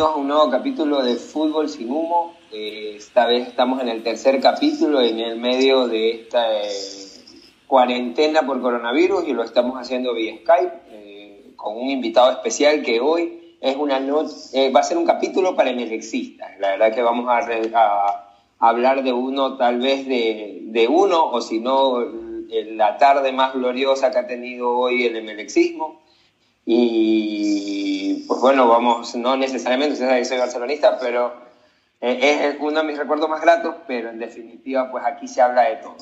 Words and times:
bienvenidos 0.00 0.16
a 0.16 0.16
un 0.22 0.28
nuevo 0.28 0.50
capítulo 0.50 1.02
de 1.02 1.16
Fútbol 1.16 1.68
sin 1.68 1.90
Humo. 1.90 2.34
Eh, 2.50 2.94
esta 2.96 3.26
vez 3.26 3.48
estamos 3.48 3.82
en 3.82 3.88
el 3.90 4.02
tercer 4.02 4.40
capítulo 4.40 5.02
en 5.02 5.20
el 5.20 5.38
medio 5.38 5.88
de 5.88 6.12
esta 6.12 6.62
eh, 6.62 6.72
cuarentena 7.66 8.46
por 8.46 8.62
coronavirus 8.62 9.28
y 9.28 9.34
lo 9.34 9.42
estamos 9.42 9.78
haciendo 9.78 10.14
vía 10.14 10.38
Skype 10.38 10.72
eh, 10.88 11.52
con 11.54 11.76
un 11.76 11.90
invitado 11.90 12.30
especial 12.30 12.80
que 12.80 12.98
hoy 12.98 13.58
es 13.60 13.76
una 13.76 14.00
va 14.00 14.80
a 14.80 14.82
ser 14.82 14.96
un 14.96 15.04
capítulo 15.04 15.54
para 15.54 15.68
emelexistas. 15.68 16.58
La 16.60 16.70
verdad 16.70 16.94
que 16.94 17.02
vamos 17.02 17.26
a, 17.28 17.40
a 17.74 18.68
hablar 18.68 19.02
de 19.02 19.12
uno, 19.12 19.58
tal 19.58 19.80
vez 19.80 20.06
de, 20.06 20.60
de 20.62 20.88
uno, 20.88 21.26
o 21.26 21.42
si 21.42 21.60
no, 21.60 22.02
la 22.48 22.96
tarde 22.96 23.32
más 23.32 23.52
gloriosa 23.52 24.10
que 24.10 24.18
ha 24.18 24.26
tenido 24.26 24.70
hoy 24.70 25.04
el 25.04 25.16
emelexismo. 25.16 26.00
Y 26.72 28.26
pues 28.28 28.40
bueno, 28.40 28.68
vamos, 28.68 29.16
no 29.16 29.36
necesariamente, 29.36 29.94
usted 29.94 30.08
que 30.08 30.24
soy 30.24 30.38
barcelonista, 30.38 31.00
pero 31.00 31.32
eh, 32.00 32.52
es 32.54 32.60
uno 32.60 32.78
de 32.78 32.86
mis 32.86 32.96
recuerdos 32.96 33.28
más 33.28 33.40
gratos, 33.40 33.74
pero 33.88 34.08
en 34.08 34.20
definitiva, 34.20 34.88
pues 34.88 35.04
aquí 35.04 35.26
se 35.26 35.42
habla 35.42 35.62
de 35.62 35.76
todo. 35.78 35.96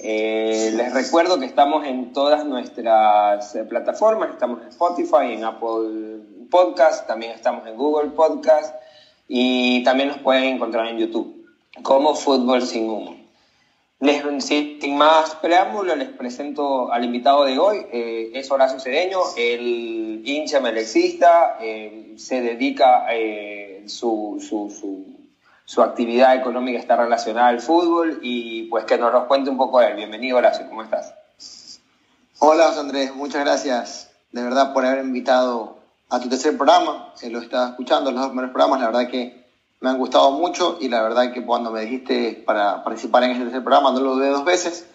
Eh, 0.00 0.72
les 0.76 0.92
recuerdo 0.92 1.40
que 1.40 1.46
estamos 1.46 1.86
en 1.86 2.12
todas 2.12 2.44
nuestras 2.44 3.54
eh, 3.54 3.64
plataformas, 3.64 4.28
estamos 4.28 4.60
en 4.60 4.68
Spotify, 4.68 5.32
en 5.32 5.44
Apple 5.44 6.18
Podcast, 6.50 7.06
también 7.06 7.32
estamos 7.32 7.66
en 7.66 7.74
Google 7.74 8.10
Podcast 8.10 8.74
y 9.26 9.82
también 9.84 10.10
nos 10.10 10.18
pueden 10.18 10.44
encontrar 10.44 10.86
en 10.88 10.98
YouTube 10.98 11.48
como 11.82 12.14
Fútbol 12.14 12.60
Sin 12.60 12.90
Humo. 12.90 13.23
Les, 14.04 14.22
sin 14.44 14.98
más 14.98 15.34
preámbulo, 15.36 15.96
les 15.96 16.10
presento 16.10 16.92
al 16.92 17.06
invitado 17.06 17.46
de 17.46 17.58
hoy. 17.58 17.86
Eh, 17.90 18.32
es 18.34 18.50
Horacio 18.50 18.78
Cedeño, 18.78 19.18
el 19.34 20.20
hincha 20.22 20.60
melexista, 20.60 21.56
eh, 21.58 22.12
se 22.18 22.42
dedica, 22.42 23.06
eh, 23.10 23.82
su, 23.86 24.44
su, 24.46 25.16
su, 25.64 25.82
actividad 25.82 26.36
económica 26.36 26.78
está 26.78 26.96
relacionada 26.96 27.48
al 27.48 27.60
fútbol 27.62 28.18
y 28.20 28.64
pues 28.64 28.84
que 28.84 28.98
nos 28.98 29.24
cuente 29.24 29.48
un 29.48 29.56
poco 29.56 29.80
él. 29.80 29.96
Bienvenido 29.96 30.36
Horacio, 30.36 30.68
¿cómo 30.68 30.82
estás? 30.82 31.14
Hola 32.40 32.78
Andrés, 32.78 33.14
muchas 33.14 33.42
gracias 33.42 34.10
de 34.32 34.42
verdad 34.42 34.74
por 34.74 34.84
haber 34.84 35.02
invitado 35.02 35.78
a 36.10 36.20
tu 36.20 36.28
tercer 36.28 36.58
programa. 36.58 37.14
lo 37.30 37.40
estaba 37.40 37.70
escuchando, 37.70 38.10
los 38.10 38.20
dos 38.20 38.28
primeros 38.28 38.50
programas, 38.50 38.80
la 38.80 38.86
verdad 38.88 39.08
que 39.08 39.43
me 39.84 39.90
han 39.90 39.98
gustado 39.98 40.30
mucho 40.30 40.78
y 40.80 40.88
la 40.88 41.02
verdad 41.02 41.30
que 41.30 41.44
cuando 41.44 41.70
me 41.70 41.82
dijiste 41.82 42.42
para 42.46 42.82
participar 42.82 43.22
en 43.24 43.32
este 43.32 43.60
programa 43.60 43.90
no 43.90 44.00
lo 44.00 44.14
dudé 44.14 44.30
dos 44.30 44.46
veces. 44.46 44.86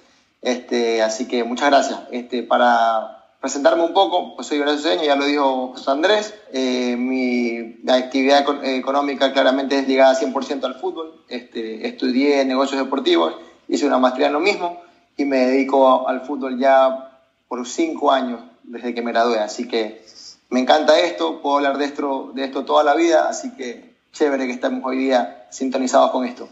Este, 0.42 1.04
así 1.04 1.28
que 1.28 1.44
muchas 1.44 1.70
gracias. 1.70 2.00
Este, 2.10 2.42
para 2.42 3.36
presentarme 3.40 3.84
un 3.84 3.94
poco, 3.94 4.36
pues 4.36 4.48
soy 4.48 4.60
Horacio 4.60 4.90
Seño, 4.90 5.04
ya 5.04 5.16
lo 5.16 5.26
dijo 5.26 5.74
José 5.74 5.92
Andrés. 5.92 6.34
Eh, 6.52 6.96
mi 6.98 7.78
actividad 7.88 8.44
económica 8.64 9.32
claramente 9.32 9.78
es 9.78 9.88
ligada 9.88 10.20
100% 10.20 10.64
al 10.64 10.80
fútbol. 10.80 11.24
Este, 11.28 11.88
estudié 11.88 12.44
negocios 12.46 12.82
deportivos, 12.82 13.36
hice 13.68 13.86
una 13.86 14.00
maestría 14.00 14.26
en 14.26 14.34
lo 14.34 14.40
mismo 14.40 14.82
y 15.16 15.24
me 15.24 15.38
dedico 15.46 16.08
al 16.08 16.22
fútbol 16.22 16.58
ya 16.58 17.22
por 17.48 17.68
cinco 17.68 18.12
años 18.12 18.42
desde 18.64 18.96
que 18.96 19.04
me 19.04 19.12
gradué. 19.12 19.38
Así 19.38 19.68
que 19.68 20.04
me 20.50 20.62
encanta 20.62 21.00
esto, 21.00 21.44
puedo 21.44 21.58
hablar 21.58 21.78
de 21.78 21.86
esto, 21.86 22.32
de 22.34 22.46
esto 22.46 22.66
toda 22.66 22.84
la 22.84 22.96
vida, 22.96 23.30
así 23.30 23.52
que 23.52 23.89
chévere 24.12 24.48
que 24.48 24.54
estemos 24.54 24.84
hoy 24.86 24.98
día 24.98 25.48
sintonizados 25.50 26.12
con 26.12 26.26
esto. 26.26 26.48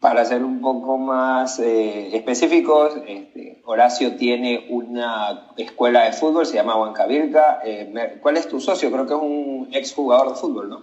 Para 0.00 0.24
ser 0.24 0.42
un 0.42 0.60
poco 0.60 0.98
más 0.98 1.58
eh, 1.60 2.16
específicos, 2.16 2.94
este, 3.06 3.62
Horacio 3.64 4.16
tiene 4.16 4.66
una 4.70 5.52
escuela 5.56 6.04
de 6.04 6.12
fútbol, 6.12 6.44
se 6.44 6.54
llama 6.54 6.76
Huancavilca. 6.76 7.60
Eh, 7.64 8.18
¿Cuál 8.20 8.36
es 8.36 8.48
tu 8.48 8.60
socio? 8.60 8.90
Creo 8.90 9.06
que 9.06 9.14
es 9.14 9.20
un 9.20 9.68
exjugador 9.72 10.30
de 10.30 10.34
fútbol, 10.34 10.68
¿no? 10.68 10.82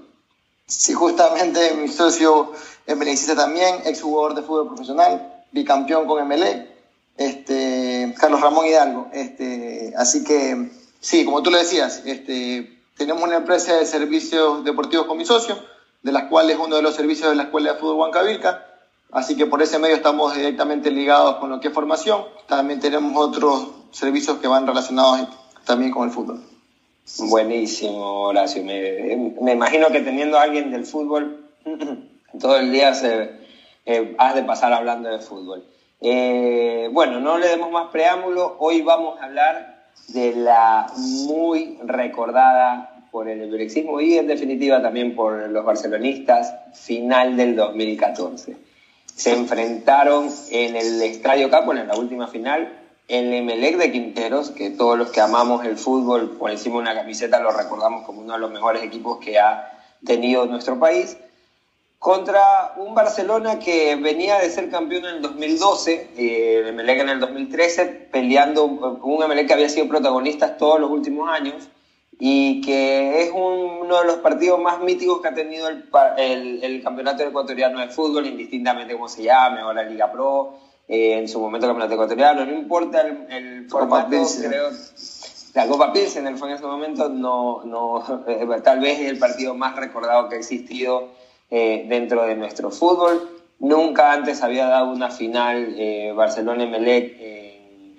Sí, 0.65 0.93
justamente 0.93 1.73
mi 1.73 1.87
socio 1.87 2.53
es 2.85 2.97
beneficia 2.97 3.35
también, 3.35 3.75
exjugador 3.85 4.35
de 4.35 4.43
fútbol 4.43 4.67
profesional, 4.67 5.43
bicampeón 5.51 6.07
con 6.07 6.25
MLE, 6.25 6.67
este, 7.17 8.13
Carlos 8.17 8.39
Ramón 8.39 8.67
Hidalgo. 8.67 9.07
Este, 9.11 9.93
así 9.97 10.23
que, 10.23 10.71
sí, 11.01 11.25
como 11.25 11.43
tú 11.43 11.51
le 11.51 11.57
decías, 11.57 12.03
este, 12.05 12.78
tenemos 12.99 13.23
una 13.23 13.37
empresa 13.37 13.77
de 13.77 13.85
servicios 13.85 14.65
deportivos 14.65 15.05
con 15.05 15.17
mi 15.17 15.23
socio, 15.23 15.57
de 16.03 16.11
las 16.11 16.25
cuales 16.25 16.57
uno 16.61 16.75
de 16.75 16.81
los 16.81 16.95
servicios 16.95 17.29
de 17.29 17.35
la 17.37 17.43
Escuela 17.43 17.71
de 17.71 17.79
Fútbol 17.79 17.95
Huancavilca. 17.95 18.65
Así 19.13 19.37
que 19.37 19.45
por 19.45 19.61
ese 19.61 19.79
medio 19.79 19.95
estamos 19.95 20.35
directamente 20.35 20.91
ligados 20.91 21.37
con 21.37 21.49
lo 21.49 21.61
que 21.61 21.69
es 21.69 21.73
formación. 21.73 22.25
También 22.45 22.81
tenemos 22.81 23.13
otros 23.15 23.69
servicios 23.91 24.39
que 24.39 24.49
van 24.49 24.67
relacionados 24.67 25.29
también 25.65 25.91
con 25.91 26.09
el 26.09 26.13
fútbol. 26.13 26.43
Buenísimo, 27.19 28.23
Horacio. 28.23 28.65
Me, 28.65 29.53
imagino 29.53 29.87
que 29.87 30.01
teniendo 30.01 30.37
a 30.37 30.41
alguien 30.41 30.69
del 30.69 30.85
fútbol, 30.85 31.49
todo 32.39 32.57
el 32.57 32.69
día 32.69 32.93
se, 32.93 33.31
eh, 33.85 34.13
has 34.17 34.35
de 34.35 34.43
pasar 34.43 34.73
hablando 34.73 35.07
de 35.07 35.19
fútbol. 35.19 35.63
Eh, 36.01 36.89
bueno, 36.91 37.21
no 37.21 37.37
le 37.37 37.47
demos 37.47 37.71
más 37.71 37.91
preámbulo. 37.91 38.57
Hoy 38.59 38.81
vamos 38.81 39.21
a 39.21 39.25
hablar 39.25 39.79
de 40.09 40.33
la 40.35 40.87
muy 40.97 41.77
recordada 41.83 42.88
por 43.11 43.27
el 43.27 43.49
brexismo 43.49 44.01
y 44.01 44.17
en 44.17 44.27
definitiva 44.27 44.81
también 44.81 45.15
por 45.15 45.49
los 45.49 45.65
barcelonistas 45.65 46.53
final 46.73 47.35
del 47.37 47.55
2014. 47.55 48.55
Se 49.15 49.33
enfrentaron 49.33 50.29
en 50.51 50.75
el 50.75 51.01
Estadio 51.01 51.49
Capo 51.49 51.73
en 51.73 51.87
la 51.87 51.97
última 51.97 52.27
final 52.27 52.75
el 53.09 53.33
Emelec 53.33 53.77
de 53.77 53.91
Quinteros, 53.91 54.51
que 54.51 54.69
todos 54.69 54.97
los 54.97 55.09
que 55.09 55.19
amamos 55.19 55.65
el 55.65 55.77
fútbol 55.77 56.37
por 56.37 56.51
encima 56.51 56.75
de 56.75 56.81
una 56.81 56.95
camiseta 56.95 57.39
lo 57.39 57.51
recordamos 57.51 58.05
como 58.05 58.21
uno 58.21 58.33
de 58.33 58.39
los 58.39 58.51
mejores 58.51 58.83
equipos 58.83 59.17
que 59.17 59.39
ha 59.39 59.71
tenido 60.05 60.45
nuestro 60.45 60.79
país 60.79 61.17
contra 61.97 62.75
un 62.77 62.95
Barcelona 62.95 63.59
que 63.59 63.95
venía 63.97 64.37
de 64.39 64.49
ser 64.49 64.69
campeón 64.69 65.05
en 65.05 65.15
el 65.15 65.21
2012, 65.21 66.11
eh, 66.17 66.59
el 66.59 66.67
Emelec 66.67 67.01
en 67.01 67.09
el 67.09 67.19
2013, 67.19 67.85
peleando 68.11 68.65
un 68.65 69.23
Emelec 69.23 69.47
que 69.47 69.53
había 69.53 69.69
sido 69.69 69.89
protagonista 69.89 70.55
todos 70.55 70.79
los 70.79 70.89
últimos 70.89 71.29
años 71.29 71.67
y 72.21 72.59
que 72.61 73.23
es 73.23 73.31
uno 73.33 74.01
de 74.01 74.05
los 74.05 74.17
partidos 74.17 74.59
más 74.59 74.81
míticos 74.81 75.21
que 75.21 75.29
ha 75.29 75.33
tenido 75.33 75.69
el, 75.69 76.63
el, 76.63 76.83
campeonato 76.83 77.23
ecuatoriano 77.23 77.79
de 77.79 77.87
fútbol, 77.87 78.27
indistintamente 78.27 78.93
cómo 78.93 79.07
se 79.07 79.23
llame, 79.23 79.63
o 79.63 79.71
la 79.71 79.83
Liga 79.83 80.11
Pro, 80.11 80.57
eh, 80.89 81.17
en 81.17 81.29
su 81.29 81.39
momento 81.39 81.65
el 81.65 81.69
campeonato 81.69 81.93
ecuatoriano, 81.93 82.45
no 82.45 82.51
importa 82.51 83.01
el, 83.01 83.69
formato, 83.69 84.09
creo, 84.09 84.69
la 85.53 85.67
Copa 85.67 85.93
Pilsen 85.93 86.37
fue 86.37 86.49
en 86.49 86.55
ese 86.55 86.65
momento, 86.65 87.07
no, 87.07 87.63
no, 87.63 88.03
tal 88.63 88.79
vez 88.81 88.99
es 88.99 89.09
el 89.09 89.17
partido 89.17 89.55
más 89.55 89.77
recordado 89.77 90.27
que 90.27 90.35
ha 90.35 90.39
existido 90.39 91.09
eh, 91.49 91.85
dentro 91.87 92.23
de 92.23 92.35
nuestro 92.35 92.69
fútbol. 92.69 93.29
Nunca 93.59 94.13
antes 94.13 94.41
había 94.41 94.67
dado 94.67 94.91
una 94.91 95.09
final 95.09 95.75
eh, 95.77 96.13
Barcelona-Emelec, 96.15 97.15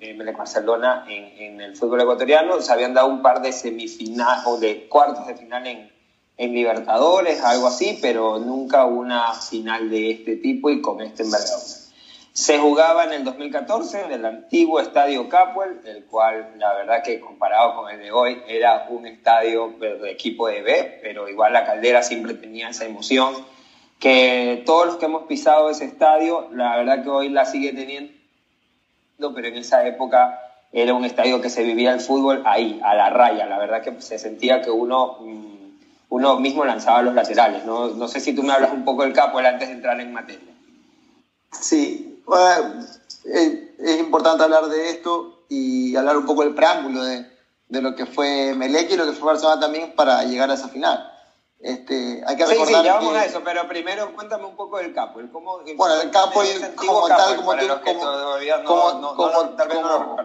eh, 0.01 0.33
barcelona 0.35 1.05
en, 1.07 1.61
el 1.61 1.75
fútbol 1.75 2.01
ecuatoriano. 2.01 2.61
Se 2.61 2.71
habían 2.71 2.93
dado 2.93 3.07
un 3.07 3.21
par 3.21 3.41
de 3.41 3.53
semifinales 3.53 4.45
o 4.45 4.57
de 4.57 4.87
cuartos 4.87 5.27
de 5.27 5.35
final 5.35 5.65
en, 5.67 5.91
en 6.37 6.53
Libertadores, 6.53 7.43
algo 7.43 7.67
así, 7.67 7.99
pero 8.01 8.39
nunca 8.39 8.85
una 8.85 9.33
final 9.33 9.89
de 9.89 10.11
este 10.11 10.35
tipo 10.37 10.69
y 10.69 10.81
con 10.81 11.01
este 11.01 11.23
envergadura. 11.23 11.81
Se 12.33 12.57
jugaba 12.57 13.03
en 13.03 13.13
el 13.13 13.23
2014 13.25 14.05
en 14.05 14.11
el 14.13 14.25
antiguo 14.25 14.79
Estadio 14.79 15.27
Capuel, 15.27 15.81
el 15.85 16.05
cual 16.05 16.53
la 16.57 16.73
verdad 16.73 17.03
que 17.03 17.19
comparado 17.19 17.75
con 17.75 17.91
el 17.91 17.99
de 17.99 18.11
hoy 18.11 18.41
era 18.47 18.87
un 18.89 19.05
estadio 19.05 19.75
de 19.79 20.09
equipo 20.11 20.47
de 20.47 20.61
B, 20.61 20.99
pero 21.03 21.27
igual 21.27 21.51
la 21.51 21.65
caldera 21.65 22.01
siempre 22.03 22.33
tenía 22.33 22.69
esa 22.69 22.85
emoción 22.85 23.35
que 24.01 24.63
todos 24.65 24.87
los 24.87 24.95
que 24.97 25.05
hemos 25.05 25.23
pisado 25.27 25.69
ese 25.69 25.85
estadio, 25.85 26.49
la 26.53 26.75
verdad 26.77 27.03
que 27.03 27.09
hoy 27.09 27.29
la 27.29 27.45
sigue 27.45 27.71
teniendo, 27.71 28.11
pero 29.33 29.47
en 29.47 29.57
esa 29.57 29.85
época 29.85 30.39
era 30.73 30.93
un 30.93 31.05
estadio 31.05 31.41
que 31.41 31.49
se 31.49 31.63
vivía 31.63 31.93
el 31.93 31.99
fútbol 31.99 32.43
ahí, 32.45 32.79
a 32.83 32.95
la 32.95 33.09
raya, 33.09 33.45
la 33.45 33.59
verdad 33.59 33.81
que 33.81 34.01
se 34.01 34.17
sentía 34.17 34.61
que 34.61 34.71
uno, 34.71 35.17
mm, 35.19 35.79
uno 36.09 36.39
mismo 36.39 36.65
lanzaba 36.65 37.01
los 37.01 37.13
laterales, 37.13 37.65
¿no? 37.65 37.87
No 37.89 38.07
sé 38.07 38.19
si 38.19 38.33
tú 38.33 38.43
me 38.43 38.53
hablas 38.53 38.71
un 38.71 38.85
poco 38.85 39.03
del 39.03 39.13
Capuel 39.13 39.45
antes 39.45 39.67
de 39.67 39.75
entrar 39.75 39.99
en 39.99 40.13
materia. 40.13 40.53
Sí, 41.51 42.21
es 43.77 43.99
importante 43.99 44.43
hablar 44.43 44.67
de 44.67 44.89
esto 44.89 45.43
y 45.49 45.95
hablar 45.95 46.17
un 46.17 46.25
poco 46.25 46.43
del 46.43 46.55
preámbulo 46.55 47.03
de, 47.03 47.25
de 47.67 47.81
lo 47.81 47.95
que 47.95 48.05
fue 48.05 48.53
Melec 48.55 48.91
y 48.91 48.97
lo 48.97 49.05
que 49.05 49.13
fue 49.13 49.33
Barcelona 49.33 49.59
también 49.59 49.93
para 49.95 50.23
llegar 50.23 50.49
a 50.49 50.53
esa 50.53 50.69
final. 50.69 51.10
Este, 51.61 52.23
hay 52.25 52.35
que 52.35 52.45
recordar 52.45 52.67
sí, 52.67 52.73
sí, 52.73 52.83
ya 52.83 52.93
vamos 52.95 53.15
a 53.15 53.25
eso, 53.25 53.41
pero 53.43 53.67
primero 53.67 54.13
cuéntame 54.15 54.45
un 54.45 54.55
poco 54.55 54.77
del 54.77 54.93
capo. 54.93 55.19
El 55.19 55.29
cómo, 55.31 55.59
bueno, 55.75 56.01
el 56.01 56.09
capo, 56.09 56.41
como 56.75 57.07
tal, 57.07 57.35
como 57.35 57.55
tú, 57.55 57.67
como, 58.65 59.15
como, 59.15 60.17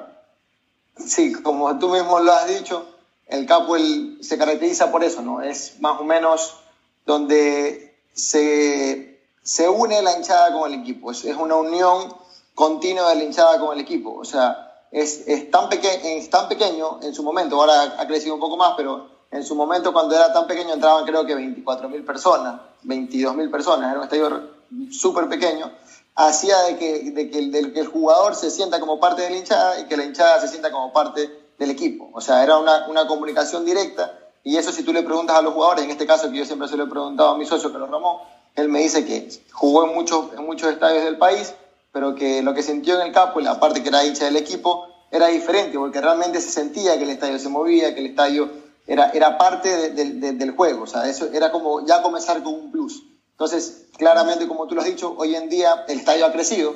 Sí, 0.99 1.33
como 1.35 1.79
tú 1.79 1.91
mismo 1.91 2.21
lo 2.21 2.33
has 2.33 2.49
dicho, 2.49 2.87
el 3.27 3.45
capo 3.45 3.77
el, 3.77 4.19
se 4.23 4.39
caracteriza 4.39 4.91
por 4.91 5.05
eso, 5.05 5.21
¿no? 5.21 5.43
Es 5.43 5.79
más 5.81 6.01
o 6.01 6.05
menos 6.05 6.57
donde 7.05 7.99
se 8.15 9.17
se 9.47 9.69
une 9.69 10.03
la 10.03 10.17
hinchada 10.17 10.53
con 10.53 10.73
el 10.73 10.81
equipo. 10.81 11.13
Es, 11.13 11.25
es 11.25 11.37
una 11.37 11.55
unión 11.55 12.13
continua 12.55 13.11
de 13.11 13.17
la 13.17 13.25
hinchada 13.25 13.61
con 13.61 13.75
el 13.75 13.81
equipo. 13.81 14.15
O 14.15 14.25
sea, 14.25 14.85
es, 14.91 15.23
es, 15.29 15.51
tan, 15.53 15.69
peque 15.69 16.19
es 16.19 16.29
tan 16.29 16.49
pequeño 16.49 16.99
en 17.03 17.15
su 17.15 17.23
momento, 17.23 17.61
ahora 17.61 17.95
ha 17.99 18.07
crecido 18.07 18.35
un 18.35 18.41
poco 18.41 18.57
más, 18.57 18.75
pero 18.77 19.16
En 19.31 19.45
su 19.45 19.55
momento, 19.55 19.93
cuando 19.93 20.15
era 20.15 20.33
tan 20.33 20.47
pequeño, 20.47 20.75
entraban 20.75 21.05
creo 21.05 21.27
que 21.27 21.35
24 21.35 21.89
mil 21.89 22.05
personas, 22.05 22.61
22 22.83 23.35
mil 23.35 23.51
personas, 23.51 23.91
era 23.91 23.99
un 23.99 24.05
estadio 24.05 24.51
súper 24.91 25.29
pequeño, 25.29 25.71
hacía 26.15 26.59
de 26.63 26.77
que, 26.77 27.11
de 27.11 27.31
que, 27.31 27.47
de 27.49 27.73
que 27.73 27.81
el 27.81 27.89
jugador 27.89 28.35
se 28.35 28.51
sienta 28.51 28.81
como 28.81 28.99
parte 29.01 29.23
de 29.23 29.31
la 29.31 29.37
hinchada 29.37 29.81
y 29.81 29.85
que 29.85 29.97
la 29.97 30.05
hinchada 30.05 30.41
se 30.41 30.49
sienta 30.49 30.71
como 30.71 30.93
parte 30.93 31.31
del 31.59 31.71
equipo. 31.71 32.11
O 32.13 32.21
sea, 32.21 32.43
era 32.43 32.59
una, 32.59 32.87
una 32.89 33.07
comunicación 33.07 33.65
directa 33.65 34.13
y 34.47 34.57
eso 34.57 34.71
si 34.71 34.85
tú 34.85 34.93
le 34.93 35.03
preguntas 35.03 35.37
a 35.37 35.43
los 35.43 35.55
jugadores, 35.55 35.83
en 35.83 35.91
este 35.91 36.07
caso 36.07 36.31
que 36.31 36.39
yo 36.39 36.45
siempre 36.45 36.69
se 36.69 36.77
lo 36.77 36.85
he 36.85 36.87
preguntado 36.87 37.31
a 37.31 37.37
mi 37.37 37.45
socio, 37.45 37.69
lo 37.69 37.85
Ramón, 37.85 38.19
él 38.55 38.69
me 38.69 38.79
dice 38.79 39.05
que 39.05 39.29
jugó 39.51 39.85
en 39.85 39.93
muchos, 39.93 40.33
en 40.39 40.47
muchos 40.47 40.71
estadios 40.71 41.03
del 41.03 41.19
país, 41.19 41.53
pero 41.91 42.15
que 42.15 42.43
lo 42.43 42.55
que 42.55 42.63
sintió 42.63 42.95
en 42.95 43.09
el 43.09 43.13
campo, 43.13 43.41
y 43.41 43.43
la 43.43 43.59
parte 43.59 43.83
que 43.83 43.89
era 43.89 44.05
hincha 44.05 44.27
del 44.27 44.37
equipo, 44.37 44.87
era 45.11 45.27
diferente, 45.27 45.77
porque 45.77 46.01
realmente 46.01 46.41
se 46.41 46.51
sentía 46.51 46.97
que 46.97 47.03
el 47.03 47.11
estadio 47.11 47.41
se 47.41 47.49
movía, 47.49 47.93
que 47.93 47.99
el 47.99 48.07
estadio 48.07 48.49
era, 48.87 49.11
era 49.11 49.39
parte 49.39 49.91
del 49.91 50.51
juego, 50.53 50.85
o 50.85 50.87
sea, 50.87 51.09
eso 51.09 51.29
era 51.33 51.51
como 51.51 51.87
ya 51.87 52.03
comenzar 52.03 52.43
con 52.43 52.55
un 52.55 52.71
plus. 52.71 53.05
Entonces, 53.33 53.89
claramente, 53.99 54.47
como 54.47 54.67
tú 54.67 54.75
lo 54.75 54.81
has 54.81 54.87
dicho, 54.87 55.15
hoy 55.19 55.35
en 55.35 55.49
día 55.49 55.85
el 55.89 55.99
estadio 55.99 56.27
ha 56.27 56.33
crecido, 56.33 56.75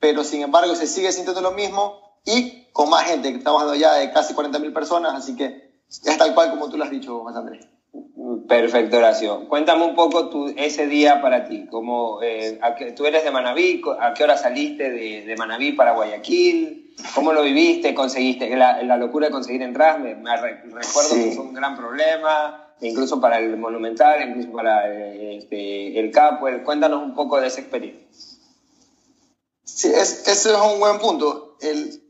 pero 0.00 0.24
sin 0.24 0.42
embargo 0.42 0.74
se 0.74 0.86
sigue 0.86 1.12
sintiendo 1.12 1.42
lo 1.42 1.52
mismo 1.52 2.00
y 2.24 2.64
con 2.72 2.90
más 2.90 3.04
gente, 3.04 3.30
que 3.30 3.38
estamos 3.38 3.60
hablando 3.60 3.80
ya 3.80 3.94
de 3.94 4.12
casi 4.12 4.34
40.000 4.34 4.72
personas, 4.72 5.14
así 5.14 5.34
que 5.36 5.68
es 5.88 6.18
tal 6.18 6.34
cual 6.34 6.50
como 6.50 6.70
tú 6.70 6.76
lo 6.76 6.84
has 6.84 6.90
dicho, 6.90 7.20
Juan 7.20 7.36
Andrés. 7.36 7.66
Perfecto, 8.46 8.98
Horacio. 8.98 9.48
Cuéntame 9.48 9.84
un 9.84 9.94
poco 9.94 10.28
tu, 10.28 10.48
ese 10.56 10.86
día 10.86 11.20
para 11.20 11.48
ti. 11.48 11.66
Cómo, 11.70 12.20
eh, 12.22 12.58
tú 12.96 13.06
eres 13.06 13.24
de 13.24 13.30
Manabí, 13.30 13.82
¿a 14.00 14.14
qué 14.14 14.24
hora 14.24 14.36
saliste 14.36 14.90
de, 14.90 15.22
de, 15.22 15.36
Manabí 15.36 15.72
para 15.72 15.92
Guayaquil? 15.92 16.87
¿Cómo 17.14 17.32
lo 17.32 17.42
viviste? 17.42 17.94
¿Conseguiste 17.94 18.54
la, 18.56 18.82
la 18.82 18.96
locura 18.96 19.26
de 19.26 19.32
conseguir 19.32 19.62
entradas? 19.62 20.00
Me, 20.00 20.14
recuerdo 20.36 21.14
que 21.14 21.32
fue 21.32 21.44
un 21.44 21.54
gran 21.54 21.76
problema 21.76 22.64
incluso 22.80 23.20
para 23.20 23.38
el 23.38 23.56
Monumental, 23.56 24.28
incluso 24.28 24.52
para 24.52 24.88
este, 24.88 25.98
el 25.98 26.10
Capo. 26.10 26.46
Cuéntanos 26.64 27.02
un 27.02 27.14
poco 27.14 27.40
de 27.40 27.48
esa 27.48 27.60
experiencia. 27.60 28.06
Sí, 29.64 29.88
es, 29.88 30.26
ese 30.26 30.50
es 30.50 30.56
un 30.56 30.80
buen 30.80 30.98
punto. 30.98 31.56
El, 31.60 32.02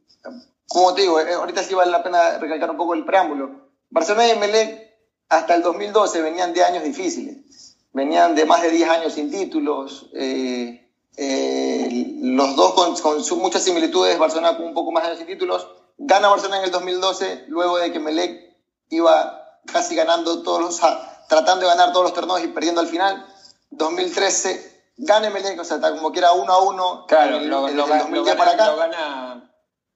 como 0.67 0.95
te 0.95 1.03
digo, 1.03 1.21
eh, 1.21 1.35
ahorita 1.35 1.63
sí 1.63 1.75
vale 1.75 1.91
la 1.91 2.03
pena 2.03 2.39
recalcar 2.39 2.71
un 2.71 2.77
poco 2.77 2.95
el 2.95 3.05
preámbulo. 3.05 3.69
Barcelona 3.91 4.33
y 4.33 4.39
Melec 4.39 4.89
hasta 5.29 5.55
el 5.55 5.63
2012 5.63 6.23
venían 6.23 6.53
de 6.53 6.65
años 6.65 6.85
difíciles. 6.85 7.77
Venían 7.93 8.35
de 8.35 8.45
más 8.45 8.63
de 8.63 8.71
10 8.71 8.89
años 8.89 9.15
sin 9.15 9.31
títulos. 9.31 10.11
Eh, 10.15 10.88
eh, 11.21 12.17
los 12.21 12.55
dos 12.55 12.75
con, 12.75 12.95
con 12.97 13.39
muchas 13.41 13.65
similitudes, 13.65 14.17
Barcelona 14.19 14.57
con 14.57 14.67
un 14.67 14.75
poco 14.75 14.93
más 14.93 15.19
de 15.19 15.25
títulos. 15.25 15.67
Gana 15.99 16.29
Barcelona 16.29 16.59
en 16.59 16.65
el 16.67 16.71
2012, 16.71 17.47
luego 17.49 17.79
de 17.79 17.93
que 17.93 17.99
Melec 17.99 18.57
iba 18.91 19.59
casi 19.67 19.97
ganando 19.97 20.45
todos 20.45 20.61
los, 20.61 20.81
tratando 21.29 21.63
de 21.63 21.75
ganar 21.75 21.93
todos 21.93 22.05
los 22.05 22.15
torneos 22.15 22.45
y 22.45 22.49
perdiendo 22.49 22.81
al 22.81 22.87
final. 22.87 23.27
2013 23.71 24.93
gana 24.97 25.29
Melec, 25.31 25.59
o 25.59 25.65
sea, 25.65 25.79
está 25.79 25.91
como 25.91 26.13
que 26.13 26.21
era 26.21 26.31
uno 26.31 26.53
a 26.53 26.63
uno. 26.63 27.05
Claro, 27.09 27.41
lo, 27.41 27.69
lo, 27.69 27.87
gana, 27.87 28.37
para 28.37 28.53
acá. 28.53 28.71
lo, 28.71 28.77
gana, 28.77 29.51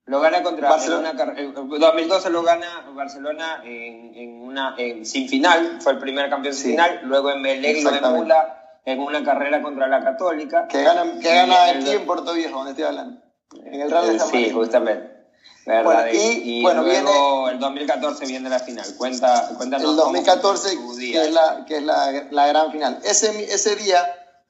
lo 0.07 0.21
gana 0.21 0.43
contra 0.43 0.71
Barcelona. 0.71 1.15
En 1.37 1.55
2012 1.55 2.31
lo 2.31 2.43
gana 2.43 2.91
Barcelona 2.97 3.63
en, 3.65 4.13
en 4.17 4.43
una 4.43 4.75
en, 4.77 5.07
sin 5.07 5.29
final, 5.29 5.79
fue 5.81 5.93
el 5.93 5.99
primer 5.99 6.29
campeón 6.29 6.53
sin 6.53 6.73
final. 6.73 7.03
Luego 7.05 7.31
en 7.31 7.43
Melec 7.43 7.85
lo 7.85 7.91
emula 7.95 8.62
en 8.85 9.01
una 9.01 9.25
carrera 9.25 9.63
contra 9.63 9.87
la 9.87 10.03
Católica. 10.03 10.67
Que 10.69 10.83
gana, 10.83 11.19
que 11.21 11.35
gana 11.35 11.65
aquí 11.67 11.91
en 11.91 12.07
Puerto 12.07 12.33
Viejo, 12.35 12.57
donde 12.57 12.73
estoy 12.73 12.85
hablando. 12.85 13.23
En 13.65 13.81
el 13.81 13.91
Real 13.91 14.19
de 14.19 14.21
Sí, 14.21 14.51
justamente. 14.51 15.13
Bueno, 15.65 16.03
y, 16.13 16.61
bueno, 16.63 16.83
viene, 16.83 17.11
el 17.51 17.59
2014 17.61 18.27
viene 18.27 18.49
la 18.49 18.59
final. 18.59 18.85
Cuenta, 18.97 19.51
cuéntanos. 19.57 19.91
El 19.91 19.97
2014, 19.97 20.77
que 20.99 21.25
es, 21.25 21.33
la, 21.33 21.65
que 21.67 21.77
es 21.77 21.83
la, 21.85 22.27
la 22.31 22.47
gran 22.49 22.73
final. 22.73 22.99
Ese, 23.05 23.45
ese 23.45 23.77
día, 23.77 24.05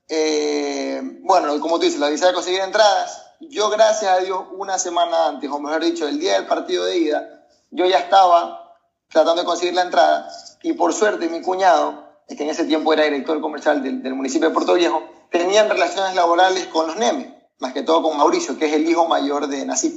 eh, 0.08 1.00
bueno, 1.20 1.60
como 1.60 1.78
tú 1.78 1.84
dices, 1.84 2.00
la 2.00 2.08
visa 2.08 2.28
de 2.28 2.32
conseguir 2.32 2.60
entradas. 2.60 3.26
Yo, 3.40 3.68
gracias 3.68 4.10
a 4.10 4.18
Dios, 4.20 4.42
una 4.52 4.78
semana 4.78 5.26
antes, 5.26 5.50
o 5.50 5.58
mejor 5.58 5.82
dicho, 5.82 6.08
el 6.08 6.18
día 6.18 6.34
del 6.34 6.46
partido 6.46 6.86
de 6.86 6.96
ida, 6.96 7.44
yo 7.70 7.84
ya 7.84 7.98
estaba 7.98 8.78
tratando 9.10 9.42
de 9.42 9.46
conseguir 9.46 9.74
la 9.74 9.82
entrada. 9.82 10.30
Y 10.62 10.72
por 10.72 10.94
suerte, 10.94 11.28
mi 11.28 11.42
cuñado, 11.42 12.01
que 12.28 12.42
en 12.42 12.50
ese 12.50 12.64
tiempo 12.64 12.92
era 12.92 13.04
director 13.04 13.40
comercial 13.40 13.82
del, 13.82 14.02
del 14.02 14.14
municipio 14.14 14.48
de 14.48 14.54
Puerto 14.54 14.74
Viejo, 14.74 15.02
tenían 15.30 15.68
relaciones 15.68 16.14
laborales 16.14 16.66
con 16.66 16.86
los 16.86 16.96
Nemes, 16.96 17.28
más 17.58 17.72
que 17.72 17.82
todo 17.82 18.02
con 18.02 18.16
Mauricio, 18.16 18.58
que 18.58 18.66
es 18.66 18.72
el 18.74 18.88
hijo 18.88 19.06
mayor 19.06 19.48
de 19.48 19.64
Nasip. 19.64 19.94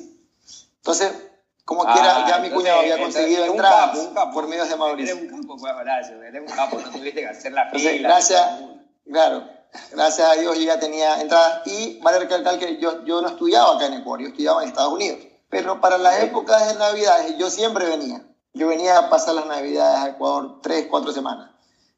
Entonces, 0.78 1.12
como 1.66 1.84
quiera, 1.84 2.28
ya 2.28 2.38
mi 2.40 2.52
cuñado 2.52 2.80
había 2.80 3.00
conseguido 3.00 3.44
entrar 3.46 3.92
por 4.32 4.48
medios 4.48 4.70
de 4.70 4.76
Mauricio. 4.76 5.16
Eres 5.16 5.32
un 5.32 5.42
capo, 5.42 5.58
pues, 5.58 5.74
Horacio, 5.74 6.22
eres 6.22 6.42
un 6.42 6.56
capo, 6.56 6.80
no 6.80 6.92
tuviste 6.92 7.22
que 7.22 7.28
hacer 7.28 7.54
la 7.54 7.70
fila. 7.72 7.92
gracias, 8.08 8.60
claro, 9.12 9.44
gracias 9.92 10.30
a 10.30 10.34
Dios 10.34 10.56
yo 10.58 10.64
ya 10.64 10.80
tenía 10.80 11.20
entradas 11.20 11.66
y 11.66 12.00
vale 12.02 12.20
recalcar 12.20 12.60
que 12.60 12.78
yo, 12.78 13.04
yo 13.04 13.22
no 13.22 13.30
estudiaba 13.30 13.76
acá 13.76 13.88
en 13.88 13.94
Ecuador, 13.94 14.22
yo 14.22 14.28
estudiaba 14.28 14.62
en 14.62 14.70
Estados 14.70 14.94
Unidos. 14.94 15.20
Pero 15.50 15.82
para 15.82 15.98
las 15.98 16.22
épocas 16.22 16.68
de 16.68 16.76
Navidades 16.76 17.36
yo 17.38 17.50
siempre 17.50 17.88
venía. 17.88 18.22
Yo 18.54 18.68
venía 18.68 19.00
a 19.00 19.10
pasar 19.10 19.34
las 19.34 19.48
Navidades 19.48 20.00
a 20.00 20.10
Ecuador 20.10 20.60
tres, 20.62 20.88
cuatro 20.90 21.12
semanas. 21.12 21.50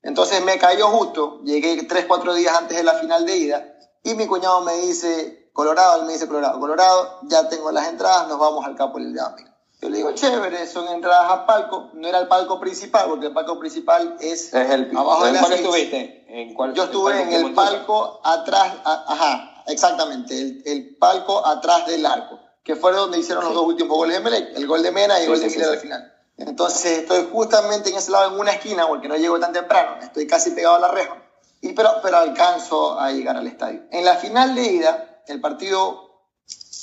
Entonces 0.04 0.44
me 0.44 0.58
cayó 0.58 0.88
justo, 0.88 1.42
llegué 1.44 1.84
tres, 1.84 2.06
cuatro 2.06 2.34
días 2.34 2.56
antes 2.56 2.78
de 2.78 2.84
la 2.84 2.94
final 2.96 3.26
de 3.26 3.38
ida 3.38 3.78
y 4.04 4.14
mi 4.14 4.26
cuñado 4.26 4.62
me 4.62 4.74
dice, 4.78 5.50
Colorado, 5.52 6.00
él 6.00 6.06
me 6.06 6.14
dice 6.14 6.28
Colorado, 6.28 6.60
Colorado, 6.60 7.20
ya 7.24 7.50
tengo 7.50 7.72
las 7.72 7.90
entradas, 7.90 8.28
nos 8.28 8.40
vamos 8.40 8.66
al 8.66 8.76
Capo 8.76 9.00
del 9.00 9.14
Diamante. 9.14 9.44
Yo 9.82 9.90
le 9.90 9.98
digo, 9.98 10.12
chévere, 10.14 10.66
son 10.66 10.88
entradas 10.88 11.30
a 11.30 11.46
palco, 11.46 11.92
no 11.94 12.08
era 12.08 12.20
el 12.20 12.28
palco 12.28 12.60
principal, 12.60 13.10
porque 13.10 13.28
el 13.28 13.34
palco 13.34 13.60
principal 13.60 14.18
es, 14.20 14.54
es 14.54 14.72
el 14.72 14.96
abajo 14.96 15.26
de 15.26 15.34
la 15.34 15.40
cuál 15.42 15.54
estuviste? 15.54 16.26
¿En 16.30 16.54
cuál, 16.54 16.74
Yo 16.74 16.86
estuve 16.86 17.22
en 17.22 17.34
el 17.34 17.54
palco 17.54 18.20
atrás, 18.24 18.74
ajá, 18.86 19.64
exactamente, 19.68 20.40
el, 20.40 20.64
el, 20.66 20.96
palco 20.96 21.46
atrás 21.46 21.86
del 21.86 22.06
arco, 22.06 22.40
que 22.64 22.76
fue 22.76 22.92
donde 22.94 23.20
hicieron 23.20 23.44
los 23.44 23.54
dos 23.54 23.66
últimos 23.66 23.96
goles 23.98 24.18
de 24.18 24.24
Melec, 24.24 24.58
el 24.58 24.66
gol 24.66 24.82
de 24.82 24.92
Mena 24.92 25.20
y 25.20 25.24
el 25.24 25.30
gol 25.30 25.40
de 25.40 25.48
Miller 25.48 25.70
al 25.70 25.78
final. 25.78 26.14
Entonces 26.38 27.00
estoy 27.00 27.28
justamente 27.32 27.90
en 27.90 27.98
ese 27.98 28.12
lado, 28.12 28.34
en 28.34 28.40
una 28.40 28.52
esquina, 28.52 28.88
porque 28.88 29.08
no 29.08 29.16
llego 29.16 29.40
tan 29.40 29.54
temprano, 29.54 29.98
estoy 30.02 30.28
casi 30.28 30.52
pegado 30.52 30.76
a 30.76 30.80
la 30.80 30.90
reja, 30.90 31.16
y, 31.62 31.74
pero, 31.74 31.90
pero 32.04 32.18
alcanzo 32.18 33.00
a 33.00 33.12
llegar 33.12 33.36
al 33.38 33.48
estadio. 33.48 33.82
En 33.92 34.06
la 34.06 34.18
final 34.18 34.54
de 34.54 34.64
ida, 34.64 35.24
el 35.28 35.42
partido, 35.42 36.22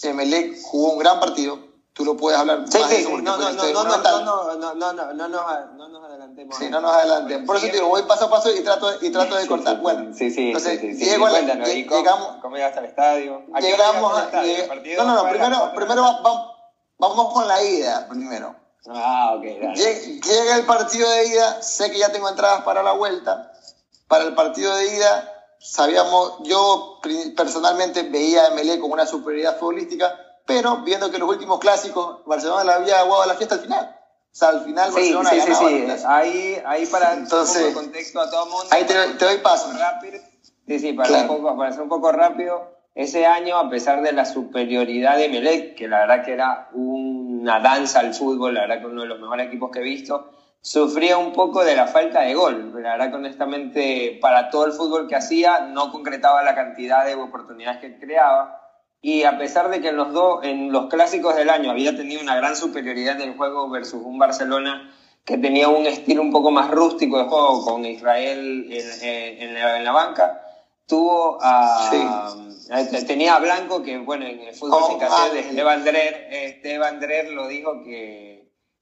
Emelec 0.02 0.60
jugó 0.62 0.92
un 0.92 0.98
gran 0.98 1.20
partido. 1.20 1.72
Tú 1.92 2.04
lo 2.04 2.16
puedes 2.16 2.38
hablar 2.38 2.64
sí, 2.66 2.76
más 2.76 2.90
sí, 2.90 3.04
no, 3.04 3.20
no, 3.20 3.36
no, 3.38 3.52
no, 3.52 3.84
no, 3.84 3.84
no, 3.84 4.56
no, 4.56 4.74
no, 4.74 4.92
no, 4.92 5.14
no, 5.14 5.66
no 5.76 5.88
nos 5.88 6.04
adelantemos. 6.04 6.58
Sí, 6.58 6.68
no 6.68 6.80
nos 6.80 6.92
adelantemos. 6.92 7.46
Por 7.46 7.56
eso 7.56 7.66
te 7.66 7.72
digo, 7.72 7.86
voy 7.86 8.02
paso 8.02 8.24
a 8.24 8.30
paso 8.30 8.52
y 8.52 8.62
trato, 8.64 8.90
y 9.00 9.10
trato 9.10 9.36
de 9.36 9.46
cortar. 9.46 9.78
Bueno, 9.80 10.12
sí, 10.12 10.28
sí, 10.32 10.48
entonces, 10.48 10.80
sí, 10.80 10.94
sí, 10.96 11.04
llego 11.04 11.28
cuéntanos, 11.28 11.68
llegamos, 11.68 12.36
¿cómo 12.42 12.56
llegaste 12.56 12.80
al 12.80 12.86
estadio? 12.86 13.44
llegamos 13.60 14.18
al 14.18 14.24
estadio? 14.24 14.56
no, 14.98 15.04
no, 15.04 15.14
no, 15.14 15.30
primero, 15.30 15.72
primero 15.76 16.02
vamos, 16.02 16.50
vamos 16.98 17.32
con 17.32 17.46
la 17.46 17.62
ida, 17.62 18.08
primero. 18.08 18.63
Ah, 18.88 19.34
ok, 19.36 19.44
dale. 19.60 19.74
Llega 19.74 20.56
el 20.56 20.66
partido 20.66 21.08
de 21.10 21.28
ida, 21.28 21.62
sé 21.62 21.90
que 21.90 21.98
ya 21.98 22.12
tengo 22.12 22.28
entradas 22.28 22.62
para 22.64 22.82
la 22.82 22.92
vuelta. 22.92 23.52
Para 24.08 24.24
el 24.24 24.34
partido 24.34 24.74
de 24.76 24.96
ida 24.96 25.30
sabíamos, 25.58 26.40
yo 26.42 27.00
personalmente 27.36 28.02
veía 28.02 28.46
a 28.46 28.50
Melé 28.50 28.78
con 28.78 28.92
una 28.92 29.06
superioridad 29.06 29.58
futbolística, 29.58 30.14
pero 30.44 30.78
viendo 30.78 31.10
que 31.10 31.18
los 31.18 31.28
últimos 31.28 31.58
clásicos 31.58 32.24
Barcelona 32.26 32.64
le 32.64 32.72
había 32.72 33.00
aguado 33.00 33.24
la 33.26 33.34
fiesta 33.34 33.54
al 33.54 33.62
final. 33.62 33.96
O 34.30 34.36
sea, 34.36 34.48
al 34.48 34.64
final 34.64 34.92
Barcelona 34.92 35.30
sí, 35.30 35.40
sí, 35.40 35.54
sí, 35.54 35.86
sí. 35.96 36.04
Ahí, 36.06 36.62
ahí 36.66 36.86
para 36.86 37.14
Entonces, 37.14 37.62
un 37.62 37.68
poco 37.68 37.84
contexto 37.84 38.20
a 38.20 38.30
todo 38.30 38.44
el 38.44 38.50
mundo. 38.50 38.66
Ahí 38.70 38.84
te, 38.84 38.94
te 38.94 39.24
doy 39.24 39.38
paso. 39.38 39.72
Rápido. 39.72 40.20
Sí, 40.66 40.78
sí, 40.78 40.92
para, 40.92 41.22
un 41.22 41.28
poco, 41.28 41.56
para 41.56 41.72
ser 41.72 41.82
un 41.82 41.88
poco 41.88 42.12
rápido. 42.12 42.74
Ese 42.94 43.26
año, 43.26 43.56
a 43.56 43.70
pesar 43.70 44.02
de 44.02 44.12
la 44.12 44.24
superioridad 44.24 45.16
de 45.16 45.28
Melec, 45.28 45.76
que 45.76 45.88
la 45.88 46.00
verdad 46.00 46.24
que 46.24 46.32
era 46.32 46.68
una 47.44 47.60
danza 47.60 48.00
al 48.00 48.14
fútbol, 48.14 48.54
la 48.54 48.62
verdad 48.62 48.80
que 48.80 48.86
uno 48.86 49.02
de 49.02 49.08
los 49.08 49.20
mejores 49.20 49.48
equipos 49.48 49.70
que 49.70 49.80
he 49.80 49.82
visto, 49.82 50.30
sufría 50.62 51.18
un 51.18 51.34
poco 51.34 51.62
de 51.62 51.76
la 51.76 51.86
falta 51.86 52.22
de 52.22 52.34
gol. 52.34 52.72
La 52.82 52.92
verdad 52.92 53.10
que 53.10 53.16
honestamente 53.16 54.18
para 54.18 54.48
todo 54.48 54.64
el 54.64 54.72
fútbol 54.72 55.06
que 55.06 55.14
hacía 55.14 55.60
no 55.60 55.92
concretaba 55.92 56.42
la 56.42 56.54
cantidad 56.54 57.04
de 57.04 57.16
oportunidades 57.16 57.80
que 57.82 57.98
creaba. 57.98 58.62
Y 59.02 59.24
a 59.24 59.36
pesar 59.36 59.68
de 59.68 59.82
que 59.82 59.88
en 59.88 59.96
los, 59.96 60.14
dos, 60.14 60.42
en 60.42 60.72
los 60.72 60.86
clásicos 60.86 61.36
del 61.36 61.50
año 61.50 61.70
había 61.70 61.94
tenido 61.94 62.22
una 62.22 62.34
gran 62.34 62.56
superioridad 62.56 63.16
del 63.16 63.36
juego 63.36 63.68
versus 63.68 64.00
un 64.02 64.18
Barcelona 64.18 64.90
que 65.26 65.36
tenía 65.36 65.68
un 65.68 65.84
estilo 65.84 66.22
un 66.22 66.32
poco 66.32 66.50
más 66.50 66.70
rústico 66.70 67.18
de 67.18 67.24
juego 67.24 67.62
con 67.62 67.84
Israel 67.84 68.66
en, 68.70 69.56
en, 69.56 69.84
la, 69.84 69.92
banca, 69.92 70.40
tuvo 70.86 71.38
a... 71.40 72.34
Tenía 73.06 73.36
a 73.36 73.40
Blanco, 73.40 73.82
que 73.82 73.98
bueno, 73.98 74.26
en 74.26 74.40
el 74.40 74.54
fútbol 74.54 74.84
sin 74.88 74.98
de 74.98 75.40
Esteban 75.40 75.84
Drer, 75.84 76.28
Esteban 76.30 77.00
Drer 77.00 77.30
lo 77.30 77.46
dijo 77.48 77.82
que 77.82 78.34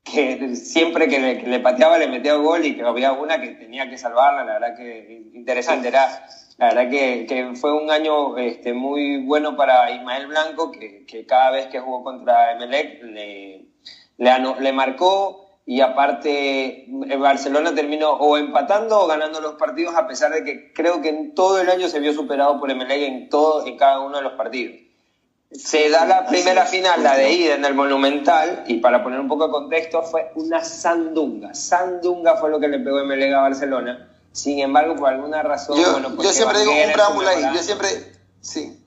que 0.04 0.56
siempre 0.56 1.08
que 1.08 1.42
le, 1.46 1.60
pateaba 1.60 1.98
le 1.98 2.08
metía 2.08 2.34
gol 2.34 2.64
y 2.64 2.76
que 2.76 2.82
había 2.82 3.12
una 3.12 3.40
que 3.40 3.50
tenía 3.50 3.88
que 3.88 3.98
salvarla, 3.98 4.44
la 4.44 4.54
verdad 4.54 4.76
que 4.76 5.30
interesante, 5.32 5.88
era, 5.88 6.26
la 6.58 6.74
verdad 6.74 6.90
que, 6.90 7.26
que 7.26 7.54
fue 7.54 7.72
un 7.72 7.90
año 7.90 8.36
este, 8.36 8.72
muy 8.72 9.24
bueno 9.24 9.56
para 9.56 9.90
Ismael 9.90 10.26
Blanco, 10.26 10.72
que, 10.72 11.06
que 11.06 11.24
cada 11.24 11.50
vez 11.50 11.68
que 11.68 11.80
jugó 11.80 12.02
contra 12.02 12.52
Emelec 12.52 13.02
le, 13.04 13.66
le, 14.18 14.54
le 14.60 14.72
marcó 14.72 15.41
y 15.64 15.80
aparte 15.80 16.86
Barcelona 17.18 17.74
terminó 17.74 18.10
o 18.10 18.36
empatando 18.36 19.00
o 19.00 19.06
ganando 19.06 19.40
los 19.40 19.54
partidos 19.54 19.94
a 19.94 20.06
pesar 20.06 20.32
de 20.32 20.44
que 20.44 20.72
creo 20.72 21.00
que 21.00 21.08
en 21.08 21.34
todo 21.34 21.60
el 21.60 21.70
año 21.70 21.88
se 21.88 22.00
vio 22.00 22.12
superado 22.12 22.58
por 22.58 22.74
MLE 22.74 23.06
en 23.06 23.28
todo 23.28 23.64
en 23.66 23.76
cada 23.76 24.00
uno 24.00 24.16
de 24.16 24.22
los 24.24 24.32
partidos. 24.32 24.76
Se 25.52 25.90
da 25.90 26.06
la 26.06 26.26
primera 26.26 26.64
final, 26.64 27.02
la 27.02 27.14
de 27.14 27.30
ida 27.30 27.54
en 27.54 27.64
el 27.64 27.74
Monumental, 27.74 28.64
y 28.66 28.78
para 28.78 29.02
poner 29.02 29.20
un 29.20 29.28
poco 29.28 29.46
de 29.46 29.52
contexto, 29.52 30.02
fue 30.02 30.32
una 30.34 30.64
sandunga. 30.64 31.52
Sandunga 31.52 32.38
fue 32.38 32.48
lo 32.48 32.58
que 32.58 32.68
le 32.68 32.78
pegó 32.78 33.04
MLE 33.04 33.34
a 33.34 33.42
Barcelona. 33.42 34.08
Sin 34.32 34.60
embargo, 34.60 34.96
por 34.96 35.10
alguna 35.10 35.42
razón. 35.42 35.78
Yo, 35.78 35.92
bueno, 35.92 36.16
yo 36.22 36.32
siempre 36.32 36.58
digo 36.60 36.72
un 36.72 36.92
preámbulo 36.92 37.28
ahí. 37.28 37.42
Yo 37.54 37.62
siempre, 37.62 37.88
sí. 38.40 38.82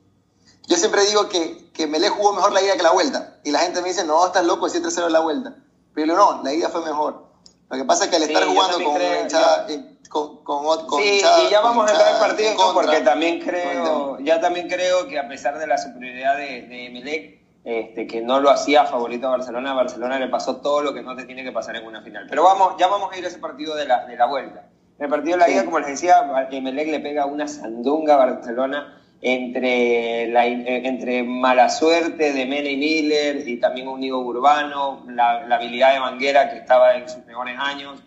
Yo 0.67 0.75
siempre 0.75 1.05
digo 1.05 1.29
que, 1.29 1.70
que 1.72 1.86
Melé 1.86 2.10
jugó 2.10 2.34
mejor 2.34 2.51
la 2.51 2.63
ida 2.63 2.75
que 2.75 2.82
la 2.82 2.91
vuelta. 2.91 3.38
Y 3.44 3.51
la 3.51 3.60
gente 3.60 3.84
me 3.84 3.89
dice, 3.89 4.03
no, 4.03 4.25
estás 4.25 4.44
loco, 4.44 4.67
7-0 4.67 5.10
la 5.10 5.20
vuelta. 5.20 5.55
Pero 5.95 6.15
no, 6.15 6.43
la 6.43 6.53
ida 6.53 6.69
fue 6.69 6.83
mejor. 6.83 7.25
Lo 7.69 7.77
que 7.77 7.85
pasa 7.85 8.03
es 8.03 8.09
que 8.11 8.17
al 8.17 8.23
estar 8.23 8.43
jugando 8.43 8.77
con 8.83 8.95
una 8.95 9.21
hinchada. 9.21 9.67
Con, 10.09 10.43
con, 10.43 10.85
con, 10.85 11.01
sí, 11.01 11.19
y 11.19 11.49
ya 11.49 11.61
vamos 11.61 11.89
a 11.89 11.91
entrar 11.91 12.13
al 12.13 12.19
partido 12.19 12.53
porque 12.73 13.01
también 13.01 13.41
creo, 13.41 14.19
ya 14.19 14.39
también 14.39 14.69
creo 14.69 15.07
que 15.07 15.17
a 15.17 15.27
pesar 15.27 15.57
de 15.57 15.67
la 15.67 15.77
superioridad 15.77 16.37
de, 16.37 16.61
de 16.61 16.85
Emelec, 16.85 17.41
este, 17.65 18.05
que 18.05 18.21
no 18.21 18.39
lo 18.39 18.49
hacía 18.49 18.85
favorito 18.85 19.27
a 19.27 19.31
Barcelona, 19.31 19.71
a 19.71 19.73
Barcelona 19.73 20.19
le 20.19 20.27
pasó 20.27 20.57
todo 20.57 20.81
lo 20.81 20.93
que 20.93 21.01
no 21.01 21.15
te 21.15 21.25
tiene 21.25 21.43
que 21.43 21.51
pasar 21.51 21.75
en 21.75 21.87
una 21.87 22.01
final. 22.01 22.27
Pero 22.29 22.43
vamos, 22.43 22.75
ya 22.77 22.87
vamos 22.87 23.11
a 23.11 23.17
ir 23.17 23.25
a 23.25 23.27
ese 23.27 23.39
partido 23.39 23.75
de 23.75 23.87
la, 23.87 24.05
de 24.05 24.15
la 24.15 24.27
vuelta. 24.27 24.69
En 24.99 25.05
el 25.05 25.09
partido 25.09 25.37
de 25.37 25.39
la 25.39 25.49
ida, 25.49 25.65
como 25.65 25.79
les 25.79 25.89
decía, 25.89 26.47
Emelec 26.51 26.87
le 26.87 26.99
pega 26.99 27.25
una 27.25 27.47
sandunga 27.47 28.13
a 28.13 28.17
Barcelona 28.17 29.01
entre, 29.22 30.27
la, 30.27 30.45
entre 30.45 31.24
mala 31.24 31.69
suerte 31.69 32.34
de 32.34 32.45
Mene 32.45 32.72
y 32.72 32.77
Miller 32.77 33.48
y 33.48 33.57
también 33.57 33.88
un 33.88 34.00
Nigo 34.00 34.19
Urbano, 34.19 35.03
la, 35.10 35.45
habilidad 35.55 35.93
de 35.93 36.00
Manguera 36.00 36.50
que 36.50 36.57
estaba 36.57 36.95
en 36.95 37.10
sus 37.10 37.25
mejores 37.25 37.57
años 37.57 38.03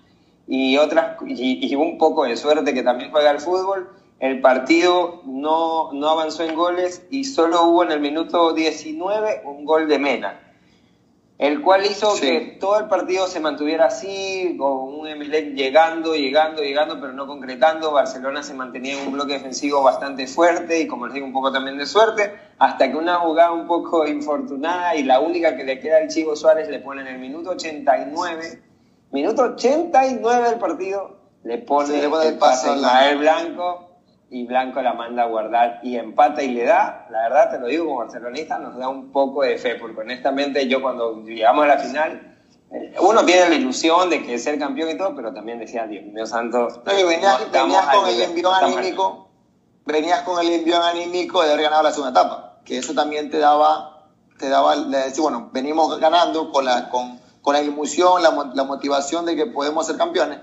y, 0.47 0.77
otras, 0.77 1.17
y, 1.27 1.75
un 1.75 1.99
poco 1.99 2.25
de 2.25 2.37
suerte 2.37 2.75
que 2.75 2.83
también 2.83 3.11
juega 3.11 3.31
el 3.31 3.41
fútbol. 3.41 3.91
El 4.21 4.41
partido 4.41 5.23
no, 5.27 5.93
no 5.93 6.09
avanzó 6.09 6.43
en 6.43 6.55
goles 6.55 7.07
y 7.11 7.25
solo 7.25 7.65
hubo 7.65 7.85
en 7.85 7.93
el 7.93 8.01
minuto 8.01 8.53
19 8.53 9.43
un 9.45 9.65
gol 9.65 9.89
de 9.89 9.99
Mena 9.99 10.48
el 11.39 11.63
cual 11.63 11.87
hizo 11.87 12.15
que 12.21 12.57
todo 12.59 12.81
el 12.81 12.89
partido 12.89 13.29
se 13.29 13.39
mantuviera 13.39 13.87
así, 13.87 14.57
con 14.59 14.93
un 14.93 15.07
Emelec 15.07 15.55
llegando, 15.55 16.17
llegando, 16.17 16.63
llegando, 16.63 17.01
pero 17.01 17.13
no 17.13 17.29
concretando. 17.29 17.93
Barcelona 17.93 18.43
se 18.43 18.55
mantenía 18.55 19.01
en 19.01 19.07
un 19.07 19.13
bloque 19.13 19.35
defensivo 19.35 19.81
bastante 19.81 20.27
fuerte 20.27 20.81
y, 20.81 20.89
como 20.89 21.07
les 21.07 21.15
digo, 21.15 21.27
un 21.27 21.33
poco 21.33 21.53
también 21.53 21.79
de 21.79 21.87
suerte, 21.87 22.33
hasta 22.59 22.91
que 22.91 22.97
una 22.97 23.21
jugada 23.21 23.53
un 23.53 23.69
poco 23.69 24.05
infortunada 24.05 24.97
y 24.97 25.05
la 25.05 25.21
única 25.21 25.57
que 25.57 25.63
le 25.63 25.79
queda 25.79 25.99
al 25.99 26.09
Chivo 26.09 26.35
Suárez 26.35 26.69
le 26.69 26.81
pone 26.81 27.03
en 27.03 27.07
el 27.07 27.21
minuto 27.21 27.51
89, 27.51 28.61
minuto 29.13 29.43
89 29.43 30.51
del 30.51 30.59
partido, 30.59 31.19
le 31.45 31.59
pone, 31.59 32.01
el 32.01 32.39
pase 32.39 32.69
a 32.69 33.15
Blanco 33.15 33.88
y 34.31 34.45
Blanco 34.47 34.83
la 34.83 34.93
manda 34.93 35.23
a 35.23 35.27
guardar 35.27 35.81
y 35.83 35.97
empata 35.97 36.43
y 36.43 36.49
le 36.49 36.65
da, 36.65 37.07
la 37.11 37.23
verdad 37.23 37.51
te 37.51 37.59
lo 37.59 37.67
digo 37.67 37.87
como 37.87 38.01
barcelonista, 38.01 38.59
nos 38.59 38.77
da 38.77 38.89
un 38.89 39.11
poco 39.11 39.43
de 39.43 39.57
fe, 39.57 39.77
porque 39.77 40.01
honestamente 40.01 40.69
yo 40.69 40.83
cuando 40.83 41.23
llegamos 41.25 41.65
a 41.65 41.69
la 41.69 41.79
final, 41.79 42.37
eh, 42.71 42.95
uno 43.01 43.25
tiene 43.25 43.49
la 43.49 43.55
ilusión 43.55 44.11
de 44.11 44.23
que 44.23 44.39
ser 44.39 44.59
campeón 44.59 44.91
y 44.91 44.99
todo, 44.99 45.15
pero 45.17 45.33
también 45.33 45.59
decía, 45.59 45.87
Dios 45.87 46.05
mío 46.05 46.27
santo. 46.27 46.69
venías, 46.85 47.87
con 47.87 48.09
el 48.09 48.21
envión 48.21 48.55
anímico, 48.55 49.31
venías 49.87 50.21
con 50.23 50.45
el 50.45 50.53
envión 50.53 50.83
anímico 50.83 51.43
de 51.43 51.53
haber 51.53 51.63
ganado 51.65 51.85
la 51.85 51.93
segunda 51.93 52.21
etapa, 52.21 52.61
que 52.67 52.77
eso 52.77 52.93
también 52.93 53.31
te 53.31 53.39
daba, 53.39 54.11
te 54.39 54.51
daba, 54.51 54.77
decir, 54.77 55.23
bueno, 55.23 55.49
venimos 55.53 55.99
ganando 55.99 56.53
con 56.53 56.67
la, 56.67 56.91
con, 56.91 57.19
con 57.41 57.55
la 57.55 57.63
ilusión, 57.63 58.23
la, 58.23 58.51
la 58.55 58.65
motivación 58.65 59.25
de 59.25 59.37
que 59.37 59.47
podemos 59.47 59.87
ser 59.87 59.97
campeones. 59.97 60.41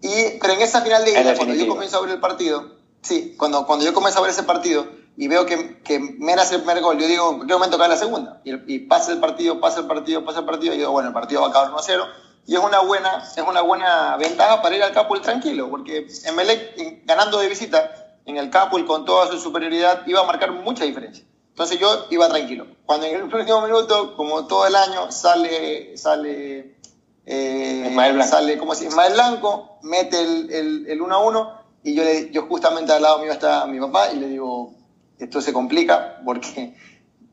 Y, 0.00 0.38
pero 0.40 0.54
en 0.54 0.62
esa 0.62 0.80
final 0.80 1.04
de 1.04 1.10
ida, 1.10 1.36
cuando 1.36 1.54
yo 1.54 1.68
comienzo 1.68 1.98
a 1.98 2.00
ver 2.02 2.10
el 2.10 2.20
partido, 2.20 2.77
Sí, 3.02 3.34
cuando, 3.38 3.66
cuando 3.66 3.84
yo 3.84 3.94
comienzo 3.94 4.18
a 4.18 4.22
ver 4.22 4.30
ese 4.30 4.42
partido 4.42 4.86
y 5.16 5.28
veo 5.28 5.46
que, 5.46 5.82
que 5.82 5.98
Mena 5.98 6.42
hace 6.42 6.56
el 6.56 6.62
primer 6.62 6.82
gol, 6.82 6.98
yo 6.98 7.06
digo, 7.06 7.40
¿qué 7.46 7.52
momento 7.54 7.78
cae 7.78 7.88
la 7.88 7.96
segunda? 7.96 8.40
Y, 8.44 8.74
y, 8.74 8.78
pasa 8.80 9.12
el 9.12 9.18
partido, 9.18 9.60
pasa 9.60 9.80
el 9.80 9.86
partido, 9.86 10.24
pasa 10.24 10.40
el 10.40 10.46
partido, 10.46 10.74
y 10.74 10.78
digo, 10.78 10.92
bueno, 10.92 11.08
el 11.08 11.14
partido 11.14 11.40
va 11.40 11.48
a 11.48 11.50
acabar 11.50 11.70
1 11.70 11.78
0. 11.80 12.04
Y 12.46 12.54
es 12.54 12.60
una 12.60 12.80
buena, 12.80 13.22
es 13.36 13.44
una 13.46 13.60
buena 13.60 14.16
ventaja 14.16 14.62
para 14.62 14.74
ir 14.74 14.82
al 14.82 14.92
Capul 14.92 15.20
tranquilo, 15.20 15.68
porque 15.68 16.06
Emelec, 16.24 17.04
ganando 17.04 17.38
de 17.38 17.48
visita, 17.48 18.08
en 18.24 18.36
el 18.36 18.50
Capul 18.50 18.86
con 18.86 19.04
toda 19.04 19.26
su 19.28 19.38
superioridad, 19.38 20.06
iba 20.06 20.20
a 20.20 20.24
marcar 20.24 20.52
mucha 20.52 20.84
diferencia. 20.84 21.24
Entonces 21.50 21.80
yo 21.80 22.06
iba 22.10 22.28
tranquilo. 22.28 22.66
Cuando 22.86 23.06
en 23.06 23.16
el 23.16 23.22
último 23.22 23.60
minuto, 23.62 24.14
como 24.16 24.46
todo 24.46 24.66
el 24.66 24.76
año, 24.76 25.10
sale, 25.10 25.96
sale, 25.96 26.76
eh, 27.26 28.24
sale, 28.24 28.58
¿cómo 28.58 28.74
se 28.74 28.86
Ismael 28.86 29.14
Blanco, 29.14 29.78
mete 29.82 30.20
el, 30.20 30.86
el, 30.88 31.02
1 31.02 31.14
a 31.14 31.18
1 31.18 31.57
y 31.82 31.94
yo, 31.94 32.04
le, 32.04 32.30
yo 32.30 32.46
justamente 32.46 32.92
al 32.92 33.02
lado 33.02 33.18
mío 33.18 33.32
está 33.32 33.66
mi 33.66 33.80
papá 33.80 34.10
y 34.12 34.16
le 34.16 34.28
digo, 34.28 34.74
esto 35.18 35.40
se 35.40 35.52
complica 35.52 36.20
porque 36.24 36.74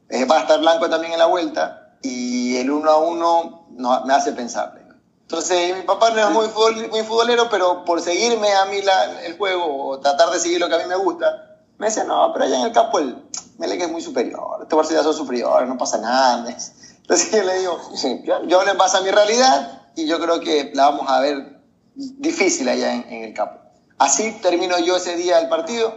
eh, 0.09 0.25
va 0.25 0.37
a 0.37 0.41
estar 0.41 0.59
blanco 0.59 0.89
también 0.89 1.13
en 1.13 1.19
la 1.19 1.25
vuelta 1.25 1.97
y 2.01 2.57
el 2.57 2.69
uno 2.69 2.91
a 2.91 2.97
uno 2.97 3.67
no, 3.71 4.05
me 4.05 4.13
hace 4.13 4.31
pensar. 4.31 4.81
Entonces 5.21 5.75
mi 5.75 5.81
papá 5.81 6.11
no 6.11 6.43
es 6.43 6.53
muy, 6.53 6.87
muy 6.89 7.01
futbolero, 7.01 7.49
pero 7.49 7.83
por 7.83 7.99
seguirme 7.99 8.53
a 8.53 8.65
mí 8.65 8.81
la, 8.83 9.23
el 9.23 9.35
juego 9.37 9.87
o 9.87 9.99
tratar 9.99 10.29
de 10.29 10.39
seguir 10.39 10.59
lo 10.59 10.69
que 10.69 10.75
a 10.75 10.77
mí 10.77 10.83
me 10.87 10.95
gusta, 10.95 11.57
me 11.79 11.87
dice, 11.87 12.03
no, 12.05 12.31
pero 12.31 12.45
allá 12.45 12.59
en 12.59 12.65
el 12.67 12.71
campo 12.71 12.99
el 12.99 13.15
que 13.59 13.83
es 13.83 13.91
muy 13.91 14.01
superior, 14.01 14.59
este 14.61 14.75
Barcelona 14.75 15.03
son 15.03 15.15
superior, 15.15 15.67
no 15.67 15.77
pasa 15.77 15.97
nada. 15.97 16.47
Entonces 16.47 17.31
yo 17.31 17.43
le 17.43 17.59
digo, 17.59 17.79
yo, 18.23 18.43
yo 18.45 18.63
le 18.63 18.75
pasa 18.75 19.01
mi 19.01 19.09
realidad 19.09 19.89
y 19.95 20.05
yo 20.05 20.19
creo 20.19 20.39
que 20.39 20.71
la 20.75 20.89
vamos 20.89 21.09
a 21.09 21.19
ver 21.21 21.59
difícil 21.95 22.69
allá 22.69 22.93
en, 22.93 23.05
en 23.09 23.23
el 23.23 23.33
campo. 23.33 23.64
Así 23.97 24.39
termino 24.41 24.77
yo 24.79 24.97
ese 24.97 25.15
día 25.15 25.39
el 25.39 25.47
partido. 25.47 25.93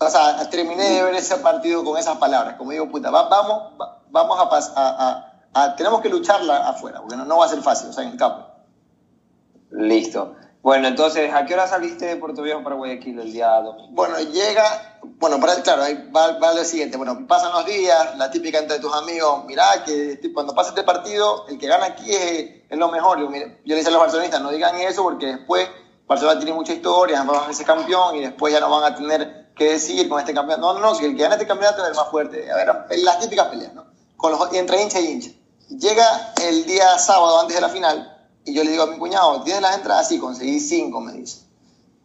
O 0.00 0.10
sea, 0.10 0.48
terminé 0.50 0.82
de 0.90 1.02
ver 1.02 1.14
ese 1.14 1.36
partido 1.36 1.84
con 1.84 1.98
esas 1.98 2.16
palabras. 2.16 2.56
Como 2.56 2.70
digo, 2.72 2.90
puta, 2.90 3.10
vamos, 3.10 3.74
vamos 4.10 4.38
a, 4.74 5.32
a, 5.52 5.76
Tenemos 5.76 6.00
que 6.00 6.08
lucharla 6.08 6.68
afuera, 6.68 7.00
porque 7.00 7.16
no, 7.16 7.24
no 7.24 7.38
va 7.38 7.46
a 7.46 7.48
ser 7.48 7.62
fácil, 7.62 7.90
o 7.90 7.92
sea, 7.92 8.04
en 8.04 8.10
el 8.10 8.16
campo. 8.16 8.46
Listo. 9.70 10.34
Bueno, 10.62 10.86
entonces, 10.86 11.32
¿a 11.34 11.44
qué 11.44 11.54
hora 11.54 11.66
saliste 11.66 12.06
de 12.06 12.16
Puerto 12.16 12.42
Viejo 12.42 12.62
para 12.62 12.76
Guayaquil 12.76 13.18
el 13.18 13.32
día 13.32 13.50
domingo? 13.60 13.88
Bueno, 13.90 14.16
llega, 14.18 15.00
bueno, 15.02 15.40
claro, 15.64 15.82
ahí 15.82 16.08
va, 16.14 16.38
va, 16.38 16.54
lo 16.54 16.62
siguiente, 16.62 16.96
bueno, 16.96 17.26
pasan 17.26 17.52
los 17.52 17.66
días, 17.66 18.16
la 18.16 18.30
típica 18.30 18.60
entre 18.60 18.78
tus 18.78 18.94
amigos, 18.94 19.44
mirá 19.44 19.64
que 19.84 20.20
cuando 20.32 20.54
pasa 20.54 20.68
este 20.68 20.84
partido, 20.84 21.48
el 21.48 21.58
que 21.58 21.66
gana 21.66 21.86
aquí 21.86 22.14
es, 22.14 22.62
es 22.70 22.78
lo 22.78 22.88
mejor. 22.92 23.18
Yo, 23.18 23.28
yo 23.32 23.40
le 23.64 23.74
dije 23.74 23.88
a 23.88 23.90
los 23.90 24.00
barcelonistas, 24.00 24.40
no 24.40 24.50
digan 24.50 24.76
eso 24.76 25.02
porque 25.02 25.26
después 25.26 25.68
Barcelona 26.12 26.38
tiene 26.38 26.54
mucha 26.54 26.72
historia, 26.72 27.22
va 27.22 27.46
a 27.46 27.52
ser 27.52 27.66
campeón 27.66 28.16
y 28.16 28.20
después 28.20 28.52
ya 28.52 28.60
no 28.60 28.70
van 28.70 28.92
a 28.92 28.94
tener 28.94 29.52
que 29.54 29.72
decir 29.72 30.08
con 30.08 30.20
este 30.20 30.34
campeón. 30.34 30.60
No, 30.60 30.74
no, 30.74 30.80
no, 30.80 30.94
si 30.94 31.04
el 31.04 31.16
que 31.16 31.22
gana 31.22 31.34
este 31.34 31.46
campeonato 31.46 31.82
es 31.82 31.88
el 31.88 31.94
más 31.94 32.08
fuerte. 32.10 32.50
A 32.50 32.56
ver, 32.56 32.98
las 32.98 33.20
típicas 33.20 33.48
peleas, 33.48 33.74
¿no? 33.74 33.86
Con 34.16 34.32
los, 34.32 34.52
entre 34.52 34.82
hincha 34.82 35.00
y 35.00 35.06
hincha. 35.06 35.30
Llega 35.68 36.34
el 36.42 36.66
día 36.66 36.98
sábado 36.98 37.40
antes 37.40 37.56
de 37.56 37.62
la 37.62 37.68
final 37.70 38.28
y 38.44 38.54
yo 38.54 38.62
le 38.62 38.72
digo 38.72 38.82
a 38.82 38.86
mi 38.86 38.98
cuñado, 38.98 39.42
¿tienes 39.42 39.62
las 39.62 39.76
entradas? 39.76 40.08
Sí, 40.08 40.18
conseguí 40.18 40.60
cinco, 40.60 41.00
me 41.00 41.12
dice. 41.12 41.40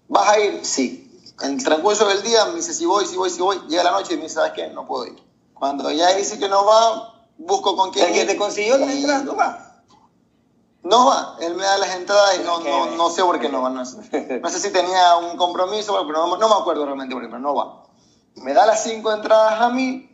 ¿Vas 0.08 0.30
a 0.30 0.40
ir? 0.40 0.60
Sí. 0.64 1.04
En 1.42 1.54
el 1.54 1.64
transcurso 1.64 2.08
del 2.08 2.24
día 2.24 2.46
me 2.46 2.56
dice, 2.56 2.74
si 2.74 2.86
voy, 2.86 3.06
si 3.06 3.18
voy, 3.18 3.30
si 3.30 3.42
voy. 3.42 3.60
Llega 3.68 3.84
la 3.84 3.92
noche 3.92 4.14
y 4.14 4.18
me 4.18 4.24
dice, 4.24 4.36
¿sabes 4.36 4.54
qué? 4.54 4.70
No 4.70 4.88
puedo 4.88 5.06
ir. 5.06 5.22
Cuando 5.54 5.92
ya 5.92 6.16
dice 6.16 6.40
que 6.40 6.48
no 6.48 6.66
va, 6.66 7.28
busco 7.38 7.76
con 7.76 7.92
quién. 7.92 8.08
¿El 8.08 8.14
que 8.14 8.26
te 8.26 8.38
consiguió 8.38 8.78
las 8.78 8.90
entradas 8.90 9.26
no 9.26 9.36
va? 9.36 9.77
No 10.84 11.06
va, 11.06 11.36
él 11.42 11.56
me 11.56 11.64
da 11.64 11.78
las 11.78 11.96
entradas 11.96 12.40
y 12.40 12.44
no, 12.44 12.60
no, 12.60 12.96
no 12.96 13.10
sé 13.10 13.22
por 13.24 13.40
qué 13.40 13.50
no 13.50 13.62
va. 13.62 13.70
No 13.70 13.86
sé, 13.86 14.40
no 14.42 14.50
sé 14.50 14.60
si 14.60 14.72
tenía 14.72 15.18
un 15.18 15.36
compromiso, 15.36 15.94
pero 16.08 16.28
no, 16.28 16.38
no 16.38 16.50
me 16.50 16.56
acuerdo 16.56 16.86
realmente 16.86 17.14
por 17.14 17.24
qué, 17.24 17.30
pero 17.30 17.40
no 17.40 17.56
va. 17.56 17.84
Me 18.36 18.54
da 18.54 18.66
las 18.66 18.84
cinco 18.84 19.12
entradas 19.12 19.60
a 19.60 19.70
mí 19.70 20.10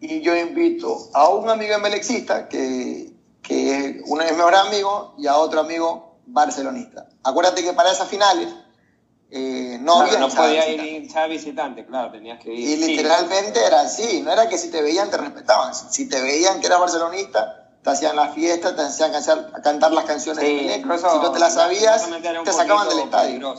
y 0.00 0.20
yo 0.20 0.36
invito 0.36 1.08
a 1.14 1.28
un 1.28 1.48
amigo 1.48 1.74
emelexista, 1.74 2.48
que, 2.48 3.14
que 3.42 3.74
es 3.74 3.96
uno 4.06 4.22
de 4.22 4.30
mis 4.30 4.36
mejores 4.36 4.60
amigos, 4.60 5.12
y 5.16 5.26
a 5.26 5.36
otro 5.36 5.60
amigo 5.60 6.18
barcelonista. 6.26 7.08
Acuérdate 7.24 7.62
que 7.62 7.72
para 7.72 7.90
esas 7.90 8.08
finales 8.08 8.48
eh, 9.30 9.78
no 9.80 10.02
había 10.02 10.18
No 10.18 10.28
podía 10.28 10.68
ir 10.68 11.08
visitante, 11.28 11.86
claro, 11.86 12.10
tenías 12.10 12.38
que 12.38 12.52
ir. 12.52 12.68
Y 12.68 12.76
literalmente 12.76 13.64
era 13.64 13.80
así, 13.80 14.20
no 14.20 14.30
era 14.30 14.48
que 14.48 14.58
si 14.58 14.70
te 14.70 14.82
veían 14.82 15.10
te 15.10 15.16
respetaban, 15.16 15.74
si 15.74 16.08
te 16.08 16.20
veían 16.20 16.60
que 16.60 16.66
eras 16.66 16.80
barcelonista 16.80 17.61
te 17.82 17.90
hacían 17.90 18.16
la 18.16 18.28
fiesta, 18.28 18.74
te 18.76 18.82
hacían 18.82 19.12
cantar 19.62 19.92
las 19.92 20.04
canciones 20.04 20.44
sí, 20.44 20.66
de 20.68 20.74
Si 20.74 21.18
no 21.18 21.32
te 21.32 21.38
las 21.38 21.54
sabías, 21.54 22.08
te 22.44 22.52
sacaban 22.52 22.88
del 22.88 23.00
estadio. 23.00 23.54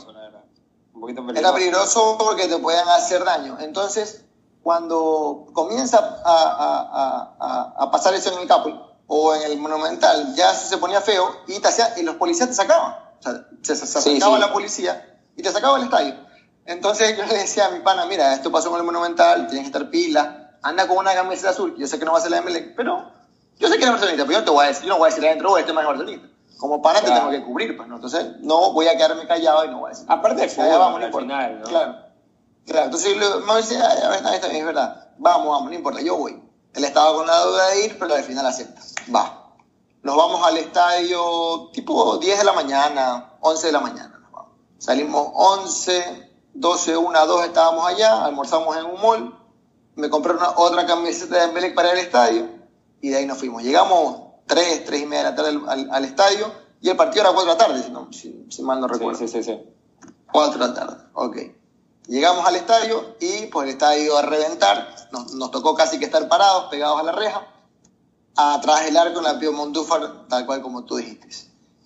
Era 1.34 1.52
peligroso 1.52 2.16
porque 2.18 2.48
te 2.48 2.58
podían 2.58 2.88
hacer 2.88 3.24
daño. 3.24 3.58
Entonces, 3.60 4.24
cuando 4.62 5.46
comienza 5.52 5.98
a, 6.24 7.34
a, 7.38 7.84
a, 7.84 7.90
pasar 7.90 8.14
eso 8.14 8.32
en 8.32 8.38
el 8.40 8.48
Capul 8.48 8.80
o 9.06 9.34
en 9.34 9.42
el 9.42 9.58
Monumental, 9.58 10.34
ya 10.34 10.54
se 10.54 10.78
ponía 10.78 11.02
feo 11.02 11.42
y, 11.46 11.58
te 11.60 11.68
hacía, 11.68 11.98
y 11.98 12.02
los 12.02 12.16
policías 12.16 12.48
te 12.48 12.54
sacaban. 12.54 12.92
O 12.92 13.22
sea, 13.22 13.46
se, 13.62 13.76
se 13.76 13.86
sacaba 13.86 14.38
la 14.38 14.52
policía 14.52 15.20
y 15.36 15.42
te 15.42 15.52
sacaba 15.52 15.76
el 15.76 15.84
estadio. 15.84 16.14
Entonces 16.64 17.14
yo 17.18 17.26
le 17.26 17.34
decía 17.34 17.66
a 17.66 17.70
mi 17.70 17.80
pana, 17.80 18.06
mira, 18.06 18.32
esto 18.32 18.50
pasó 18.50 18.70
con 18.70 18.80
el 18.80 18.86
Monumental, 18.86 19.48
tienes 19.48 19.68
que 19.68 19.76
estar 19.76 19.90
pila, 19.90 20.56
anda 20.62 20.88
con 20.88 20.96
una 20.96 21.12
camiseta 21.12 21.50
azul, 21.50 21.76
yo 21.76 21.86
sé 21.86 21.98
que 21.98 22.06
no 22.06 22.12
va 22.12 22.18
a 22.18 22.22
ser 22.22 22.30
la 22.30 22.40
MLE, 22.40 22.72
pero 22.74 23.12
yo 23.58 23.68
sé 23.68 23.74
que 23.74 23.82
eres 23.82 23.90
barcelonista, 23.90 24.24
pero 24.24 24.32
yo 24.32 24.38
no 24.40 24.44
te 24.44 24.50
voy 24.50 24.64
a 24.64 24.68
decir, 24.68 24.84
yo 24.84 24.88
no 24.90 24.98
voy 24.98 25.06
a 25.06 25.10
decir 25.10 25.26
adentro, 25.26 25.52
oh, 25.52 25.58
este 25.58 25.72
más 25.72 25.86
barcelonista. 25.86 26.28
como 26.58 26.82
pana 26.82 27.00
te 27.00 27.10
tengo 27.10 27.30
que 27.30 27.42
cubrir, 27.42 27.76
pues, 27.76 27.88
¿no? 27.88 27.96
Entonces, 27.96 28.26
no 28.40 28.72
voy 28.72 28.88
a 28.88 28.96
quedarme 28.96 29.26
callado 29.26 29.64
y 29.64 29.68
no 29.68 29.80
voy 29.80 29.88
a 29.88 29.90
decir. 29.90 30.06
Aparte 30.08 30.42
de 30.42 30.48
fútbol, 30.48 30.78
vamos, 30.78 31.02
al 31.02 31.12
final, 31.12 31.60
¿no? 31.60 31.64
Claro. 31.66 31.96
Claro, 32.66 32.86
entonces 32.86 33.16
me 33.16 33.56
dice, 33.58 33.78
a 33.78 34.08
ver, 34.08 34.24
está 34.34 34.46
es 34.48 34.64
verdad. 34.64 35.08
Vamos, 35.18 35.48
vamos, 35.48 35.70
no 35.70 35.74
importa, 35.74 36.00
yo 36.00 36.16
voy. 36.16 36.42
Él 36.72 36.84
estaba 36.84 37.14
con 37.14 37.26
la 37.26 37.38
duda 37.40 37.68
de 37.68 37.84
ir, 37.86 37.98
pero 37.98 38.14
al 38.14 38.24
final 38.24 38.46
acepta. 38.46 38.80
Va. 39.14 39.52
Nos 40.02 40.16
vamos 40.16 40.46
al 40.46 40.56
estadio 40.56 41.70
tipo 41.72 42.16
10 42.18 42.38
de 42.38 42.44
la 42.44 42.52
mañana, 42.52 43.34
11 43.40 43.66
de 43.66 43.72
la 43.72 43.80
mañana. 43.80 44.18
Nos 44.18 44.32
vamos. 44.32 44.52
Salimos 44.78 45.28
11, 45.34 46.32
12, 46.54 46.96
1, 46.96 47.26
2 47.26 47.44
estábamos 47.44 47.86
allá, 47.86 48.24
almorzamos 48.24 48.76
en 48.76 48.86
un 48.86 49.00
mall. 49.00 49.38
Me 49.94 50.10
compré 50.10 50.32
una, 50.32 50.50
otra 50.56 50.86
camiseta 50.86 51.36
de 51.36 51.52
Mbelec 51.52 51.74
para 51.74 51.92
el 51.92 51.98
estadio 51.98 52.63
y 53.04 53.10
de 53.10 53.18
ahí 53.18 53.26
nos 53.26 53.36
fuimos. 53.36 53.62
Llegamos 53.62 54.16
3, 54.46 54.86
3 54.86 55.02
y 55.02 55.04
media 55.04 55.24
de 55.24 55.30
la 55.30 55.36
tarde 55.36 55.88
al, 55.90 56.04
estadio 56.06 56.50
y 56.80 56.88
el 56.88 56.96
partido 56.96 57.20
era 57.20 57.34
4 57.34 57.52
de 57.52 57.58
la 57.58 57.66
tarde, 57.66 58.08
si, 58.12 58.46
si, 58.48 58.62
mal 58.62 58.80
no 58.80 58.88
recuerdo. 58.88 59.18
Sí, 59.18 59.28
sí, 59.28 59.42
sí. 59.42 59.60
4 60.32 60.52
de 60.58 60.68
la 60.68 60.74
tarde, 60.74 60.96
ok. 61.12 61.36
Llegamos 62.06 62.46
al 62.46 62.56
estadio 62.56 63.16
y 63.20 63.44
pues 63.48 63.68
el 63.68 63.74
estadio 63.74 64.16
a 64.16 64.22
reventar, 64.22 64.88
nos, 65.12 65.34
nos, 65.34 65.50
tocó 65.50 65.74
casi 65.74 65.98
que 65.98 66.06
estar 66.06 66.26
parados, 66.28 66.70
pegados 66.70 66.98
a 66.98 67.02
la 67.02 67.12
reja, 67.12 67.46
atrás 68.36 68.86
del 68.86 68.96
arco 68.96 69.18
en 69.18 69.24
la 69.24 69.38
Pío 69.38 69.52
Montúfar, 69.52 70.26
tal 70.28 70.46
cual 70.46 70.62
como 70.62 70.86
tú 70.86 70.96
dijiste. 70.96 71.28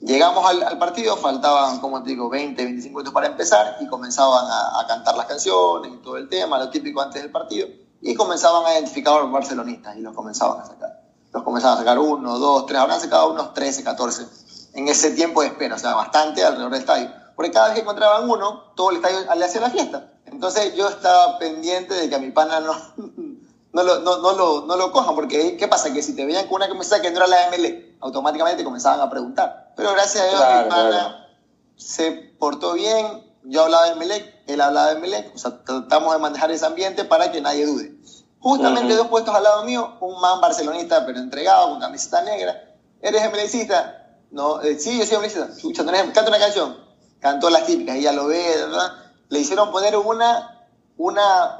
Llegamos 0.00 0.48
al, 0.48 0.62
al, 0.62 0.78
partido, 0.78 1.16
faltaban, 1.16 1.80
como 1.80 2.00
te 2.04 2.10
digo, 2.10 2.28
20, 2.28 2.62
25 2.62 2.92
minutos 2.92 3.12
para 3.12 3.26
empezar 3.26 3.78
y 3.80 3.88
comenzaban 3.88 4.44
a, 4.48 4.80
a, 4.80 4.86
cantar 4.86 5.16
las 5.16 5.26
canciones 5.26 5.94
y 5.94 5.96
todo 5.96 6.16
el 6.16 6.28
tema, 6.28 6.60
lo 6.60 6.70
típico 6.70 7.00
antes 7.00 7.20
del 7.20 7.32
partido, 7.32 7.66
y 8.00 8.14
comenzaban 8.14 8.64
a 8.66 8.74
identificar 8.74 9.14
a 9.14 9.22
los 9.22 9.32
barcelonistas 9.32 9.96
y 9.96 10.00
los 10.00 10.14
comenzaban 10.14 10.60
a 10.60 10.64
sacar. 10.64 11.07
Los 11.38 11.44
comenzaban 11.44 11.76
a 11.76 11.80
sacar 11.80 11.98
uno, 11.98 12.38
dos, 12.38 12.66
tres, 12.66 12.80
habrán 12.80 13.00
sacado 13.00 13.32
unos 13.32 13.54
13, 13.54 13.82
14 13.84 14.26
en 14.74 14.88
ese 14.88 15.10
tiempo 15.12 15.40
de 15.40 15.48
espera, 15.48 15.74
o 15.74 15.78
sea, 15.78 15.94
bastante 15.94 16.44
alrededor 16.44 16.70
del 16.70 16.80
estadio 16.80 17.10
porque 17.38 17.52
cada 17.52 17.66
vez 17.66 17.76
que 17.76 17.82
encontraban 17.82 18.28
uno, 18.28 18.64
todo 18.74 18.90
el 18.90 18.96
estadio 18.96 19.32
le 19.32 19.44
hacía 19.44 19.60
la 19.60 19.70
fiesta. 19.70 20.10
Entonces 20.26 20.74
yo 20.74 20.88
estaba 20.88 21.38
pendiente 21.38 21.94
de 21.94 22.08
que 22.08 22.16
a 22.16 22.18
mi 22.18 22.32
pana 22.32 22.58
no, 22.58 22.72
no, 23.72 23.82
lo, 23.84 24.00
no, 24.00 24.18
no, 24.18 24.32
lo, 24.32 24.66
no 24.66 24.74
lo 24.74 24.90
cojan, 24.90 25.14
porque 25.14 25.56
¿qué 25.56 25.68
pasa? 25.68 25.92
Que 25.92 26.02
si 26.02 26.16
te 26.16 26.26
veían 26.26 26.48
con 26.48 26.56
una 26.56 26.66
camiseta 26.66 27.00
que 27.00 27.12
no 27.12 27.18
era 27.18 27.28
la 27.28 27.48
ML, 27.50 27.96
automáticamente 28.00 28.64
comenzaban 28.64 29.00
a 29.00 29.08
preguntar. 29.08 29.72
Pero 29.76 29.92
gracias 29.92 30.24
a 30.24 30.26
Dios 30.26 30.64
mi 30.64 30.68
pana 30.68 31.28
se 31.76 32.10
portó 32.40 32.72
bien, 32.72 33.24
yo 33.44 33.62
hablaba 33.62 33.90
de 33.90 33.94
Melec, 33.94 34.42
él 34.48 34.60
hablaba 34.60 34.94
de 34.94 35.00
Melec, 35.00 35.32
o 35.32 35.38
sea, 35.38 35.62
tratamos 35.62 36.12
de 36.14 36.18
manejar 36.18 36.50
ese 36.50 36.66
ambiente 36.66 37.04
para 37.04 37.30
que 37.30 37.40
nadie 37.40 37.66
dude. 37.66 37.94
Justamente 38.40 38.94
dos 38.94 39.08
puestos 39.08 39.34
al 39.34 39.42
lado 39.42 39.64
mío, 39.64 39.96
un 40.00 40.20
man 40.20 40.40
barcelonista 40.40 41.04
pero 41.04 41.18
entregado, 41.18 41.70
con 41.70 41.80
camiseta 41.80 42.22
negra. 42.22 42.54
¿Eres 43.00 43.30
MLCista? 43.32 44.06
No, 44.30 44.60
eh, 44.60 44.78
sí, 44.78 44.98
yo 44.98 45.06
soy 45.06 45.18
MLCista. 45.18 45.48
Escucha, 45.54 45.84
canta 45.84 46.28
una 46.28 46.38
canción 46.38 46.88
cantó 47.20 47.50
las 47.50 47.66
típicas, 47.66 47.96
ella 47.96 48.12
lo 48.12 48.26
ve, 48.26 48.42
¿verdad? 48.56 48.92
Le 49.28 49.40
hicieron 49.40 49.70
poner 49.70 49.96
una, 49.96 50.66
una, 50.96 51.58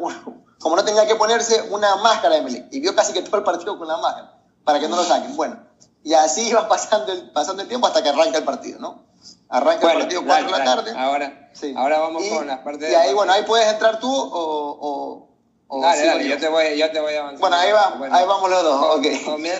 como 0.58 0.76
no 0.76 0.85
tenía 0.85 1.06
que 1.06 1.16
ponerse, 1.16 1.62
una 1.70 1.97
máscara 1.97 2.37
de 2.37 2.42
Melec. 2.42 2.66
Y 2.70 2.80
vio 2.80 2.94
casi 2.94 3.12
que 3.12 3.23
todo 3.23 3.38
el 3.38 3.44
partido 3.44 3.78
con 3.78 3.88
la 3.88 3.97
máscara, 3.97 4.38
para 4.64 4.80
que 4.80 4.88
no 4.88 4.97
lo 4.97 5.04
saquen. 5.04 5.37
Bueno, 5.37 5.58
y 6.02 6.14
así 6.14 6.49
iba 6.49 6.68
pasando 6.68 7.12
el, 7.12 7.30
pasando 7.30 7.62
el 7.62 7.68
tiempo 7.68 7.87
hasta 7.87 8.02
que 8.02 8.08
arranca 8.08 8.38
el 8.38 8.44
partido, 8.44 8.78
¿no? 8.78 9.06
Arranca 9.49 9.92
el 9.92 9.99
partido 10.00 10.25
4 10.25 10.44
de 10.44 10.58
la 10.58 10.64
tarde. 10.64 10.92
Ahora, 10.97 11.50
sí. 11.52 11.75
ahora 11.76 11.99
vamos 11.99 12.23
con 12.28 12.47
las 12.47 12.61
partes 12.61 12.90
Y 12.90 12.94
ahí, 12.94 13.12
bueno, 13.14 13.32
ahí 13.32 13.42
puedes 13.44 13.66
entrar 13.66 13.99
tú 13.99 14.11
o... 14.11 14.78
o, 14.80 15.27
dale, 15.70 16.04
dale, 16.04 16.28
yo 16.28 16.38
te, 16.38 16.48
voy, 16.48 16.64
yo 16.78 16.90
te 16.90 17.00
voy 17.00 17.14
avanzando. 17.14 17.40
Bueno, 17.40 17.56
ahí, 17.56 17.72
va, 17.72 18.16
ahí 18.16 18.26
vamos 18.26 18.50
los 18.50 18.62
dos, 18.62 18.96
ok. 18.96 19.06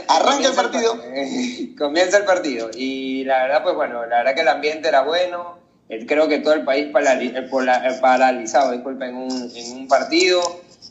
Arranca 0.09 0.49
el 0.49 0.55
partido. 0.55 0.95
comienza 1.79 2.19
el 2.19 2.25
partido. 2.25 2.71
Y 2.75 3.25
la 3.25 3.43
verdad, 3.43 3.63
pues 3.63 3.75
bueno, 3.75 4.07
la 4.07 4.19
verdad 4.19 4.35
que 4.35 4.41
el 4.41 4.49
ambiente 4.49 4.89
era 4.89 5.03
bueno 5.03 5.59
creo 6.07 6.29
que 6.29 6.39
todo 6.39 6.55
el 6.55 6.65
país 6.65 6.89
eh, 6.95 7.99
paralizado, 8.01 8.73
disculpa, 8.73 9.07
en 9.07 9.17
un, 9.17 9.51
en 9.55 9.73
un 9.77 9.89
partido. 9.89 10.41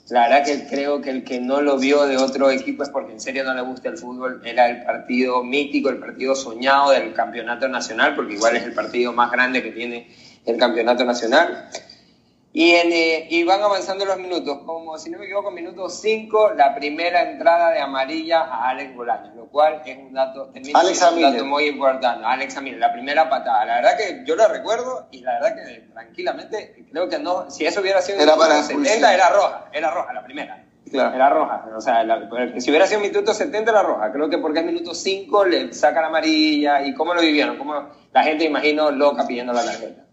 La 0.09 0.29
verdad 0.29 0.45
que 0.45 0.67
creo 0.67 1.01
que 1.01 1.09
el 1.09 1.23
que 1.23 1.39
no 1.39 1.61
lo 1.61 1.77
vio 1.77 2.07
de 2.07 2.17
otro 2.17 2.49
equipo 2.49 2.83
es 2.83 2.89
porque 2.89 3.11
en 3.11 3.19
serio 3.19 3.43
no 3.43 3.53
le 3.53 3.61
gusta 3.61 3.89
el 3.89 3.97
fútbol. 3.97 4.41
Era 4.45 4.69
el 4.69 4.83
partido 4.83 5.43
mítico, 5.43 5.89
el 5.89 5.97
partido 5.97 6.33
soñado 6.35 6.91
del 6.91 7.13
campeonato 7.13 7.67
nacional, 7.67 8.15
porque 8.15 8.35
igual 8.35 8.55
es 8.55 8.63
el 8.63 8.73
partido 8.73 9.11
más 9.11 9.31
grande 9.31 9.61
que 9.61 9.71
tiene 9.71 10.09
el 10.45 10.57
campeonato 10.57 11.03
nacional. 11.03 11.69
Y, 12.53 12.71
en, 12.71 12.91
eh, 12.91 13.27
y 13.29 13.43
van 13.43 13.61
avanzando 13.61 14.05
los 14.05 14.17
minutos, 14.17 14.59
como 14.65 14.97
si 14.97 15.09
no 15.11 15.19
me 15.19 15.25
equivoco, 15.25 15.51
minuto 15.51 15.89
5, 15.89 16.53
la 16.55 16.73
primera 16.73 17.29
entrada 17.29 17.71
de 17.71 17.79
amarilla 17.79 18.41
a 18.41 18.69
Alex 18.69 18.95
Bolaños, 18.95 19.35
lo 19.35 19.45
cual 19.47 19.81
es 19.85 19.97
un 19.97 20.13
dato, 20.13 20.51
Alex 20.73 21.11
un 21.13 21.21
dato 21.21 21.45
muy 21.45 21.65
importante. 21.65 22.25
Alex 22.25 22.57
Amir, 22.57 22.77
la 22.77 22.91
primera 22.91 23.29
patada. 23.29 23.65
La 23.65 23.75
verdad 23.75 23.97
que 23.97 24.23
yo 24.25 24.35
la 24.35 24.47
recuerdo 24.47 25.07
y 25.11 25.21
la 25.21 25.33
verdad 25.33 25.55
que 25.55 25.81
tranquilamente 25.93 26.85
creo 26.89 27.07
que 27.09 27.19
no, 27.19 27.51
si 27.51 27.65
eso 27.65 27.81
hubiera 27.81 28.01
sido 28.01 28.19
era 28.19 28.35
para 28.35 28.63
70, 28.63 29.13
era 29.13 29.29
roja, 29.29 29.65
era 29.71 29.91
roja 29.91 30.13
la 30.13 30.23
primera. 30.23 30.63
Era 30.91 31.29
roja, 31.29 31.65
o 31.75 31.81
sea, 31.81 32.05
si 32.57 32.69
hubiera 32.69 32.87
sido 32.87 33.01
minuto 33.01 33.33
70 33.33 33.69
era 33.69 33.83
roja, 33.83 34.11
creo 34.11 34.29
que 34.29 34.37
porque 34.37 34.59
es 34.59 34.65
minuto 34.65 34.95
5 34.95 35.45
le 35.45 35.73
saca 35.73 36.01
la 36.01 36.07
amarilla 36.07 36.81
y 36.85 36.93
cómo 36.93 37.13
lo 37.13 37.21
vivieron, 37.21 37.57
cómo 37.57 37.89
la 38.13 38.23
gente 38.23 38.45
imagino 38.45 38.89
loca 38.89 39.27
pidiendo 39.27 39.51
la 39.51 39.65
tarjeta. 39.65 40.06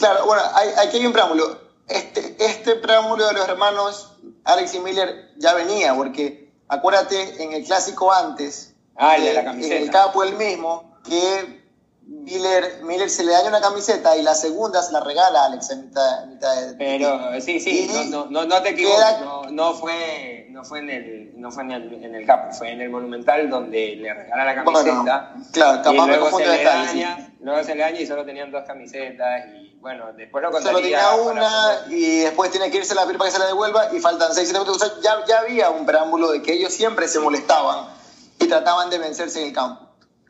Claro, 0.00 0.24
bueno, 0.24 0.42
aquí 0.78 0.96
hay 0.96 1.06
un 1.06 1.12
preámbulo. 1.12 1.60
Este, 1.86 2.36
este 2.38 2.76
preámbulo 2.76 3.26
de 3.26 3.34
los 3.34 3.48
hermanos 3.48 4.16
Alex 4.44 4.74
y 4.74 4.80
Miller 4.80 5.30
ya 5.36 5.54
venía, 5.54 5.94
porque 5.94 6.50
acuérdate 6.68 7.42
en 7.42 7.52
el 7.52 7.64
clásico 7.64 8.10
antes, 8.12 8.74
ah, 8.96 9.16
el 9.16 9.24
de 9.24 9.34
la 9.34 9.44
camiseta. 9.44 9.76
en 9.76 9.82
el 9.82 9.90
capo 9.90 10.24
el 10.24 10.36
mismo, 10.36 10.98
que 11.04 11.60
Miller, 12.06 12.80
Miller 12.82 13.10
se 13.10 13.24
le 13.24 13.32
daña 13.32 13.50
una 13.50 13.60
camiseta 13.60 14.16
y 14.16 14.22
la 14.22 14.34
segunda 14.34 14.82
se 14.82 14.92
la 14.92 15.00
regala 15.00 15.42
a 15.42 15.46
Alex 15.46 15.70
en 15.70 15.86
mitad, 15.86 16.24
de... 16.24 16.74
Pero 16.76 17.40
sí, 17.40 17.60
sí, 17.60 17.90
no, 18.10 18.26
no, 18.26 18.46
no, 18.46 18.62
te 18.62 18.70
equivoques, 18.70 19.20
no, 19.20 19.50
no, 19.50 19.74
fue, 19.74 20.46
no 20.50 20.64
fue, 20.64 20.78
en, 20.80 20.90
el, 20.90 21.40
no 21.40 21.50
fue 21.52 21.64
en, 21.64 21.70
el, 21.72 22.04
en 22.04 22.14
el 22.14 22.26
capo, 22.26 22.52
fue 22.52 22.72
en 22.72 22.80
el 22.80 22.88
Monumental 22.90 23.50
donde 23.50 23.96
le 23.96 24.14
regala 24.14 24.44
la 24.44 24.54
camiseta. 24.54 25.34
claro, 25.52 25.82
capaz 25.82 26.06
y 26.06 26.08
luego 26.08 26.38
se, 26.38 26.46
le 26.46 26.64
daña, 26.64 27.32
luego 27.40 27.62
se 27.62 27.74
le 27.74 27.82
daña 27.82 28.00
y 28.00 28.06
solo 28.06 28.24
tenían 28.24 28.50
dos 28.50 28.64
camisetas 28.66 29.46
y 29.54 29.69
bueno, 29.80 30.12
después 30.14 30.42
lo 30.42 30.50
contaría. 30.50 30.72
Solo 30.72 30.82
tenía 30.82 31.32
una 31.32 31.86
y 31.88 32.18
después 32.20 32.50
tiene 32.50 32.70
que 32.70 32.78
irse 32.78 32.94
la 32.94 33.04
piel 33.04 33.16
para 33.16 33.30
que 33.30 33.34
se 33.34 33.40
la 33.40 33.46
devuelva 33.46 33.94
y 33.94 34.00
faltan 34.00 34.34
6 34.34 34.52
minutos. 34.52 34.76
O 34.76 34.78
sea, 34.78 34.92
ya, 35.00 35.24
ya 35.26 35.40
había 35.40 35.70
un 35.70 35.86
preámbulo 35.86 36.30
de 36.30 36.42
que 36.42 36.52
ellos 36.52 36.72
siempre 36.72 37.08
se 37.08 37.18
molestaban 37.18 37.88
y 38.38 38.46
trataban 38.46 38.90
de 38.90 38.98
vencerse 38.98 39.40
en 39.40 39.48
el 39.48 39.54
campo. 39.54 39.86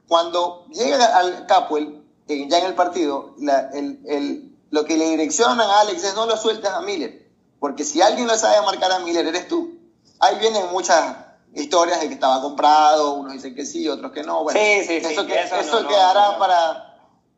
Cuando 0.07 0.67
llega 0.69 1.17
al 1.17 1.47
Capuel, 1.47 2.03
ya 2.27 2.59
en 2.59 2.67
el 2.67 2.75
partido, 2.75 3.35
la, 3.39 3.71
el, 3.73 4.01
el, 4.07 4.57
lo 4.71 4.85
que 4.85 4.97
le 4.97 5.09
direccionan 5.11 5.61
a 5.61 5.81
Alex 5.81 6.05
es 6.05 6.15
no 6.15 6.27
lo 6.27 6.37
sueltes 6.37 6.71
a 6.71 6.81
Miller, 6.81 7.29
porque 7.59 7.85
si 7.85 8.03
alguien 8.03 8.27
lo 8.27 8.37
sabe 8.37 8.65
marcar 8.65 8.93
a 8.93 9.01
Miller, 9.01 9.27
eres 9.27 9.49
tú. 9.49 9.79
Ahí 10.21 10.39
vienen 10.39 10.71
muchas 10.71 11.17
historias 11.55 12.01
de 12.01 12.09
que 12.09 12.15
estaba 12.15 12.41
comprado, 12.41 13.15
unos 13.15 13.33
dicen 13.33 13.55
que 13.55 13.65
sí, 13.65 13.89
otros 13.89 14.13
que 14.13 14.23
no. 14.23 14.45
Bueno, 14.45 14.61
sí, 14.61 14.85
sí, 14.87 14.97
eso, 14.97 15.23
sí, 15.23 15.27
que, 15.27 15.41
eso, 15.41 15.87
quedará 15.87 16.39
para 16.39 16.90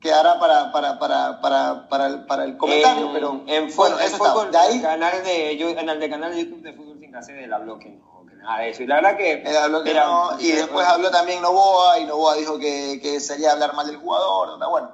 quedará 0.02 0.38
para, 0.40 0.72
para, 0.72 0.98
para, 0.98 1.40
para, 1.40 1.88
para, 1.88 2.06
el, 2.08 2.26
para 2.26 2.44
el 2.44 2.56
comentario, 2.56 3.06
en, 3.06 3.12
pero 3.12 3.44
en, 3.46 3.74
bueno, 3.74 3.98
eso 4.00 4.16
fue 4.18 4.50
de 4.50 4.58
ahí, 4.58 4.82
canal 4.82 5.22
de, 5.22 5.56
yo, 5.56 5.70
en 5.70 5.88
el 5.88 6.00
de 6.00 6.10
canal 6.10 6.34
de 6.34 6.44
YouTube 6.44 6.62
de 6.62 6.72
Fútbol 6.72 6.98
Sin 6.98 7.12
Cassette 7.12 7.44
él 7.44 7.52
habló 7.52 7.78
que 7.78 7.90
no, 7.90 8.26
que 8.28 8.34
nada 8.34 8.58
de 8.58 8.70
eso. 8.70 8.82
Y 8.82 8.88
la 8.88 8.96
verdad 8.96 9.16
que... 9.16 9.32
Él 9.34 9.56
habló 9.56 9.84
que 9.84 9.94
no, 9.94 10.40
y 10.40 10.50
después 10.50 10.84
habló 10.86 11.10
también 11.10 11.40
Novoa, 11.40 12.00
y 12.00 12.04
Novoa 12.04 12.34
dijo 12.34 12.58
que, 12.58 12.98
que 13.00 13.20
sería 13.20 13.52
hablar 13.52 13.74
mal 13.74 13.86
del 13.86 13.96
jugador, 13.96 14.58
bueno. 14.68 14.90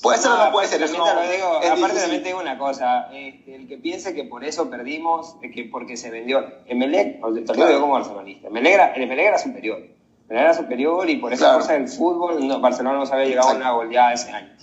Puede 0.00 0.18
ser 0.18 0.30
o 0.30 0.36
no 0.36 0.52
puede 0.52 0.68
ser. 0.68 0.82
Eso 0.82 0.98
no, 0.98 1.14
lo 1.14 1.28
digo, 1.28 1.46
aparte 1.56 1.98
también 1.98 2.22
tengo 2.22 2.38
una 2.38 2.56
cosa, 2.56 3.08
este, 3.12 3.56
el 3.56 3.66
que 3.66 3.78
piense 3.78 4.14
que 4.14 4.22
por 4.22 4.44
eso 4.44 4.70
perdimos, 4.70 5.34
que 5.40 5.64
porque 5.64 5.96
se 5.96 6.10
vendió, 6.10 6.44
Emelec, 6.66 7.20
te 7.44 7.56
lo 7.56 7.66
digo 7.66 7.80
como 7.80 7.94
barcelonista, 7.94 8.48
Emelec 8.48 8.74
era, 8.74 8.94
el 8.94 9.02
Emelec 9.02 9.26
era 9.26 9.38
superior 9.38 9.94
era 10.28 10.54
superior 10.54 11.08
y 11.08 11.16
por 11.16 11.32
esa 11.32 11.54
cosa 11.54 11.74
del 11.74 11.88
fútbol 11.88 12.46
no, 12.46 12.60
Barcelona 12.60 12.98
no 12.98 13.06
se 13.06 13.12
había 13.12 13.26
llegado 13.26 13.50
a 13.50 13.54
una 13.54 13.72
goleada 13.72 14.12
ese 14.12 14.30
año. 14.30 14.56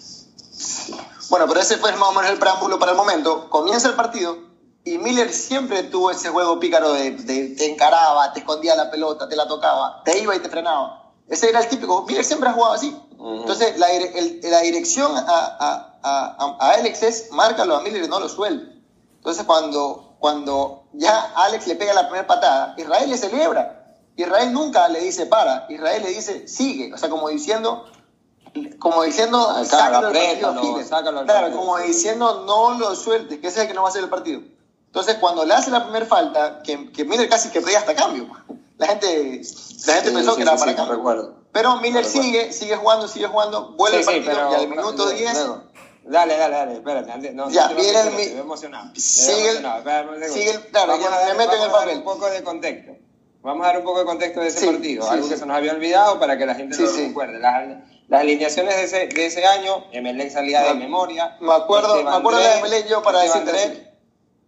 Bueno, 1.30 1.48
pero 1.48 1.60
ese 1.62 1.78
fue 1.78 1.92
más 1.94 2.10
o 2.10 2.14
menos 2.14 2.32
el 2.32 2.38
preámbulo 2.38 2.80
para 2.80 2.92
el 2.92 2.98
momento. 2.98 3.50
Comienza 3.50 3.88
el 3.88 3.96
partido 3.96 4.38
y 4.84 4.98
Miller 4.98 5.32
siempre 5.32 5.84
tuvo 5.84 6.12
ese 6.12 6.30
juego 6.30 6.60
pícaro 6.60 6.94
de, 6.94 7.12
te 7.12 7.72
encaraba, 7.72 8.34
te 8.34 8.40
escondía 8.40 8.76
la 8.76 8.90
pelota, 8.90 9.30
te 9.30 9.36
la 9.36 9.48
tocaba, 9.48 10.02
te 10.04 10.20
iba 10.20 10.36
y 10.36 10.40
te 10.40 10.50
frenaba. 10.50 11.12
Ese 11.30 11.50
era 11.50 11.60
el 11.60 11.70
típico. 11.70 12.04
Miller 12.04 12.26
siempre 12.26 12.50
ha 12.50 12.54
jugado 12.54 12.74
así. 12.74 12.98
Entonces, 13.12 13.78
la, 13.78 13.88
la 14.50 14.62
dirección 14.62 15.16
a, 15.16 15.22
a, 15.28 16.00
a, 16.02 16.58
a, 16.60 16.72
Alex 16.72 17.04
es 17.04 17.32
márcalo 17.32 17.76
a 17.76 17.82
Miller 17.82 18.04
y 18.04 18.08
no 18.08 18.20
lo 18.20 18.28
suelte. 18.28 18.82
Entonces, 19.18 19.46
cuando, 19.46 20.16
cuando 20.20 20.86
ya 20.94 21.32
Alex 21.36 21.68
le 21.68 21.76
pega 21.76 21.94
la 21.94 22.08
primera 22.08 22.26
patada, 22.26 22.74
Israel 22.78 23.10
le 23.10 23.18
celebra 23.18 23.81
Israel 24.16 24.54
nunca 24.54 24.88
le 24.90 25.02
dice 25.02 25.26
para, 25.26 25.66
Israel 25.70 26.04
le 26.04 26.10
dice 26.10 26.48
sigue, 26.48 26.94
o 26.94 26.98
sea, 26.98 27.10
como 27.10 27.30
diciendo, 27.30 27.86
como 28.80 29.04
diciendo, 29.04 29.38
ah, 29.50 29.64
sácalo, 29.64 30.14
sácalo, 30.14 30.84
sácalo 30.84 31.24
claro, 31.24 31.56
como 31.56 31.78
diciendo 31.78 32.44
no 32.46 32.78
lo 32.78 32.96
sueltes, 32.96 33.40
que 33.40 33.48
ese 33.48 33.60
es 33.60 33.62
el 33.64 33.68
que 33.70 33.74
no 33.74 33.82
va 33.82 33.88
a 33.88 33.92
hacer 33.92 34.04
el 34.04 34.10
partido. 34.10 34.42
Entonces, 34.88 35.16
cuando 35.22 35.46
le 35.46 35.54
hace 35.54 35.72
la 35.72 35.84
primera 35.84 36.06
falta, 36.06 36.62
que, 36.64 36.92
que 36.92 37.06
Miller 37.06 37.30
casi 37.30 37.50
que 37.50 37.62
pedía 37.62 37.80
hasta 37.80 37.96
cambio, 37.96 38.28
la 38.78 38.88
gente, 38.88 39.42
la 39.86 39.94
gente 39.94 40.12
pensó 40.12 40.36
que 40.36 40.42
era 40.42 40.58
para 40.58 40.76
cambio. 40.76 40.96
Recuerdo. 40.96 41.36
Pero 41.54 41.78
Miller 41.78 42.04
sigue, 42.04 42.52
sigue 42.52 42.76
jugando, 42.76 43.08
sigue 43.08 43.28
jugando, 43.28 43.74
vuelve 43.78 44.00
el 44.00 44.06
partido 44.06 44.52
y 44.52 44.56
al 44.56 44.68
minuto 44.68 45.10
10... 45.10 45.38
Dale, 46.04 46.36
dale, 46.36 46.56
dale, 46.56 46.74
espérate. 46.74 47.32
No, 47.34 47.50
ya, 47.50 47.68
viene 47.70 48.02
el... 48.02 48.08
Estoy 48.08 48.40
emocionado. 48.40 48.90
Sigue, 48.96 49.62
sigue 50.30 50.60
claro, 50.72 50.98
me 50.98 51.34
meto 51.36 51.54
en 51.54 51.62
el 51.62 51.72
papel. 51.72 51.98
Un 52.00 52.04
poco 52.04 52.30
de 52.30 52.44
contexto. 52.44 52.94
Vamos 53.44 53.66
a 53.66 53.70
dar 53.70 53.80
un 53.80 53.84
poco 53.84 54.00
de 54.00 54.06
contexto 54.06 54.40
de 54.40 54.48
ese 54.50 54.68
partido, 54.68 55.10
algo 55.10 55.28
que 55.28 55.36
se 55.36 55.46
nos 55.46 55.58
había 55.58 55.72
olvidado 55.74 56.20
para 56.20 56.38
que 56.38 56.46
la 56.46 56.54
gente 56.54 56.78
lo 56.78 56.92
recuerde. 56.92 57.40
Las, 57.40 57.68
las, 58.08 58.22
alineaciones 58.22 58.76
de 58.76 58.84
ese, 58.84 59.08
de 59.08 59.26
ese 59.26 59.46
año, 59.46 59.86
Emelec 59.92 60.32
salía 60.32 60.62
de 60.62 60.76
memoria. 60.76 61.38
Me 61.42 61.54
acuerdo, 61.54 62.04
me 62.04 62.10
acuerdo 62.12 62.40
de 62.40 62.60
Emelec 62.60 62.88
yo 62.88 63.02
para 63.02 63.22
decirte. 63.22 63.92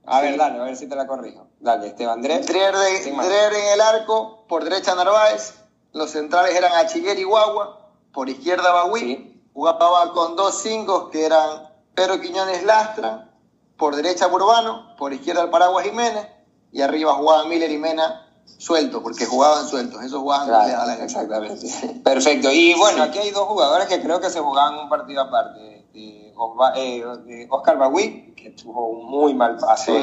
A 0.05 0.21
ver, 0.21 0.37
dale, 0.37 0.59
a 0.59 0.63
ver 0.63 0.75
si 0.75 0.87
te 0.87 0.95
la 0.95 1.07
corrijo. 1.07 1.47
Dale, 1.59 1.87
Esteban 1.87 2.21
Dre. 2.21 2.39
Dreher, 2.39 2.75
en 2.75 3.73
el 3.73 3.81
arco, 3.81 4.45
por 4.47 4.63
derecha 4.63 4.93
Narváez, 4.93 5.55
los 5.93 6.11
centrales 6.11 6.53
eran 6.55 6.73
Achiller 6.73 7.17
y 7.17 7.23
Guagua, 7.23 7.89
por 8.11 8.29
izquierda 8.29 8.71
Bagui, 8.73 9.41
jugaba 9.53 10.11
con 10.13 10.35
dos 10.35 10.61
cinco 10.61 11.09
que 11.09 11.25
eran 11.25 11.69
Pedro 11.95 12.19
Quiñones 12.19 12.63
Lastra, 12.63 13.31
por 13.77 13.95
derecha 13.95 14.27
Burbano, 14.27 14.95
por 14.97 15.13
izquierda 15.13 15.41
el 15.41 15.49
Paraguas 15.49 15.85
Jiménez, 15.85 16.27
y 16.71 16.81
arriba 16.81 17.13
jugaban 17.13 17.47
Miller 17.49 17.71
y 17.71 17.77
Mena 17.77 18.32
sueltos, 18.45 19.01
porque 19.01 19.25
jugaban 19.25 19.67
sueltos, 19.67 20.01
esos 20.03 20.19
jugaban 20.19 20.47
claro, 20.47 21.03
Exactamente. 21.03 21.67
Perfecto. 22.03 22.51
Y 22.51 22.73
bueno, 22.75 23.03
aquí 23.03 23.19
hay 23.19 23.31
dos 23.31 23.45
jugadores 23.47 23.87
que 23.87 24.01
creo 24.01 24.19
que 24.19 24.29
se 24.29 24.39
jugaban 24.39 24.79
un 24.79 24.89
partido 24.89 25.21
aparte. 25.21 25.85
Eh, 25.93 26.33
Oscar 27.49 27.77
Bagui, 27.77 28.33
que 28.35 28.51
tuvo 28.51 28.87
un 28.87 29.05
muy 29.05 29.33
mal 29.33 29.57
paso. 29.57 29.93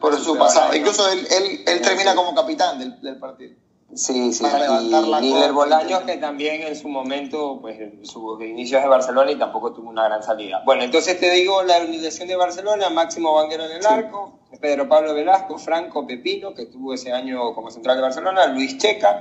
por 0.00 0.18
su 0.20 0.36
pasado. 0.36 0.74
Incluso 0.74 1.08
él, 1.08 1.26
él, 1.30 1.64
él 1.66 1.80
termina 1.80 2.14
como 2.14 2.34
capitán 2.34 2.78
del, 2.78 3.00
del 3.00 3.18
partido. 3.18 3.54
Sí, 3.94 4.32
sí, 4.32 4.44
y 4.44 5.20
Miller 5.20 5.52
Bolaños 5.52 6.00
que 6.04 6.16
también 6.16 6.62
en 6.62 6.74
su 6.74 6.88
momento, 6.88 7.58
pues 7.60 7.78
en 7.78 8.06
sus 8.06 8.40
inicios 8.42 8.82
de 8.82 8.88
Barcelona 8.88 9.30
y 9.30 9.36
tampoco 9.36 9.74
tuvo 9.74 9.90
una 9.90 10.04
gran 10.04 10.22
salida. 10.22 10.62
Bueno, 10.64 10.82
entonces 10.82 11.20
te 11.20 11.30
digo 11.30 11.62
la 11.62 11.76
organización 11.76 12.28
de 12.28 12.36
Barcelona, 12.36 12.88
Máximo 12.88 13.34
Banguero 13.34 13.66
en 13.66 13.72
el 13.72 13.84
arco, 13.84 14.38
Pedro 14.62 14.88
Pablo 14.88 15.12
Velasco, 15.12 15.58
Franco 15.58 16.06
Pepino, 16.06 16.54
que 16.54 16.62
estuvo 16.62 16.94
ese 16.94 17.12
año 17.12 17.54
como 17.54 17.70
central 17.70 17.96
de 17.96 18.02
Barcelona, 18.02 18.46
Luis 18.46 18.78
Checa 18.78 19.20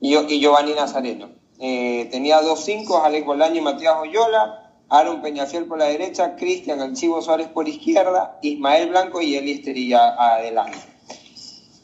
y, 0.00 0.16
y, 0.16 0.40
Giovanni 0.40 0.72
Nazareno. 0.72 1.28
Eh, 1.60 2.08
tenía 2.10 2.40
dos 2.40 2.64
cinco, 2.64 3.04
Alex 3.04 3.24
Bolaño 3.24 3.56
y 3.56 3.60
Matías 3.60 3.94
Oyola, 4.00 4.72
Aaron 4.88 5.22
Peñafiel 5.22 5.66
por 5.66 5.78
la 5.78 5.84
derecha, 5.84 6.34
Cristian 6.34 6.80
Alchivo 6.80 7.22
Suárez 7.22 7.46
por 7.46 7.68
izquierda, 7.68 8.38
Ismael 8.42 8.88
Blanco 8.88 9.20
y 9.20 9.36
Eli 9.36 9.52
Esterilla 9.52 10.16
adelante. 10.18 10.78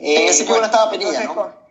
en 0.01 0.29
ese 0.29 0.45
bueno, 0.47 0.65
estaba 0.65 0.91
Penilla, 0.91 1.23
¿no? 1.25 1.66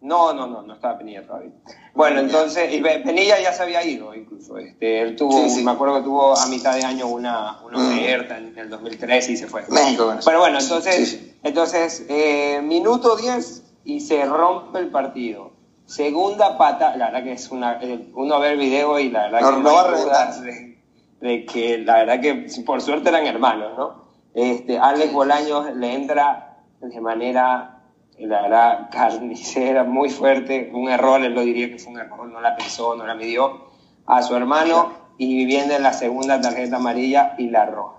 No, 0.00 0.32
no, 0.32 0.46
no, 0.46 0.62
no 0.62 0.74
estaba 0.74 0.96
Penilla 0.96 1.26
todavía. 1.26 1.50
Bueno, 1.92 2.20
entonces, 2.20 2.72
y 2.72 2.80
Penilla 2.80 3.40
ya 3.40 3.52
se 3.52 3.64
había 3.64 3.84
ido 3.84 4.14
incluso. 4.14 4.56
Este, 4.58 5.02
él 5.02 5.16
tuvo, 5.16 5.42
me 5.64 5.70
acuerdo 5.70 5.96
que 5.96 6.02
tuvo 6.02 6.38
a 6.38 6.46
mitad 6.46 6.74
de 6.74 6.84
año 6.84 7.08
una, 7.08 7.60
una 7.64 7.78
mm. 7.78 7.98
en 7.98 8.58
el 8.58 8.70
2003 8.70 9.28
y 9.30 9.36
se 9.36 9.48
fue. 9.48 9.64
México, 9.68 10.14
Pero 10.24 10.38
bueno, 10.38 10.60
entonces, 10.60 11.34
entonces 11.42 12.06
eh, 12.08 12.60
minuto 12.62 13.16
10 13.16 13.64
y 13.84 14.00
se 14.00 14.24
rompe 14.24 14.78
el 14.78 14.88
partido. 14.88 15.52
Segunda 15.86 16.56
pata, 16.58 16.96
la 16.96 17.06
verdad 17.06 17.24
que 17.24 17.32
es 17.32 17.50
una, 17.50 17.78
eh, 17.82 18.10
uno 18.14 18.38
ve 18.38 18.52
el 18.52 18.58
video 18.58 19.00
y 19.00 19.10
la 19.10 19.30
verdad 19.30 19.38
que 19.38 19.62
no, 19.62 19.74
va 19.74 20.32
de, 20.42 20.78
de, 21.20 21.46
que 21.46 21.78
la 21.78 22.04
verdad 22.04 22.20
que 22.20 22.46
por 22.64 22.80
suerte 22.82 23.08
eran 23.08 23.26
hermanos, 23.26 23.72
¿no? 23.76 24.04
Este, 24.34 24.78
Alex 24.78 25.12
Bolaños 25.12 25.74
le 25.74 25.94
entra 25.94 26.58
de 26.80 27.00
manera 27.00 27.77
la 28.26 28.42
verdad, 28.42 28.90
carnicera, 28.90 29.84
muy 29.84 30.10
fuerte, 30.10 30.70
un 30.72 30.88
error, 30.88 31.22
él 31.22 31.34
lo 31.34 31.42
diría 31.42 31.68
que 31.68 31.78
fue 31.78 31.92
un 31.92 32.00
error, 32.00 32.28
no 32.28 32.40
la 32.40 32.56
pensó, 32.56 32.96
no 32.96 33.06
la 33.06 33.14
midió, 33.14 33.68
a 34.06 34.22
su 34.22 34.34
hermano 34.34 34.92
y 35.18 35.44
viene 35.44 35.76
en 35.76 35.82
la 35.82 35.92
segunda 35.92 36.40
tarjeta 36.40 36.76
amarilla 36.76 37.34
y 37.38 37.48
la 37.50 37.66
roja. 37.66 37.98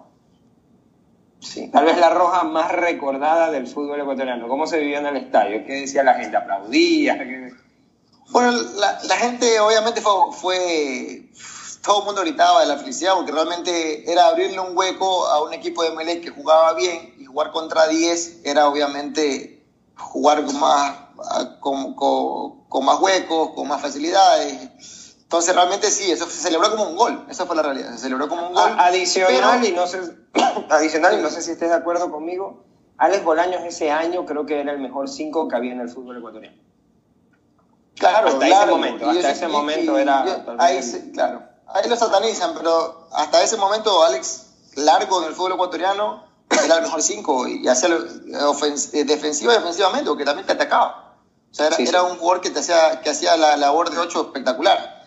Sí, 1.39 1.69
tal 1.69 1.85
vez 1.85 1.97
la 1.97 2.09
roja 2.09 2.43
más 2.43 2.71
recordada 2.71 3.49
del 3.49 3.67
fútbol 3.67 4.01
ecuatoriano. 4.01 4.47
¿Cómo 4.49 4.67
se 4.67 4.79
vivió 4.79 4.99
en 4.99 5.05
el 5.05 5.17
estadio? 5.17 5.65
¿Qué 5.65 5.81
decía 5.81 6.03
la 6.03 6.15
gente? 6.15 6.35
¿Aplaudía? 6.35 7.17
Bueno, 8.31 8.51
la, 8.51 9.15
gente 9.15 9.59
obviamente 9.59 10.01
fue, 10.01 10.11
fue, 10.33 11.29
todo 11.83 11.99
el 11.99 12.05
mundo 12.05 12.21
gritaba 12.21 12.61
de 12.61 12.67
la 12.67 12.77
felicidad 12.77 13.13
porque 13.15 13.31
realmente 13.31 14.11
era 14.11 14.27
abrirle 14.27 14.59
un 14.59 14.77
hueco 14.77 15.25
a 15.27 15.43
un 15.43 15.53
equipo 15.53 15.81
de 15.83 15.91
Melec 15.91 16.23
que 16.23 16.29
jugaba 16.29 16.73
bien 16.73 17.15
y 17.17 17.25
jugar 17.25 17.51
contra 17.51 17.87
10 17.87 18.41
era 18.43 18.67
obviamente 18.67 19.58
jugar 19.99 20.45
con 20.45 20.59
más, 20.59 20.95
con, 21.59 21.93
con, 21.93 22.85
más 22.85 22.99
huecos, 22.99 23.51
con 23.55 23.67
más 23.67 23.81
facilidades. 23.81 25.15
Entonces 25.21 25.53
realmente 25.53 25.91
sí, 25.91 26.11
eso 26.11 26.25
se 26.25 26.41
celebró 26.41 26.71
como 26.71 26.89
un 26.89 26.95
gol, 26.95 27.25
esa 27.29 27.45
fue 27.45 27.55
la 27.55 27.61
realidad, 27.61 27.91
se 27.91 27.99
celebró 27.99 28.27
como 28.27 28.47
un 28.47 28.53
gol. 28.53 28.71
Adicional, 28.79 29.63
y 29.63 29.71
no 29.73 29.85
sé, 29.85 29.99
adicional, 30.69 31.19
y 31.19 31.21
no 31.21 31.29
sé 31.29 31.41
si 31.41 31.51
estés 31.51 31.69
de 31.69 31.75
acuerdo 31.75 32.11
conmigo, 32.11 32.63
Alex 32.97 33.23
Bolaños 33.23 33.61
ese 33.63 33.91
año 33.91 34.25
creo 34.25 34.45
que 34.45 34.59
era 34.59 34.71
el 34.71 34.79
mejor 34.79 35.07
5 35.07 35.47
que 35.47 35.55
había 35.55 35.73
en 35.73 35.81
el 35.81 35.89
fútbol 35.89 36.17
ecuatoriano. 36.17 36.57
Claro, 37.95 38.29
hasta 38.29 38.47
ese 38.47 38.65
momento, 38.65 39.09
hasta 39.09 39.31
ese 39.31 39.47
momento 39.47 39.97
era... 39.97 40.25
ahí, 40.57 41.11
claro, 41.13 41.43
ahí 41.67 41.87
lo 41.87 41.95
satanizan, 41.95 42.53
pero 42.55 43.07
hasta 43.11 43.43
ese 43.43 43.57
momento 43.57 44.03
Alex 44.03 44.47
largo 44.75 45.21
en 45.21 45.27
el 45.27 45.35
fútbol 45.35 45.53
ecuatoriano 45.53 46.28
era 46.69 46.77
el 46.77 46.83
mejor 46.83 47.01
5 47.01 47.47
y 47.47 47.67
hacía 47.67 47.89
eh, 47.89 49.03
defensiva 49.03 49.53
y 49.53 49.57
ofensivamente, 49.57 50.09
porque 50.09 50.25
también 50.25 50.45
te 50.45 50.53
atacaba. 50.53 51.17
O 51.51 51.53
sea, 51.53 51.67
era, 51.67 52.03
un 52.03 52.17
jugador 52.17 52.41
que, 52.41 52.51
te 52.51 52.59
hacía, 52.59 53.01
que 53.01 53.09
hacía 53.09 53.35
la 53.35 53.57
labor 53.57 53.89
de 53.89 53.97
8 53.97 54.21
espectacular. 54.21 55.03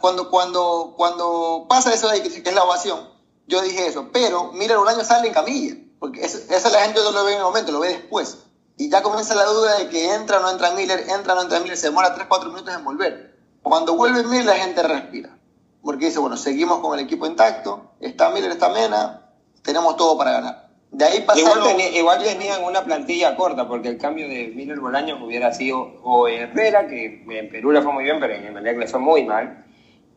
Cuando, 0.00 0.30
cuando, 0.30 0.94
cuando 0.96 1.66
pasa 1.68 1.92
eso 1.92 2.08
de 2.08 2.22
que, 2.22 2.28
es 2.28 2.54
la 2.54 2.64
ovación, 2.64 3.08
yo 3.46 3.62
dije 3.62 3.86
eso, 3.86 4.10
pero 4.12 4.52
mira, 4.52 4.78
un 4.78 4.86
año 4.86 5.02
sale 5.02 5.28
en 5.28 5.34
camilla, 5.34 5.74
porque 5.98 6.24
esa 6.24 6.70
la 6.70 6.82
gente 6.82 7.00
no 7.02 7.10
lo 7.10 7.24
ve 7.24 7.32
en 7.32 7.38
el 7.38 7.44
momento, 7.44 7.72
lo 7.72 7.80
ve 7.80 7.88
después. 7.88 8.38
Y 8.76 8.90
ya 8.90 9.02
comienza 9.02 9.34
la 9.34 9.44
duda 9.44 9.78
de 9.78 9.88
que 9.88 10.14
entra 10.14 10.38
o 10.38 10.42
no 10.42 10.50
entra 10.50 10.72
Miller, 10.72 11.08
entra 11.08 11.32
o 11.32 11.36
no 11.36 11.42
entra 11.42 11.60
Miller, 11.60 11.76
se 11.76 11.86
demora 11.86 12.14
3-4 12.14 12.48
minutos 12.48 12.74
en 12.74 12.84
volver. 12.84 13.38
Cuando 13.62 13.96
vuelve 13.96 14.22
Miller, 14.24 14.44
la 14.44 14.56
gente 14.56 14.82
respira. 14.82 15.36
Porque 15.82 16.06
dice, 16.06 16.18
bueno, 16.18 16.36
seguimos 16.36 16.80
con 16.80 16.98
el 16.98 17.04
equipo 17.04 17.26
intacto, 17.26 17.92
está 18.00 18.28
Miller, 18.28 18.50
está 18.50 18.68
Mena, 18.68 19.26
tenemos 19.62 19.96
todo 19.96 20.16
para 20.16 20.32
ganar. 20.32 20.65
De 20.96 21.04
ahí 21.04 21.20
pasaron... 21.20 21.78
igual, 21.78 22.22
tenían 22.22 22.64
una 22.64 22.82
plantilla 22.82 23.36
corta, 23.36 23.68
porque 23.68 23.88
el 23.88 23.98
cambio 23.98 24.26
de 24.28 24.50
Miller 24.54 24.80
Bolaños 24.80 25.20
hubiera 25.22 25.52
sido 25.52 26.00
o 26.02 26.26
Herrera, 26.26 26.88
que 26.88 27.22
en 27.28 27.50
Perú 27.50 27.70
le 27.70 27.82
fue 27.82 27.92
muy 27.92 28.04
bien, 28.04 28.18
pero 28.18 28.32
en 28.32 28.46
Emelec 28.46 28.78
le 28.78 28.86
fue 28.86 28.98
muy 28.98 29.22
mal, 29.22 29.66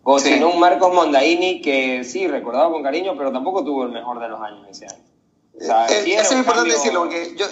o 0.03 0.17
sí. 0.19 0.41
un 0.41 0.57
Marcos 0.57 0.93
Mondaini, 0.93 1.61
que 1.61 2.05
sí, 2.05 2.29
recordado 2.29 2.71
con 2.71 2.81
cariño, 2.81 3.13
pero 3.17 3.33
tampoco 3.33 3.65
tuvo 3.65 3.83
el 3.83 3.91
mejor 3.91 4.21
de 4.21 4.29
los 4.29 4.41
años 4.41 4.67
ese 4.69 4.85
año. 4.85 5.03
O 5.53 5.61
sea, 5.65 5.85
eh, 5.87 6.15
es 6.15 6.31
importante 6.31 6.71
decirlo, 6.71 7.01
porque 7.01 7.35
yo, 7.35 7.45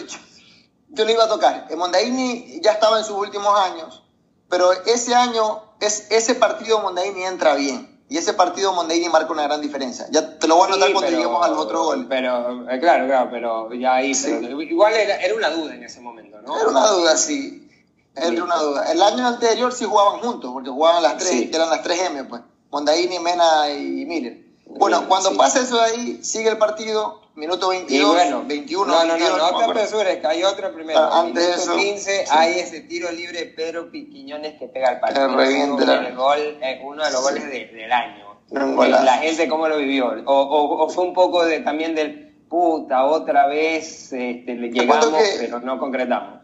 yo, 0.92 1.04
le 1.04 1.12
iba 1.12 1.26
a 1.26 1.28
tocar. 1.28 1.68
Mondaini 1.76 2.62
ya 2.62 2.72
estaba 2.72 2.98
en 2.98 3.04
sus 3.04 3.18
últimos 3.18 3.54
años, 3.60 4.06
pero 4.48 4.72
ese 4.72 5.14
año, 5.14 5.64
es, 5.82 6.10
ese 6.12 6.34
partido 6.36 6.80
Mondaini 6.80 7.26
entra 7.26 7.56
bien. 7.56 7.97
Y 8.10 8.18
ese 8.18 8.34
partido 8.34 8.72
Mondaini 8.74 9.10
marca 9.10 9.34
una 9.34 9.44
gran 9.44 9.60
diferencia. 9.60 10.08
Ya 10.12 10.40
te 10.40 10.48
lo 10.48 10.56
voy 10.56 10.68
a 10.68 10.76
notar 10.76 10.94
cuando 10.94 11.12
lleguemos 11.12 11.46
al 11.46 11.54
otro 11.54 11.84
gol. 11.84 12.06
Pero, 12.08 12.70
eh, 12.70 12.80
claro, 12.80 13.06
claro, 13.06 13.30
pero 13.30 13.74
ya 13.74 13.96
ahí. 13.96 14.12
igual 14.12 14.94
era, 14.94 15.18
era, 15.18 15.36
una 15.36 15.50
duda 15.50 15.76
en 15.76 15.84
ese 15.84 16.00
momento, 16.00 16.42
¿no? 16.42 16.58
Era 16.58 16.70
una 16.70 16.88
duda, 16.88 17.18
sí. 17.18 17.70
Era 18.16 18.44
una 18.44 18.56
duda. 18.58 18.92
El 18.92 19.02
año 19.02 19.28
anterior 19.28 19.74
sí 19.74 19.86
jugaban 19.86 20.22
juntos, 20.22 20.52
porque 20.54 20.70
jugaban 20.70 21.04
las 21.04 21.18
tres, 21.18 21.50
que 21.50 21.56
eran 21.56 21.70
las 21.70 21.84
tres 21.84 22.00
M, 22.02 22.24
pues. 22.24 22.42
Mondaini, 22.72 23.20
Mena 23.20 23.70
y 23.70 24.06
Miller. 24.06 24.47
Bueno, 24.78 25.08
cuando 25.08 25.36
pasa 25.36 25.62
eso 25.62 25.78
de 25.78 25.84
ahí, 25.84 26.20
sigue 26.24 26.50
el 26.50 26.58
partido, 26.58 27.22
minuto 27.36 27.70
22, 27.70 28.14
bueno, 28.14 28.44
21. 28.46 28.86
No, 28.86 29.06
no, 29.06 29.18
no, 29.18 29.38
no, 29.38 29.58
te 29.58 29.64
apresures, 29.66 30.18
que 30.18 30.28
hay 30.28 30.44
otro 30.44 30.74
primero. 30.74 31.00
Ah, 31.00 31.22
antes 31.22 31.44
minuto 31.44 31.62
eso, 31.62 31.76
15, 31.76 32.26
hay 32.30 32.60
ese 32.60 32.82
tiro 32.82 33.12
libre 33.12 33.40
de 33.40 33.46
Pedro 33.48 33.90
Piquiñones 33.92 34.58
que 34.60 34.68
pega 34.68 34.92
el 34.92 35.00
partido. 35.00 35.26
El 35.40 36.16
gol, 36.16 36.40
eh, 36.62 36.82
uno 36.84 37.04
de 37.04 37.12
los 37.12 37.22
goles 37.22 37.44
del 37.50 37.92
año. 37.92 38.40
la 38.50 39.18
gente 39.20 39.48
cómo 39.48 39.68
lo 39.68 39.78
vivió. 39.78 40.14
O, 40.26 40.34
o, 40.34 40.84
o, 40.84 40.90
fue 40.90 41.04
un 41.04 41.14
poco 41.14 41.46
de, 41.46 41.60
también 41.62 41.96
del 41.96 42.28
puta, 42.50 43.06
otra 43.06 43.48
vez 43.48 44.12
este, 44.14 44.56
le 44.56 44.70
llegamos, 44.70 45.14
pero 45.40 45.60
no 45.60 45.80
concretamos. 45.80 46.42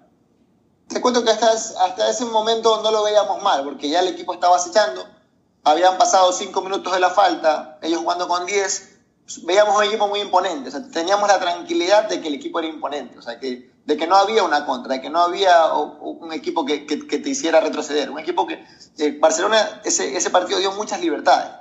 Te 0.87 1.01
cuento 1.01 1.23
que 1.23 1.31
hasta, 1.31 1.51
hasta 1.51 2.09
ese 2.09 2.25
momento 2.25 2.81
no 2.83 2.91
lo 2.91 3.03
veíamos 3.03 3.41
mal, 3.41 3.63
porque 3.63 3.89
ya 3.89 4.01
el 4.01 4.09
equipo 4.09 4.33
estaba 4.33 4.57
acechando 4.57 5.05
habían 5.63 5.97
pasado 5.97 6.31
cinco 6.33 6.61
minutos 6.61 6.93
de 6.93 6.99
la 6.99 7.09
falta, 7.09 7.77
ellos 7.81 8.01
jugando 8.01 8.27
con 8.27 8.45
10, 8.45 8.93
veíamos 9.43 9.77
un 9.77 9.83
equipo 9.83 10.07
muy 10.07 10.19
imponente, 10.19 10.71
teníamos 10.91 11.27
la 11.27 11.39
tranquilidad 11.39 12.09
de 12.09 12.21
que 12.21 12.27
el 12.27 12.35
equipo 12.35 12.59
era 12.59 12.67
imponente, 12.67 13.17
o 13.17 13.21
sea, 13.21 13.35
de 13.35 13.97
que 13.97 14.07
no 14.07 14.15
había 14.15 14.43
una 14.43 14.65
contra, 14.65 14.95
de 14.95 15.01
que 15.01 15.09
no 15.09 15.21
había 15.21 15.73
un 15.73 16.33
equipo 16.33 16.65
que, 16.65 16.79
te 16.79 17.29
hiciera 17.29 17.61
retroceder, 17.61 18.09
un 18.09 18.19
equipo 18.19 18.45
que 18.45 18.63
eh, 18.97 19.17
Barcelona, 19.19 19.81
ese, 19.83 20.29
partido 20.29 20.59
dio 20.59 20.71
muchas 20.73 21.01
libertades. 21.01 21.51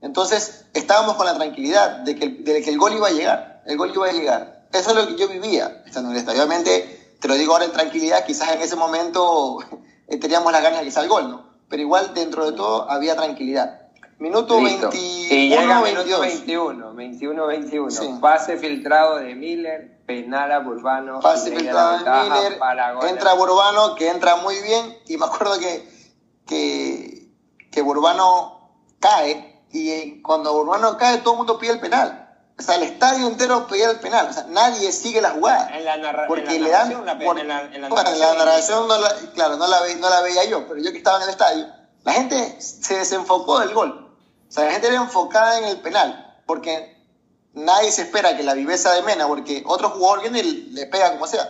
Entonces, 0.00 0.64
estábamos 0.74 1.14
con 1.14 1.26
la 1.26 1.34
tranquilidad 1.34 1.98
de 1.98 2.16
que, 2.16 2.24
el 2.68 2.78
gol 2.78 2.94
iba 2.94 3.06
a 3.06 3.12
llegar, 3.12 3.62
el 3.66 3.76
gol 3.76 3.92
iba 3.94 4.08
a 4.08 4.12
llegar. 4.12 4.66
Eso 4.72 4.90
es 4.90 4.96
lo 4.96 5.06
que 5.06 5.16
yo 5.16 5.28
vivía 5.28 5.82
estando 5.86 6.10
en 6.10 6.16
el 6.16 6.20
estadio. 6.20 6.40
Obviamente, 6.42 7.16
te 7.20 7.28
lo 7.28 7.34
digo 7.34 7.52
ahora 7.52 7.66
en 7.66 7.72
tranquilidad, 7.72 8.24
quizás 8.26 8.50
en 8.50 8.62
ese 8.62 8.74
momento 8.74 9.58
teníamos 10.20 10.50
la 10.50 10.60
ganas 10.60 10.84
de 10.84 10.90
que 10.90 11.00
el 11.00 11.08
gol, 11.08 11.30
¿no? 11.30 11.51
Pero 11.72 11.84
igual 11.84 12.12
dentro 12.12 12.44
de 12.44 12.52
todo 12.52 12.90
había 12.90 13.16
tranquilidad. 13.16 13.80
Minuto 14.18 14.60
Listo. 14.60 14.90
21, 14.90 15.34
Y 15.34 15.48
llega 15.48 15.80
minuto 15.80 16.20
22. 16.20 16.94
21, 16.94 17.46
21-21. 17.46 17.90
Sí. 17.90 18.18
Pase 18.20 18.58
filtrado 18.58 19.16
de 19.16 19.34
Miller, 19.34 20.02
penal 20.04 20.52
a 20.52 20.58
Burbano. 20.58 21.20
Pase 21.20 21.50
filtrado 21.50 21.96
de 21.96 22.28
Miller, 22.28 22.58
para 22.58 22.92
gol. 22.92 23.08
entra 23.08 23.32
Burbano, 23.32 23.94
que 23.94 24.10
entra 24.10 24.36
muy 24.36 24.60
bien, 24.60 24.98
y 25.06 25.16
me 25.16 25.24
acuerdo 25.24 25.58
que, 25.58 25.88
que, 26.46 27.30
que 27.70 27.80
Burbano 27.80 28.68
cae, 29.00 29.62
y 29.72 30.20
cuando 30.20 30.52
Burbano 30.52 30.98
cae 30.98 31.22
todo 31.22 31.32
el 31.32 31.38
mundo 31.38 31.58
pide 31.58 31.72
el 31.72 31.80
penal. 31.80 32.21
O 32.58 32.62
sea, 32.62 32.76
el 32.76 32.82
estadio 32.84 33.26
entero 33.26 33.66
pedía 33.66 33.90
el 33.90 33.98
penal. 34.00 34.28
O 34.30 34.32
sea, 34.32 34.44
nadie 34.48 34.92
sigue 34.92 35.20
la 35.20 35.30
jugada. 35.30 35.76
En 35.76 35.84
la, 35.84 35.96
narra 35.96 36.26
Porque 36.28 36.54
en 36.54 36.62
la 36.62 36.66
le 36.68 36.72
dan. 36.72 36.88
narración, 37.04 37.26
por- 37.26 37.38
en 37.38 37.48
la, 37.48 37.60
en 37.62 37.80
la 37.82 37.88
bueno, 37.88 38.10
en 38.10 38.18
la 38.20 38.34
narración 38.34 38.88
no 38.88 38.98
la, 38.98 39.08
claro, 39.34 39.56
no 39.56 39.66
la, 39.66 39.80
ve- 39.80 39.96
no 39.96 40.08
la 40.10 40.20
veía 40.20 40.44
yo, 40.44 40.66
pero 40.68 40.80
yo 40.80 40.92
que 40.92 40.98
estaba 40.98 41.16
en 41.18 41.22
el 41.24 41.30
estadio, 41.30 41.66
la 42.04 42.12
gente 42.12 42.60
se 42.60 42.98
desenfocó 42.98 43.58
del 43.60 43.72
gol. 43.74 44.14
O 44.48 44.52
sea, 44.52 44.64
la 44.66 44.72
gente 44.72 44.88
era 44.88 44.96
enfocada 44.96 45.58
en 45.58 45.64
el 45.64 45.80
penal, 45.80 46.40
porque 46.46 47.02
nadie 47.54 47.90
se 47.90 48.02
espera 48.02 48.36
que 48.36 48.42
la 48.42 48.54
viveza 48.54 48.92
de 48.92 49.02
Mena, 49.02 49.26
porque 49.26 49.62
otro 49.66 49.90
jugador 49.90 50.20
viene 50.20 50.40
y 50.40 50.70
le 50.72 50.86
pega 50.86 51.10
como 51.12 51.26
sea. 51.26 51.48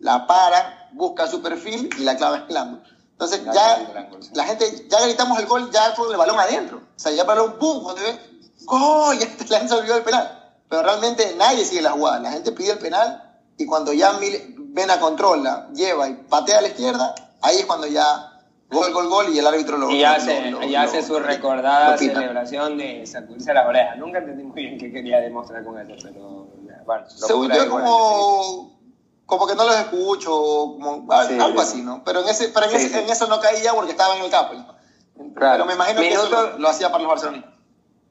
La 0.00 0.26
para, 0.26 0.88
busca 0.92 1.26
su 1.28 1.40
perfil 1.42 1.88
y 1.96 2.02
la 2.02 2.16
clava 2.16 2.36
en 2.38 2.44
el 2.50 2.56
ángulo. 2.56 2.82
Entonces 3.12 3.42
ya 3.52 3.76
el 3.76 4.22
sí. 4.22 4.30
la 4.34 4.44
gente, 4.44 4.88
ya 4.88 5.00
gritamos 5.00 5.38
el 5.38 5.46
gol 5.46 5.70
ya 5.70 5.94
con 5.94 6.10
el 6.10 6.16
balón 6.16 6.38
adentro. 6.40 6.78
O 6.78 6.98
sea, 6.98 7.12
ya 7.12 7.24
para 7.24 7.42
un 7.42 7.58
boom, 7.58 7.84
cuando 7.84 8.02
ve, 8.02 8.18
¡gol! 8.64 9.16
Ya 9.18 9.26
la 9.48 9.58
gente 9.58 9.68
se 9.68 9.74
olvidó 9.80 9.94
del 9.94 10.02
penal. 10.04 10.41
Pero 10.72 10.84
realmente 10.84 11.34
nadie 11.36 11.66
sigue 11.66 11.82
la 11.82 11.90
jugada. 11.90 12.18
La 12.20 12.30
gente 12.30 12.50
pide 12.52 12.72
el 12.72 12.78
penal 12.78 13.30
y 13.58 13.66
cuando 13.66 13.92
ya 13.92 14.10
Mena 14.72 14.98
controla, 14.98 15.68
lleva 15.74 16.08
y 16.08 16.14
patea 16.14 16.60
a 16.60 16.62
la 16.62 16.68
izquierda, 16.68 17.14
ahí 17.42 17.58
es 17.58 17.66
cuando 17.66 17.86
ya 17.86 18.40
gol, 18.70 18.90
gol, 18.94 19.06
gol 19.10 19.26
y 19.34 19.38
el 19.38 19.46
árbitro 19.46 19.76
lo 19.76 19.90
Y 19.90 19.98
ya 20.00 20.14
hace, 20.14 20.50
lo- 20.50 20.62
y 20.62 20.70
lo- 20.72 20.78
hace 20.80 21.02
su 21.02 21.12
lo- 21.12 21.18
recordada 21.20 21.98
celebración 21.98 22.78
de 22.78 23.04
sacudirse 23.06 23.52
las 23.52 23.66
orejas. 23.68 23.98
Nunca 23.98 24.16
entendí 24.20 24.44
muy 24.44 24.62
bien 24.62 24.78
qué 24.78 24.90
quería 24.90 25.20
demostrar 25.20 25.62
con 25.62 25.78
eso, 25.78 25.92
pero 26.02 26.48
bueno. 26.86 27.04
Según 27.10 27.52
yo, 27.52 27.68
como, 27.68 28.80
como 29.26 29.46
que 29.46 29.54
no 29.54 29.64
los 29.66 29.76
escucho, 29.76 30.30
como, 30.32 31.06
Sí, 31.28 31.38
algo 31.38 31.60
sí. 31.62 31.68
así, 31.68 31.82
¿no? 31.82 32.02
Pero, 32.02 32.20
en, 32.22 32.28
ese, 32.30 32.48
pero 32.48 32.64
en, 32.64 32.70
Sí, 32.70 32.76
ese- 32.86 32.88
sí. 32.94 32.98
en 33.04 33.10
eso 33.10 33.26
no 33.26 33.40
caía 33.40 33.74
porque 33.74 33.90
estaba 33.90 34.16
en 34.16 34.24
el 34.24 34.30
campo. 34.30 34.54
Claro. 35.34 35.52
Pero 35.52 35.66
me 35.66 35.74
imagino 35.74 36.00
que 36.00 36.08
eso 36.14 36.22
Minuto- 36.24 36.50
lo, 36.52 36.58
lo 36.60 36.68
hacía 36.70 36.90
para 36.90 37.02
los 37.04 37.10
barcelonistas. 37.10 37.52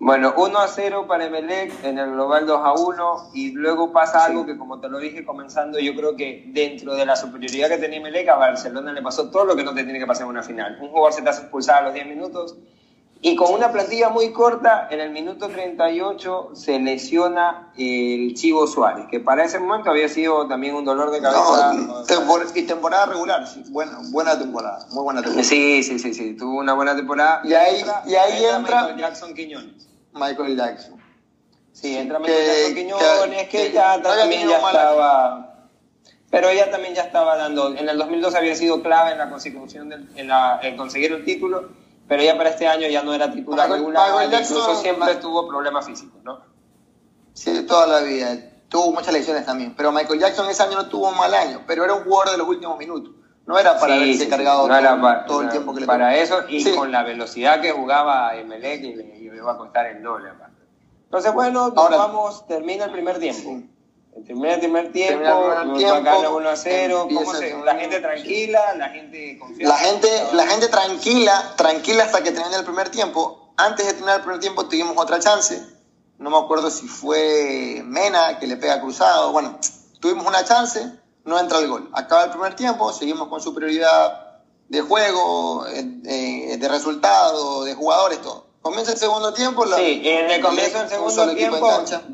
Bueno, 0.03 0.33
1 0.35 0.57
a 0.59 0.67
0 0.67 1.05
para 1.07 1.25
Emelec, 1.25 1.83
en 1.83 1.99
el 1.99 2.09
global 2.13 2.47
2 2.47 2.59
a 2.63 2.73
1, 2.73 3.29
y 3.35 3.51
luego 3.51 3.91
pasa 3.93 4.25
algo 4.25 4.47
que, 4.47 4.57
como 4.57 4.79
te 4.79 4.89
lo 4.89 4.97
dije 4.97 5.23
comenzando, 5.23 5.77
yo 5.77 5.95
creo 5.95 6.15
que 6.15 6.43
dentro 6.47 6.95
de 6.95 7.05
la 7.05 7.15
superioridad 7.15 7.69
que 7.69 7.77
tenía 7.77 7.99
Emelec, 7.99 8.27
a 8.29 8.35
Barcelona 8.35 8.93
le 8.93 9.03
pasó 9.03 9.29
todo 9.29 9.45
lo 9.45 9.55
que 9.55 9.63
no 9.63 9.75
te 9.75 9.83
tiene 9.83 9.99
que 9.99 10.07
pasar 10.07 10.23
en 10.23 10.29
una 10.29 10.41
final. 10.41 10.79
Un 10.81 10.89
jugador 10.89 11.13
se 11.13 11.21
te 11.21 11.29
hace 11.29 11.41
expulsar 11.43 11.83
a 11.83 11.85
los 11.85 11.93
10 11.93 12.07
minutos, 12.07 12.55
y 13.21 13.35
con 13.35 13.53
una 13.53 13.71
plantilla 13.71 14.09
muy 14.09 14.31
corta, 14.31 14.87
en 14.89 15.01
el 15.01 15.11
minuto 15.11 15.49
38 15.49 16.49
se 16.55 16.79
lesiona 16.79 17.71
el 17.77 18.33
Chivo 18.33 18.65
Suárez, 18.65 19.05
que 19.11 19.19
para 19.19 19.43
ese 19.43 19.59
momento 19.59 19.91
había 19.91 20.09
sido 20.09 20.47
también 20.47 20.73
un 20.73 20.83
dolor 20.83 21.11
de 21.11 21.21
cabeza. 21.21 21.73
No, 21.73 22.03
tempor- 22.05 22.51
y 22.55 22.63
temporada 22.63 23.05
regular, 23.05 23.45
sí. 23.47 23.63
Buena, 23.69 23.99
buena 24.09 24.39
temporada, 24.39 24.79
muy 24.93 25.03
buena 25.03 25.21
temporada. 25.21 25.47
Sí, 25.47 25.83
sí, 25.83 25.99
sí, 25.99 26.11
sí, 26.15 26.33
tuvo 26.35 26.57
una 26.57 26.73
buena 26.73 26.95
temporada. 26.95 27.41
Y 27.43 27.53
ahí- 27.53 27.85
y 28.07 28.15
ahí 28.15 28.43
entra- 28.45 28.81
Michael 28.81 28.97
Jackson 28.99 29.35
Quiñones. 29.35 29.89
Michael 30.13 30.57
Jackson. 30.57 31.01
Sí, 31.71 31.95
entra 31.97 32.19
Michael 32.19 32.45
Jackson 32.45 32.75
Quiñones, 32.75 33.49
que, 33.49 33.71
ya 33.71 33.95
que 33.97 34.01
también 34.03 34.47
ya 34.49 34.57
estaba... 34.57 35.47
Pero 36.29 36.47
ella 36.49 36.69
también 36.71 36.93
ya 36.95 37.03
estaba 37.03 37.35
dando... 37.35 37.73
En 37.75 37.87
el 37.89 37.97
2002 37.97 38.35
había 38.35 38.55
sido 38.55 38.81
clave 38.81 39.11
en 39.11 39.17
la 39.17 39.29
consecución 39.29 39.89
del, 39.89 40.09
en, 40.15 40.27
la, 40.27 40.59
en 40.63 40.77
conseguir 40.77 41.11
el 41.11 41.25
título, 41.25 41.69
pero 42.07 42.23
ya 42.23 42.37
para 42.37 42.49
este 42.51 42.67
año 42.67 42.87
ya 42.87 43.03
no 43.03 43.13
era 43.13 43.31
titular 43.31 43.67
Michael- 43.67 43.79
regular, 43.81 44.09
Michael 44.11 44.31
Jackson- 44.31 44.57
incluso 44.57 44.81
siempre 44.81 45.15
tuvo 45.15 45.47
problemas 45.47 45.85
físicos, 45.85 46.23
¿no? 46.23 46.39
Sí, 47.33 47.63
toda 47.67 47.87
la 47.87 47.99
vida. 48.05 48.37
Tuvo 48.69 48.91
muchas 48.93 49.13
lesiones 49.13 49.45
también. 49.45 49.73
Pero 49.75 49.91
Michael 49.91 50.19
Jackson 50.19 50.49
ese 50.49 50.63
año 50.63 50.75
no 50.77 50.87
tuvo 50.87 51.09
un 51.09 51.17
mal 51.17 51.33
año, 51.33 51.63
pero 51.67 51.83
era 51.83 51.93
un 51.93 52.03
jugador 52.03 52.31
de 52.31 52.37
los 52.37 52.47
últimos 52.47 52.77
minutos. 52.77 53.13
No 53.45 53.57
era 53.59 53.77
para 53.79 53.95
Sí, 53.95 53.99
verse 53.99 54.23
sí, 54.25 54.29
cargado 54.29 54.67
No 54.67 54.79
todo, 54.79 55.01
para, 55.01 55.25
todo 55.25 55.41
el 55.41 55.49
tiempo 55.49 55.73
que 55.73 55.81
le 55.81 55.85
para 55.87 56.15
eso 56.15 56.43
y 56.47 56.63
Sí. 56.63 56.73
con 56.75 56.91
la 56.91 57.03
velocidad 57.03 57.59
que 57.59 57.71
jugaba 57.71 58.35
Emelec 58.37 58.83
y 58.83 59.20
le 59.41 59.45
iba 59.45 59.53
a 59.53 59.57
costar 59.57 59.87
el 59.87 60.03
doble 60.03 60.29
aparte. 60.29 60.61
Entonces, 61.05 61.33
bueno, 61.33 61.73
Ahora- 61.75 61.97
vamos, 61.97 62.45
termina 62.47 62.85
el 62.85 62.91
primer 62.91 63.19
tiempo. 63.19 63.67
El 64.15 64.23
primer 64.23 64.59
tiempo, 64.59 64.77
primer 64.77 64.85
nos 64.85 64.93
tiempo, 65.77 66.03
gana 66.03 66.29
1 66.29 66.49
a 66.49 66.55
0, 66.57 67.07
¿cómo 67.13 67.33
se, 67.33 67.57
la 67.63 67.75
gente 67.75 68.01
tranquila, 68.01 68.75
la 68.75 68.89
gente 68.89 69.39
confiada. 69.39 69.73
La 69.73 69.79
gente, 69.79 70.07
la 70.33 70.47
gente 70.47 70.67
tranquila, 70.67 71.53
tranquila 71.55 72.03
hasta 72.03 72.21
que 72.21 72.31
termine 72.31 72.57
el 72.57 72.65
primer 72.65 72.89
tiempo. 72.89 73.53
Antes 73.55 73.85
de 73.85 73.93
terminar 73.93 74.17
el 74.17 74.21
primer 74.23 74.41
tiempo 74.41 74.65
tuvimos 74.65 74.97
otra 74.97 75.19
chance. 75.19 75.65
No 76.17 76.29
me 76.29 76.37
acuerdo 76.37 76.69
si 76.69 76.87
fue 76.87 77.81
Mena 77.85 78.37
que 78.37 78.47
le 78.47 78.57
pega 78.57 78.81
cruzado. 78.81 79.31
Bueno, 79.31 79.57
tuvimos 80.01 80.27
una 80.27 80.43
chance, 80.43 80.85
no 81.23 81.39
entra 81.39 81.59
el 81.59 81.69
gol. 81.69 81.89
Acaba 81.93 82.25
el 82.25 82.31
primer 82.31 82.53
tiempo, 82.55 82.91
seguimos 82.91 83.29
con 83.29 83.39
superioridad 83.39 84.41
de 84.67 84.81
juego, 84.81 85.65
eh, 85.67 85.85
eh, 86.05 86.57
de 86.57 86.67
resultado, 86.67 87.63
de 87.63 87.75
jugadores, 87.75 88.21
todo. 88.21 88.50
Comienza 88.61 88.91
el 88.91 88.97
segundo 88.97 89.33
tiempo. 89.33 89.65
la- 89.65 89.77
Sí, 89.77 90.01
en 90.05 90.29
el 90.29 90.41
comienzo 90.41 90.77
del 90.77 90.83
un 90.83 90.89
segundo 91.11 91.31
en 91.31 91.35
tiempo, 91.37 91.67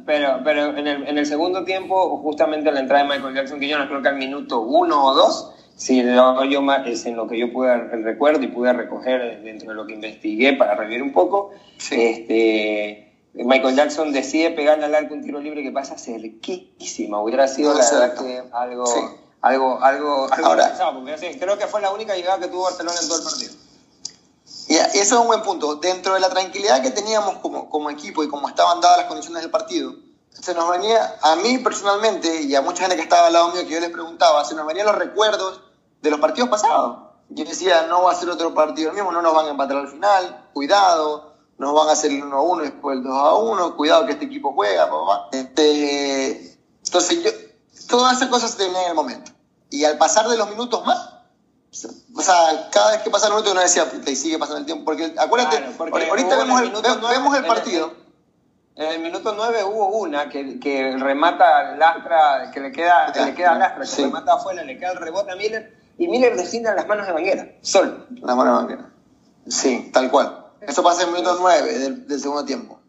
pero, 0.05 0.39
pero 0.45 0.77
en, 0.77 0.87
el, 0.87 1.07
en 1.07 1.17
el 1.17 1.25
segundo 1.25 1.63
tiempo, 1.65 2.17
justamente 2.19 2.71
la 2.71 2.79
entrada 2.79 3.03
de 3.03 3.09
Michael 3.09 3.35
Jackson 3.35 3.59
Quiñones, 3.59 3.87
creo 3.87 4.01
que 4.01 4.07
al 4.07 4.15
minuto 4.15 4.61
uno 4.61 5.03
o 5.05 5.13
dos, 5.13 5.51
si 5.75 6.01
lo, 6.03 6.43
yo, 6.45 6.61
es 6.85 7.05
en 7.05 7.17
lo 7.17 7.27
que 7.27 7.37
yo 7.37 7.51
pude 7.51 7.75
recuerdo 7.75 8.43
y 8.43 8.47
pude 8.47 8.71
recoger 8.71 9.41
dentro 9.43 9.69
de 9.69 9.75
lo 9.75 9.85
que 9.85 9.93
investigué 9.95 10.53
para 10.53 10.75
revivir 10.75 11.03
un 11.03 11.11
poco, 11.11 11.51
Sí. 11.77 12.01
este, 12.01 13.13
Michael 13.33 13.75
Jackson 13.75 14.13
decide 14.13 14.51
pegarle 14.51 14.85
al 14.85 14.95
arco 14.95 15.13
un 15.13 15.23
tiro 15.23 15.39
libre 15.41 15.61
que 15.63 15.71
pasa 15.71 15.97
cerquísima. 15.97 17.21
Hubiera 17.21 17.47
sido 17.49 17.73
la 17.73 17.83
verdad 17.91 18.15
que 18.17 18.41
algo, 18.53 18.85
Sí. 18.87 18.99
algo, 19.41 19.83
algo, 19.83 20.27
algo 20.31 20.47
Ahora- 20.47 20.69
pensado, 20.69 20.93
porque 20.99 21.17
sí, 21.17 21.37
creo 21.37 21.57
que 21.57 21.67
fue 21.67 21.81
la 21.81 21.91
única 21.91 22.15
llegada 22.15 22.39
que 22.39 22.47
tuvo 22.47 22.63
Barcelona 22.63 22.95
en 23.01 23.07
todo 23.09 23.17
el 23.19 23.23
partido. 23.25 23.53
Y 24.67 24.75
eso 24.75 24.91
es 24.97 25.11
un 25.13 25.27
buen 25.27 25.41
punto. 25.41 25.75
Dentro 25.75 26.13
de 26.13 26.19
la 26.19 26.29
tranquilidad 26.29 26.81
que 26.81 26.91
teníamos 26.91 27.37
como, 27.37 27.69
como 27.69 27.89
equipo 27.89 28.23
y 28.23 28.27
como 28.27 28.49
estaban 28.49 28.81
dadas 28.81 28.97
las 28.97 29.07
condiciones 29.07 29.41
del 29.41 29.51
partido, 29.51 29.93
se 30.31 30.53
nos 30.53 30.69
venía, 30.69 31.17
a 31.21 31.35
mí 31.37 31.57
personalmente 31.59 32.41
y 32.43 32.53
a 32.55 32.61
mucha 32.61 32.81
gente 32.81 32.95
que 32.95 33.01
estaba 33.01 33.27
al 33.27 33.33
lado 33.33 33.49
mío 33.49 33.65
que 33.65 33.73
yo 33.73 33.79
les 33.79 33.89
preguntaba, 33.89 34.43
se 34.45 34.55
nos 34.55 34.67
venían 34.67 34.85
los 34.85 34.95
recuerdos 34.95 35.61
de 36.01 36.11
los 36.11 36.19
partidos 36.19 36.49
pasados. 36.49 37.07
Yo 37.29 37.43
decía, 37.43 37.87
no 37.87 38.03
va 38.03 38.11
a 38.11 38.15
ser 38.15 38.29
otro 38.29 38.53
partido 38.53 38.89
el 38.89 38.95
mismo, 38.95 39.11
no 39.11 39.21
nos 39.21 39.33
van 39.33 39.47
a 39.47 39.49
empatar 39.49 39.77
al 39.77 39.89
final, 39.89 40.49
cuidado, 40.53 41.33
nos 41.57 41.73
van 41.73 41.89
a 41.89 41.93
hacer 41.93 42.11
el 42.11 42.23
1 42.23 42.35
a 42.35 42.41
1 42.41 42.63
después 42.63 42.97
el 42.97 43.03
2 43.03 43.13
a 43.13 43.35
1, 43.35 43.75
cuidado 43.75 44.05
que 44.05 44.13
este 44.13 44.25
equipo 44.25 44.53
juega, 44.53 44.89
papá. 44.89 45.29
Este, 45.31 46.57
entonces 46.85 47.23
yo, 47.23 47.31
todas 47.87 48.17
esas 48.17 48.29
cosas 48.29 48.51
se 48.51 48.57
tenían 48.57 48.83
en 48.83 48.89
el 48.89 48.95
momento. 48.95 49.31
Y 49.69 49.83
al 49.83 49.97
pasar 49.97 50.27
de 50.29 50.37
los 50.37 50.49
minutos 50.49 50.85
más, 50.85 51.16
o 52.15 52.21
sea, 52.21 52.69
cada 52.71 52.91
vez 52.91 53.01
que 53.01 53.09
pasa 53.09 53.27
el 53.27 53.33
minuto 53.33 53.51
uno 53.51 53.61
decía, 53.61 53.89
puta, 53.89 54.09
y 54.11 54.15
sigue 54.15 54.37
pasando 54.39 54.59
el 54.59 54.65
tiempo. 54.65 54.85
Porque 54.85 55.13
acuérdate, 55.17 55.57
Claro, 55.57 55.73
porque 55.77 56.07
ahorita 56.09 56.37
vemos 56.37 56.59
el 56.59 56.65
el, 56.67 56.71
minuto 56.71 56.89
ve- 56.89 56.97
nueve, 57.01 57.17
vemos 57.17 57.33
el 57.33 57.39
en 57.39 57.43
el- 57.51 57.55
partido. 57.55 58.07
En 58.75 58.85
el 58.91 58.99
minuto 58.99 59.33
9 59.35 59.63
hubo 59.63 59.87
una 59.87 60.29
que, 60.29 60.59
que 60.59 60.95
remata 60.97 61.75
Lastra, 61.77 62.51
que 62.53 62.59
le 62.59 62.71
queda, 62.71 63.11
que 63.11 63.21
le 63.25 63.33
queda 63.33 63.55
Lastra, 63.55 63.81
que 63.81 63.87
Sí. 63.87 64.03
remata 64.03 64.33
afuera, 64.33 64.63
le 64.63 64.77
queda 64.77 64.91
el 64.91 64.97
rebote 64.99 65.31
a 65.31 65.35
Miller, 65.35 65.75
y 65.97 66.07
Miller 66.07 66.35
define 66.37 66.69
en 66.69 66.75
las 66.75 66.85
manos 66.87 67.07
de 67.07 67.11
Banguera, 67.13 67.47
solo. 67.63 68.05
La 68.21 68.35
mano 68.35 68.53
banquera. 68.53 68.91
Sí, 69.47 69.89
tal 69.91 70.11
cual. 70.11 70.45
Eso 70.61 70.83
pasa 70.83 71.01
en 71.01 71.07
el 71.09 71.15
minuto 71.15 71.37
9 71.39 71.73
del, 71.79 72.07
del 72.07 72.19
segundo 72.21 72.45
tiempo. 72.45 72.79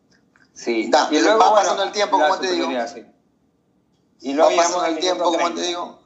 Sí. 0.52 0.90
Da, 0.90 1.08
va 1.08 1.54
pasando 1.54 1.84
el 1.84 1.92
tiempo, 1.92 2.18
la 2.18 2.28
como 2.28 2.40
te 2.40 2.50
digo. 2.52 2.68
sí. 2.92 3.06
Y 4.20 4.30
Va 4.30 4.34
luego 4.36 4.50
llegamos 4.50 4.72
pasando 4.72 4.86
el 4.94 4.98
tiempo, 4.98 5.24
como 5.24 5.36
te 5.38 5.44
30. 5.44 5.62
digo. 5.62 6.00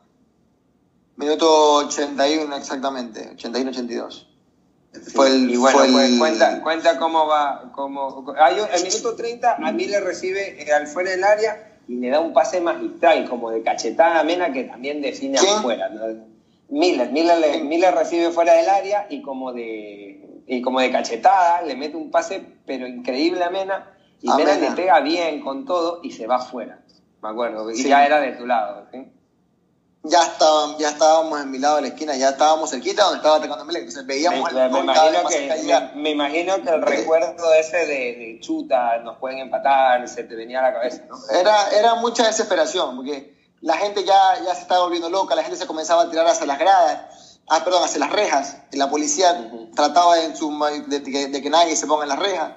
Minuto 1.16 1.74
81 1.86 2.56
exactamente, 2.56 3.30
81-82. 3.36 4.26
Fue 5.14 5.28
el, 5.28 5.50
y 5.50 5.56
bueno, 5.56 5.78
fue 5.78 5.86
el- 5.86 5.92
pues 5.92 6.18
cuenta, 6.18 6.62
cuenta 6.62 6.98
cómo 6.98 7.26
va. 7.26 7.70
Cómo, 7.74 8.24
hay 8.38 8.60
un- 8.60 8.68
el 8.74 8.82
minuto 8.82 9.14
30, 9.16 9.56
a 9.56 9.72
Miller 9.72 10.02
recibe 10.04 10.62
eh, 10.62 10.72
al 10.72 10.86
fuera 10.86 11.10
del 11.10 11.24
área 11.24 11.78
y 11.88 11.96
le 11.96 12.10
da 12.10 12.20
un 12.20 12.32
pase 12.32 12.60
magistral, 12.60 13.28
como 13.28 13.50
de 13.50 13.62
cachetada 13.62 14.20
a 14.20 14.24
Mena, 14.24 14.52
que 14.52 14.64
también 14.64 15.00
define 15.00 15.38
afuera. 15.38 15.88
¿no? 15.88 16.02
Miller, 16.68 17.10
Miller, 17.10 17.38
le- 17.38 17.64
Miller 17.64 17.94
recibe 17.94 18.30
fuera 18.30 18.54
del 18.54 18.68
área 18.68 19.06
y 19.10 19.22
como 19.22 19.52
de 19.52 20.42
y 20.46 20.60
como 20.60 20.80
de 20.80 20.90
cachetada 20.90 21.62
le 21.62 21.76
mete 21.76 21.96
un 21.96 22.10
pase, 22.10 22.44
pero 22.66 22.86
increíble 22.86 23.44
a 23.44 23.50
Mena, 23.50 23.94
y 24.20 24.30
A 24.30 24.34
Mena, 24.36 24.54
Mena. 24.54 24.70
le 24.70 24.76
pega 24.76 25.00
bien 25.00 25.40
con 25.40 25.64
todo 25.64 26.00
y 26.02 26.10
se 26.10 26.26
va 26.26 26.36
afuera. 26.36 26.80
Me 27.22 27.28
acuerdo, 27.30 27.70
y 27.70 27.76
Sí. 27.76 27.88
ya 27.88 28.04
era 28.04 28.20
de 28.20 28.32
tu 28.32 28.46
lado. 28.46 28.86
¿sí? 28.92 29.06
Ya, 30.04 30.22
estaban, 30.22 30.76
ya 30.78 30.90
estábamos 30.90 31.40
en 31.40 31.50
mi 31.50 31.58
lado 31.58 31.76
de 31.76 31.82
la 31.82 31.88
esquina, 31.88 32.16
ya 32.16 32.30
estábamos 32.30 32.70
cerquita 32.70 33.04
donde 33.04 33.18
estaba 33.18 33.36
atacando 33.36 33.64
Melec. 33.64 33.82
Entonces 33.82 34.06
veíamos 34.06 34.52
me, 34.52 34.64
el 34.64 34.70
me 34.70 34.80
imagino 34.80 35.28
de 35.28 35.36
que, 35.36 35.62
me, 35.64 36.02
me 36.02 36.10
imagino 36.10 36.62
que 36.62 36.70
el 36.70 36.82
recuerdo 36.82 37.52
ese 37.54 37.78
de, 37.86 38.16
de 38.16 38.38
chuta, 38.40 38.98
nos 38.98 39.18
pueden 39.18 39.38
empatar, 39.38 40.08
se 40.08 40.24
te 40.24 40.34
venía 40.34 40.58
a 40.58 40.62
la 40.62 40.72
cabeza, 40.74 41.02
¿no? 41.08 41.16
Era, 41.30 41.70
era 41.70 41.94
mucha 41.94 42.26
desesperación, 42.26 42.96
porque 42.96 43.32
la 43.60 43.76
gente 43.76 44.04
ya, 44.04 44.42
ya 44.44 44.54
se 44.54 44.62
estaba 44.62 44.82
volviendo 44.82 45.08
loca, 45.08 45.36
la 45.36 45.42
gente 45.42 45.56
se 45.56 45.66
comenzaba 45.66 46.02
a 46.02 46.10
tirar 46.10 46.26
hacia 46.26 46.46
las 46.46 46.58
gradas. 46.58 47.38
ah, 47.48 47.62
perdón, 47.62 47.84
hacia 47.84 48.00
las 48.00 48.10
rejas. 48.10 48.56
La 48.72 48.90
policía 48.90 49.50
trataba 49.74 50.20
en 50.20 50.36
su, 50.36 50.50
de, 50.88 50.98
de, 51.00 51.42
que 51.42 51.50
nadie 51.50 51.76
se 51.76 51.86
ponga 51.86 52.02
en 52.02 52.08
las 52.08 52.18
rejas. 52.18 52.52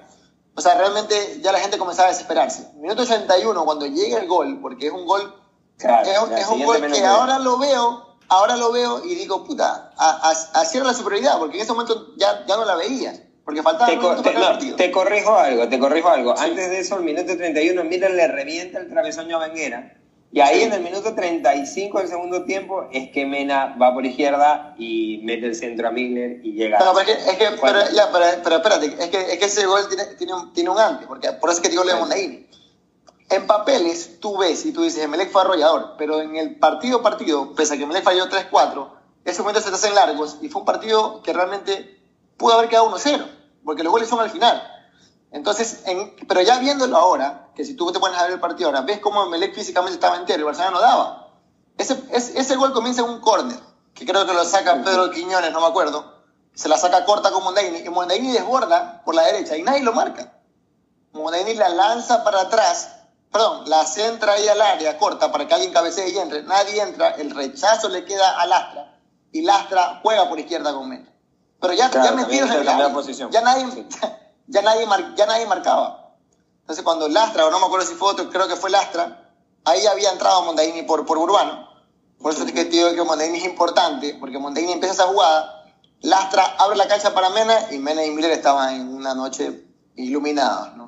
O 0.56 0.60
sea, 0.60 0.74
realmente 0.74 1.40
ya 1.42 1.52
la 1.52 1.60
gente 1.60 1.78
comenzaba 1.78 2.08
a 2.08 2.10
desesperarse. 2.10 2.72
Minuto 2.76 3.02
81, 3.02 3.64
cuando 3.64 3.86
llega 3.86 4.18
el 4.18 4.26
gol, 4.26 4.58
porque 4.60 4.86
es 4.86 4.92
un 4.92 5.06
gol, 5.06 5.32
es, 5.78 6.48
un 6.48 6.64
gol 6.64 6.92
que 6.92 7.04
ahora 7.04 7.38
lo 7.38 7.58
veo, 7.58 8.16
ahora 8.28 8.56
lo 8.56 8.72
veo 8.72 9.04
y 9.04 9.14
digo, 9.14 9.44
puta, 9.44 9.92
así 9.96 10.78
era 10.78 10.86
la 10.86 10.94
superioridad, 10.94 11.38
porque 11.38 11.56
en 11.56 11.62
ese 11.62 11.72
momento 11.72 12.14
ya, 12.16 12.44
ya 12.46 12.56
no 12.56 12.64
la 12.64 12.76
veías. 12.76 13.20
Porque 13.44 13.62
faltaba 13.62 13.88
te, 14.22 14.30
te, 14.30 14.72
te 14.72 14.90
corrijo 14.90 15.36
algo, 15.36 15.68
te 15.68 15.78
corrijo 15.78 16.08
algo. 16.08 16.36
Antes 16.36 16.68
de 16.68 16.80
eso, 16.80 16.96
el 16.96 17.04
minuto 17.04 17.36
31, 17.36 17.84
Miller 17.84 18.10
le 18.10 18.26
revienta 18.26 18.80
el 18.80 18.88
travesaño 18.88 19.36
a 19.36 19.46
Vanguera 19.46 19.96
y 20.32 20.40
ahí 20.40 20.62
en 20.62 20.72
el 20.72 20.82
minuto 20.82 21.14
35 21.14 21.98
del 21.98 22.08
segundo 22.08 22.44
tiempo 22.44 22.88
es 22.92 23.10
que 23.10 23.24
Mena 23.24 23.74
va 23.80 23.94
por 23.94 24.04
izquierda 24.04 24.74
y 24.76 25.20
mete 25.24 25.46
el 25.46 25.54
centro 25.54 25.88
a 25.88 25.90
Miller 25.90 26.40
y 26.42 26.52
llega. 26.52 26.78
Pero, 26.78 27.00
es 27.00 27.06
que, 27.06 27.12
es 27.12 27.36
que 27.38 27.56
pero, 27.62 27.78
ya, 27.94 28.10
pero, 28.12 28.24
pero, 28.42 28.56
espérate, 28.56 28.86
es 28.86 29.08
que, 29.08 29.32
es 29.32 29.38
que 29.38 29.44
ese 29.44 29.66
gol 29.66 29.88
tiene, 29.88 30.04
tiene, 30.16 30.34
un, 30.34 30.52
tiene 30.52 30.70
un 30.70 30.78
antes, 30.78 31.06
porque 31.06 31.32
por 31.32 31.48
eso 31.48 31.60
es 31.60 31.62
que 31.62 31.70
digo 31.70 31.84
de 31.84 31.94
Mondaini. 31.94 32.46
En 33.28 33.46
papeles 33.46 34.20
tú 34.20 34.38
ves 34.38 34.64
y 34.64 34.72
tú 34.72 34.82
dices, 34.82 35.02
Emelec 35.02 35.32
fue 35.32 35.42
arrollador, 35.42 35.94
pero 35.98 36.20
en 36.20 36.36
el 36.36 36.58
partido 36.58 37.02
partido, 37.02 37.54
pese 37.54 37.74
a 37.74 37.76
que 37.76 37.82
Emelec 37.82 38.04
falló 38.04 38.28
3-4, 38.28 38.88
ese 39.24 39.42
momento 39.42 39.60
se 39.60 39.70
te 39.70 39.74
hacen 39.74 39.94
largos 39.94 40.38
y 40.40 40.48
fue 40.48 40.60
un 40.60 40.66
partido 40.66 41.20
que 41.22 41.32
realmente 41.32 42.00
pudo 42.36 42.54
haber 42.54 42.68
quedado 42.68 42.90
1-0, 42.90 43.26
porque 43.64 43.82
los 43.82 43.90
goles 43.90 44.08
son 44.08 44.20
al 44.20 44.30
final. 44.30 44.62
Entonces, 45.32 45.82
en, 45.86 46.14
pero 46.28 46.40
ya 46.42 46.58
viéndolo 46.58 46.96
ahora, 46.96 47.48
que 47.54 47.64
si 47.64 47.74
tú 47.74 47.90
te 47.90 47.98
pones 47.98 48.16
a 48.18 48.22
ver 48.22 48.32
el 48.32 48.40
partido 48.40 48.68
ahora, 48.68 48.82
ves 48.82 49.00
cómo 49.00 49.26
Melec 49.26 49.54
físicamente 49.54 49.94
estaba 49.94 50.16
entero 50.16 50.42
y 50.42 50.44
Barcelona 50.44 50.70
no 50.70 50.80
daba. 50.80 51.28
Ese, 51.76 52.00
ese, 52.10 52.56
gol 52.56 52.72
comienza 52.72 53.02
en 53.02 53.10
un 53.10 53.20
córner, 53.20 53.58
que 53.94 54.06
creo 54.06 54.24
que 54.24 54.32
lo 54.32 54.44
saca 54.44 54.82
Pedro 54.82 55.10
Quiñones, 55.10 55.52
no 55.52 55.60
me 55.60 55.66
acuerdo. 55.66 56.14
Se 56.54 56.68
la 56.68 56.78
saca 56.78 57.04
corta 57.04 57.30
con 57.32 57.44
Mondaini, 57.44 57.80
y 57.80 57.88
Mondaini 57.90 58.32
desborda 58.32 59.02
por 59.04 59.14
la 59.14 59.22
derecha 59.22 59.56
y 59.56 59.62
nadie 59.62 59.82
lo 59.82 59.92
marca. 59.92 60.32
Mondaini 61.12 61.54
la 61.54 61.68
lanza 61.68 62.24
para 62.24 62.42
atrás, 62.42 62.95
perdón, 63.36 63.68
la 63.68 63.84
centra 63.84 64.32
ahí 64.32 64.48
al 64.48 64.62
área 64.62 64.96
corta 64.96 65.30
para 65.30 65.46
que 65.46 65.52
alguien 65.52 65.70
cabecee 65.70 66.08
y 66.08 66.16
entre. 66.16 66.42
Nadie 66.44 66.80
entra, 66.80 67.10
el 67.10 67.30
rechazo 67.32 67.90
le 67.90 68.06
queda 68.06 68.40
a 68.40 68.46
Lastra 68.46 68.98
y 69.30 69.42
Lastra 69.42 70.00
juega 70.02 70.26
por 70.26 70.40
izquierda 70.40 70.72
con 70.72 70.88
Mena. 70.88 71.12
Pero 71.60 71.74
ya, 71.74 71.90
ya 71.90 72.12
metidos 72.12 72.50
en 72.50 72.64
la 72.64 72.92
posición. 72.94 73.30
Ya 73.30 73.42
nadie, 73.42 73.66
ya 74.46 74.62
nadie, 74.62 74.86
ya 75.16 75.26
nadie 75.26 75.46
marcaba. 75.46 76.14
Entonces 76.60 76.82
cuando 76.82 77.08
Lastra, 77.08 77.46
o 77.46 77.50
no 77.50 77.60
me 77.60 77.66
acuerdo 77.66 77.86
si 77.86 77.94
fue 77.94 78.08
otro, 78.08 78.30
creo 78.30 78.48
que 78.48 78.56
fue 78.56 78.70
Lastra, 78.70 79.30
ahí 79.66 79.84
había 79.86 80.12
entrado 80.12 80.42
Mondaini 80.42 80.84
por, 80.84 81.04
por 81.04 81.18
Urbano. 81.18 81.68
Por 82.18 82.32
eso 82.32 82.42
es 82.44 82.52
que 82.52 82.64
te 82.64 82.70
digo 82.70 82.94
que 82.94 83.02
Mondaini 83.02 83.36
es 83.36 83.44
importante, 83.44 84.16
porque 84.18 84.38
Mondaini 84.38 84.72
empieza 84.72 84.94
esa 84.94 85.06
jugada, 85.08 85.62
Lastra 86.00 86.56
abre 86.58 86.78
la 86.78 86.88
cancha 86.88 87.12
para 87.12 87.28
Mena 87.28 87.70
y 87.70 87.78
Mena 87.78 88.02
y 88.02 88.10
Miller 88.12 88.30
estaban 88.30 88.74
en 88.76 88.94
una 88.94 89.14
noche 89.14 89.66
iluminados. 89.94 90.74
¿no? 90.74 90.85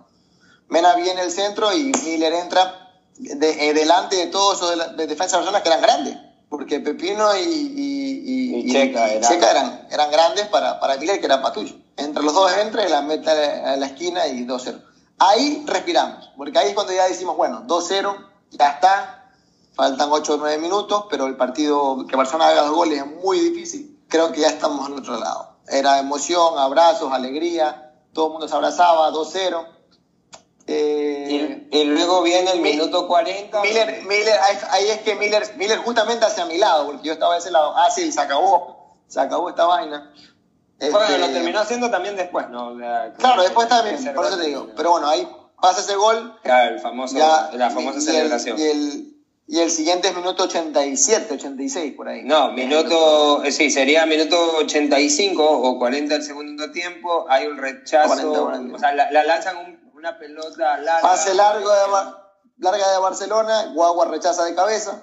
Mena 0.68 0.94
viene 0.94 1.22
el 1.22 1.30
centro 1.30 1.72
y 1.72 1.92
Miller 2.04 2.32
entra 2.34 2.92
de, 3.16 3.68
eh, 3.68 3.74
delante 3.74 4.16
de 4.16 4.26
todos 4.26 4.56
esos 4.56 4.96
de, 4.96 5.06
defensa 5.06 5.36
de 5.36 5.42
personas 5.44 5.62
que 5.62 5.68
eran 5.68 5.80
grandes, 5.80 6.16
porque 6.48 6.80
Pepino 6.80 7.36
y, 7.36 7.42
y, 7.44 8.72
Checa, 8.72 9.10
eran, 9.10 9.86
eran, 9.90 10.10
grandes 10.10 10.46
para, 10.48 10.78
para 10.78 10.96
Miller, 10.98 11.18
que 11.18 11.26
era 11.26 11.40
Patullo. 11.40 11.74
Entre 11.96 12.22
los 12.22 12.34
dos 12.34 12.52
entra 12.58 12.86
y 12.86 12.90
la 12.90 13.00
mete 13.00 13.30
a 13.30 13.76
la 13.76 13.86
esquina 13.86 14.26
y 14.26 14.46
2-0. 14.46 14.82
Ahí 15.18 15.64
respiramos, 15.66 16.30
porque 16.36 16.58
ahí 16.58 16.68
es 16.68 16.74
cuando 16.74 16.92
ya 16.92 17.08
decimos, 17.08 17.36
bueno, 17.36 17.64
2-0, 17.66 18.26
ya 18.50 18.68
está, 18.68 19.32
faltan 19.74 20.08
8 20.12 20.34
o 20.34 20.36
9 20.36 20.58
minutos, 20.58 21.06
pero 21.10 21.26
el 21.26 21.36
partido 21.36 22.06
que 22.06 22.16
Barcelona 22.16 22.48
haga 22.50 22.62
dos 22.62 22.74
goles 22.74 22.98
es 22.98 23.06
muy 23.06 23.40
difícil. 23.40 23.98
Creo 24.08 24.32
que 24.32 24.42
ya 24.42 24.48
estamos 24.48 24.86
al 24.86 24.94
otro 24.94 25.18
lado. 25.18 25.56
Era 25.66 25.98
emoción, 25.98 26.58
abrazos, 26.58 27.12
alegría, 27.12 27.92
todo 28.12 28.26
el 28.26 28.32
mundo 28.32 28.48
se 28.48 28.54
abrazaba, 28.54 29.10
2-0. 29.10 29.66
Eh, 30.70 31.66
y, 31.70 31.84
luego 31.84 32.22
viene 32.22 32.50
el 32.52 32.60
minuto 32.60 33.08
40. 33.08 33.62
Miller, 33.62 34.02
Miller, 34.04 34.38
ahí 34.70 34.88
es 34.88 34.98
que 34.98 35.14
Miller, 35.14 35.42
Miller 35.56 35.78
justamente 35.78 36.26
hacia 36.26 36.44
mi 36.44 36.58
lado, 36.58 36.86
porque 36.86 37.08
yo 37.08 37.14
estaba 37.14 37.34
a 37.34 37.38
ese 37.38 37.50
lado. 37.50 37.74
Ah, 37.74 37.90
sí, 37.90 38.12
se 38.12 38.20
acabó, 38.20 38.94
se 39.06 39.18
acabó 39.18 39.48
esta 39.48 39.64
vaina. 39.64 40.12
Bueno, 40.78 40.98
lo 40.98 41.24
este, 41.24 41.32
terminó 41.32 41.60
haciendo 41.60 41.90
también 41.90 42.16
después, 42.16 42.50
¿no? 42.50 42.76
claro, 43.16 43.42
después 43.42 43.66
también, 43.68 44.14
por 44.14 44.26
eso 44.26 44.38
te 44.38 44.46
digo. 44.46 44.68
Pero 44.76 44.92
bueno, 44.92 45.08
ahí 45.08 45.26
pasa 45.60 45.80
ese 45.80 45.96
gol. 45.96 46.38
Claro, 46.42 46.74
el 46.74 46.80
famoso, 46.80 47.16
la 47.16 47.70
famosa 47.70 48.00
celebración. 48.00 48.58
y, 48.58 48.62
el, 48.62 49.18
y 49.50 49.60
el 49.60 49.70
siguiente 49.70 50.08
es 50.08 50.14
minuto 50.14 50.44
87, 50.44 51.32
86, 51.32 51.94
por 51.94 52.06
ahí. 52.06 52.22
No, 52.22 52.52
minuto, 52.52 53.42
eh, 53.44 53.50
sí, 53.50 53.70
sería 53.70 54.04
minuto 54.04 54.36
85 54.58 55.42
o 55.42 55.78
40 55.78 56.16
el 56.16 56.22
segundo 56.22 56.70
tiempo. 56.70 57.24
Hay 57.30 57.46
un 57.46 57.56
rechazo. 57.56 58.30
O 58.74 58.78
sea, 58.78 58.92
la, 58.92 59.24
lanzan 59.24 59.77
una 59.98 60.18
pelota 60.18 60.78
larga. 60.78 61.02
Pase 61.02 61.34
largo 61.34 61.70
de, 61.70 62.12
larga 62.58 62.92
de 62.92 62.98
Barcelona, 62.98 63.66
Guagua 63.74 64.06
rechaza 64.06 64.44
de 64.44 64.54
cabeza. 64.54 65.02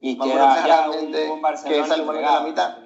Y 0.00 0.18
queda 0.18 0.66
ya 0.66 0.90
un, 0.90 1.14
un 1.14 1.42
Barcelona 1.42 1.82
que 1.82 1.88
sale 1.88 2.20
la 2.20 2.40
mitad. 2.40 2.76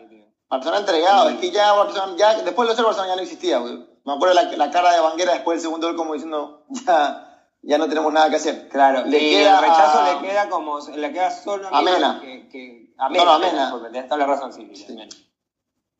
Barcelona 0.49 0.81
entregado, 0.81 1.29
es 1.29 1.38
que 1.38 1.51
ya 1.51 1.72
Barcelona, 1.72 2.14
ya, 2.16 2.35
después 2.42 2.68
de 2.68 2.75
los 2.75 2.85
Barcelona 2.85 3.09
ya 3.09 3.16
no 3.16 3.22
existía, 3.22 3.59
Me 3.59 4.12
acuerdo 4.12 4.35
la, 4.35 4.44
la 4.44 4.70
cara 4.70 4.92
de 4.92 5.01
Banguera 5.01 5.33
después 5.33 5.57
del 5.57 5.62
segundo 5.62 5.88
gol 5.88 5.96
como 5.96 6.12
diciendo, 6.12 6.64
ya, 6.87 7.49
ya 7.62 7.79
no 7.79 7.88
tenemos 7.88 8.12
nada 8.12 8.31
que 8.31 8.37
hacer. 8.37 8.68
Claro, 8.68 9.05
le 9.07 9.18
queda, 9.18 9.59
el 9.59 9.62
rechazo 9.62 10.03
le 10.05 10.29
queda 10.29 10.49
como, 10.49 10.79
le 10.79 11.12
queda 11.12 11.31
solo 11.31 11.68
a 11.70 11.83
Mena. 11.83 12.20
Que, 12.20 12.49
que, 12.49 12.94
a 12.96 13.09
Mena, 13.09 13.25
no, 13.25 13.31
a 13.33 13.38
Mena. 13.38 13.70
Porque 13.72 13.90
tienes 13.90 14.09
toda 14.09 14.18
la 14.18 14.27
razón, 14.27 14.53
sí, 14.53 14.70
sí. 14.75 14.87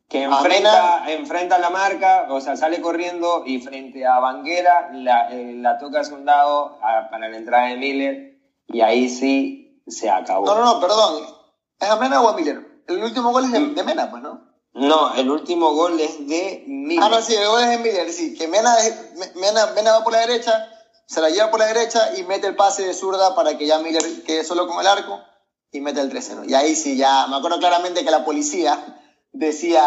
Que 0.09 0.23
enfrenta, 0.23 1.03
enfrenta 1.11 1.57
la 1.57 1.69
marca, 1.69 2.27
o 2.29 2.39
sea, 2.39 2.55
sale 2.55 2.79
corriendo 2.79 3.43
y 3.45 3.59
frente 3.59 4.05
a 4.05 4.19
Banguera 4.19 4.89
la, 4.93 5.29
eh, 5.29 5.53
la 5.55 5.77
toca 5.77 6.01
a 6.01 6.13
un 6.13 6.25
lado 6.25 6.79
para 6.79 7.27
la 7.27 7.35
entrada 7.35 7.67
de 7.67 7.75
Miller 7.75 8.37
y 8.67 8.81
ahí 8.81 9.09
sí 9.09 9.81
se 9.85 10.09
acabó. 10.09 10.45
No, 10.45 10.55
no, 10.55 10.65
no, 10.65 10.79
perdón. 10.79 11.23
¿Es 11.79 11.89
a 11.89 11.97
Mena 11.97 12.21
o 12.21 12.29
a 12.29 12.33
Miller? 12.33 12.83
El 12.87 13.03
último 13.03 13.31
gol 13.31 13.45
es 13.45 13.51
de, 13.51 13.83
Mena, 13.83 14.09
pues, 14.09 14.23
¿no? 14.23 14.47
No, 14.73 15.13
el 15.15 15.29
último 15.29 15.73
gol 15.73 15.99
es 15.99 16.25
de 16.27 16.63
Miller. 16.67 17.03
Ah, 17.03 17.09
no, 17.09 17.21
sí, 17.21 17.35
el 17.35 17.47
gol 17.47 17.61
es 17.63 17.69
de 17.69 17.77
Miller, 17.79 18.11
sí. 18.11 18.33
Que 18.33 18.47
Mena, 18.47 18.75
Mena, 19.35 19.67
Mena 19.75 19.91
va 19.91 20.03
por 20.05 20.13
la 20.13 20.19
derecha, 20.19 20.69
se 21.05 21.19
la 21.19 21.29
lleva 21.29 21.51
por 21.51 21.59
la 21.59 21.65
derecha 21.65 22.15
y 22.17 22.23
mete 22.23 22.47
el 22.47 22.55
pase 22.55 22.85
de 22.85 22.93
zurda 22.93 23.35
para 23.35 23.57
que 23.57 23.67
ya 23.67 23.79
Miller 23.79 24.23
quede 24.23 24.43
solo 24.43 24.67
con 24.67 24.79
el 24.79 24.87
arco 24.87 25.19
y 25.71 25.81
mete 25.81 25.99
el 25.99 26.11
3-0. 26.11 26.49
Y 26.49 26.53
ahí 26.53 26.75
sí, 26.75 26.95
ya 26.95 27.27
me 27.27 27.35
acuerdo 27.35 27.59
claramente 27.59 28.05
que 28.05 28.11
la 28.11 28.23
policía 28.23 28.79
decía, 29.37 29.81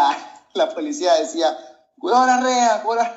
la 0.53 0.69
policía 0.69 1.13
decía, 1.15 1.57
cuidado 1.99 2.25
la 2.25 2.41
rea, 2.41 2.83
cuidado 2.83 3.09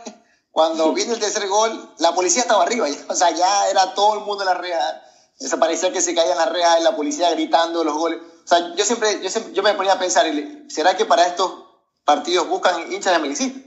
Cuando 0.51 0.93
viene 0.93 1.15
el 1.15 1.21
tercer 1.21 1.49
gol, 1.49 1.95
la 1.99 2.15
policía 2.15 2.43
estaba 2.43 2.63
arriba, 2.63 2.87
o 3.09 3.15
sea, 3.15 3.31
ya 3.31 3.69
era 3.69 3.95
todo 3.95 4.15
el 4.15 4.21
mundo 4.21 4.43
en 4.43 4.49
la 4.49 4.55
rea. 4.55 5.03
Se 5.39 5.57
parecía 5.57 5.93
que 5.93 6.01
se 6.01 6.15
caían 6.15 6.39
las 6.39 6.53
rejas 6.53 6.81
y 6.81 6.85
la 6.85 6.95
policía 6.95 7.31
gritando 7.33 7.83
los 7.83 7.97
goles. 7.97 8.21
O 8.45 8.47
sea, 8.47 8.75
yo 8.75 8.85
siempre, 8.85 9.21
yo 9.21 9.31
yo 9.53 9.63
me 9.63 9.75
ponía 9.75 9.95
a 9.95 9.99
pensar, 9.99 10.27
¿será 10.69 10.97
que 10.97 11.07
para 11.07 11.27
estos 11.27 11.53
partidos 12.05 12.49
buscan 12.49 12.93
hinchas 12.93 13.13
de 13.15 13.19
Melecita? 13.19 13.59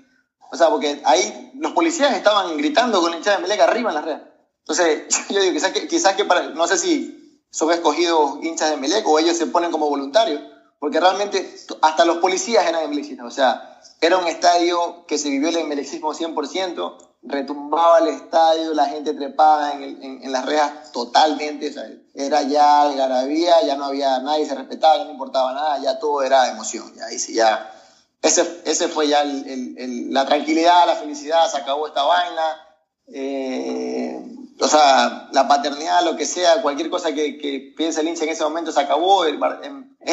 O 0.51 0.55
sea, 0.55 0.69
porque 0.69 1.01
ahí 1.03 1.51
los 1.55 1.73
policías 1.73 2.15
estaban 2.15 2.55
gritando 2.57 3.01
con 3.01 3.13
hinchas 3.13 3.35
de 3.35 3.41
Melec 3.41 3.59
arriba 3.59 3.89
en 3.89 3.95
las 3.95 4.05
redes. 4.05 4.21
Entonces, 4.59 5.07
yo 5.29 5.41
digo, 5.41 5.53
quizás 5.53 5.71
que, 5.71 5.87
quizás 5.87 6.15
que 6.15 6.25
para, 6.25 6.49
no 6.49 6.67
sé 6.67 6.77
si 6.77 7.43
son 7.49 7.71
escogidos 7.71 8.39
hinchas 8.43 8.69
de 8.69 8.77
Melec 8.77 9.07
o 9.07 9.19
ellos 9.19 9.37
se 9.37 9.47
ponen 9.47 9.71
como 9.71 9.89
voluntarios, 9.89 10.41
porque 10.79 10.99
realmente 10.99 11.55
hasta 11.81 12.05
los 12.05 12.17
policías 12.17 12.65
eran 12.65 12.83
emelecistas. 12.83 13.25
O 13.25 13.31
sea, 13.31 13.81
era 14.01 14.17
un 14.17 14.27
estadio 14.27 15.05
que 15.07 15.17
se 15.17 15.29
vivió 15.29 15.49
el 15.49 15.57
emelecismo 15.57 16.13
100%, 16.13 16.97
retumbaba 17.23 17.99
el 17.99 18.09
estadio, 18.09 18.73
la 18.73 18.85
gente 18.85 19.13
trepaba 19.13 19.73
en, 19.73 20.23
en, 20.23 20.31
las 20.31 20.45
rejas 20.45 20.91
totalmente, 20.91 21.73
era 22.13 22.43
ya 22.43 22.81
algarabía, 22.81 23.61
ya 23.65 23.75
no 23.75 23.85
había 23.85 24.19
nadie, 24.19 24.45
se 24.45 24.55
respetaba, 24.55 24.97
ya 24.97 25.05
no 25.05 25.11
importaba 25.11 25.53
nada, 25.53 25.79
ya 25.79 25.99
todo 25.99 26.21
era 26.21 26.49
emoción, 26.49 26.93
ya, 26.95 27.11
y 27.11 27.17
ya, 27.33 27.73
ese, 28.21 28.61
ese 28.65 28.87
fue 28.87 29.07
ya 29.07 29.21
el, 29.21 30.13
la 30.13 30.25
tranquilidad, 30.25 30.85
la 30.85 30.95
felicidad, 30.95 31.49
se 31.49 31.57
acabó 31.57 31.87
esta 31.87 32.03
vaina, 32.03 32.67
eh, 33.07 34.36
o 34.59 34.67
sea, 34.67 35.29
la 35.33 35.47
paternidad, 35.47 36.03
lo 36.03 36.15
que 36.15 36.25
sea, 36.25 36.61
cualquier 36.61 36.89
cosa 36.89 37.13
que, 37.13 37.37
que 37.37 37.73
piense 37.75 38.01
el 38.01 38.07
hincha 38.07 38.23
en 38.23 38.31
ese 38.31 38.43
momento 38.43 38.71
se 38.71 38.81
acabó, 38.81 39.25
es 39.25 39.35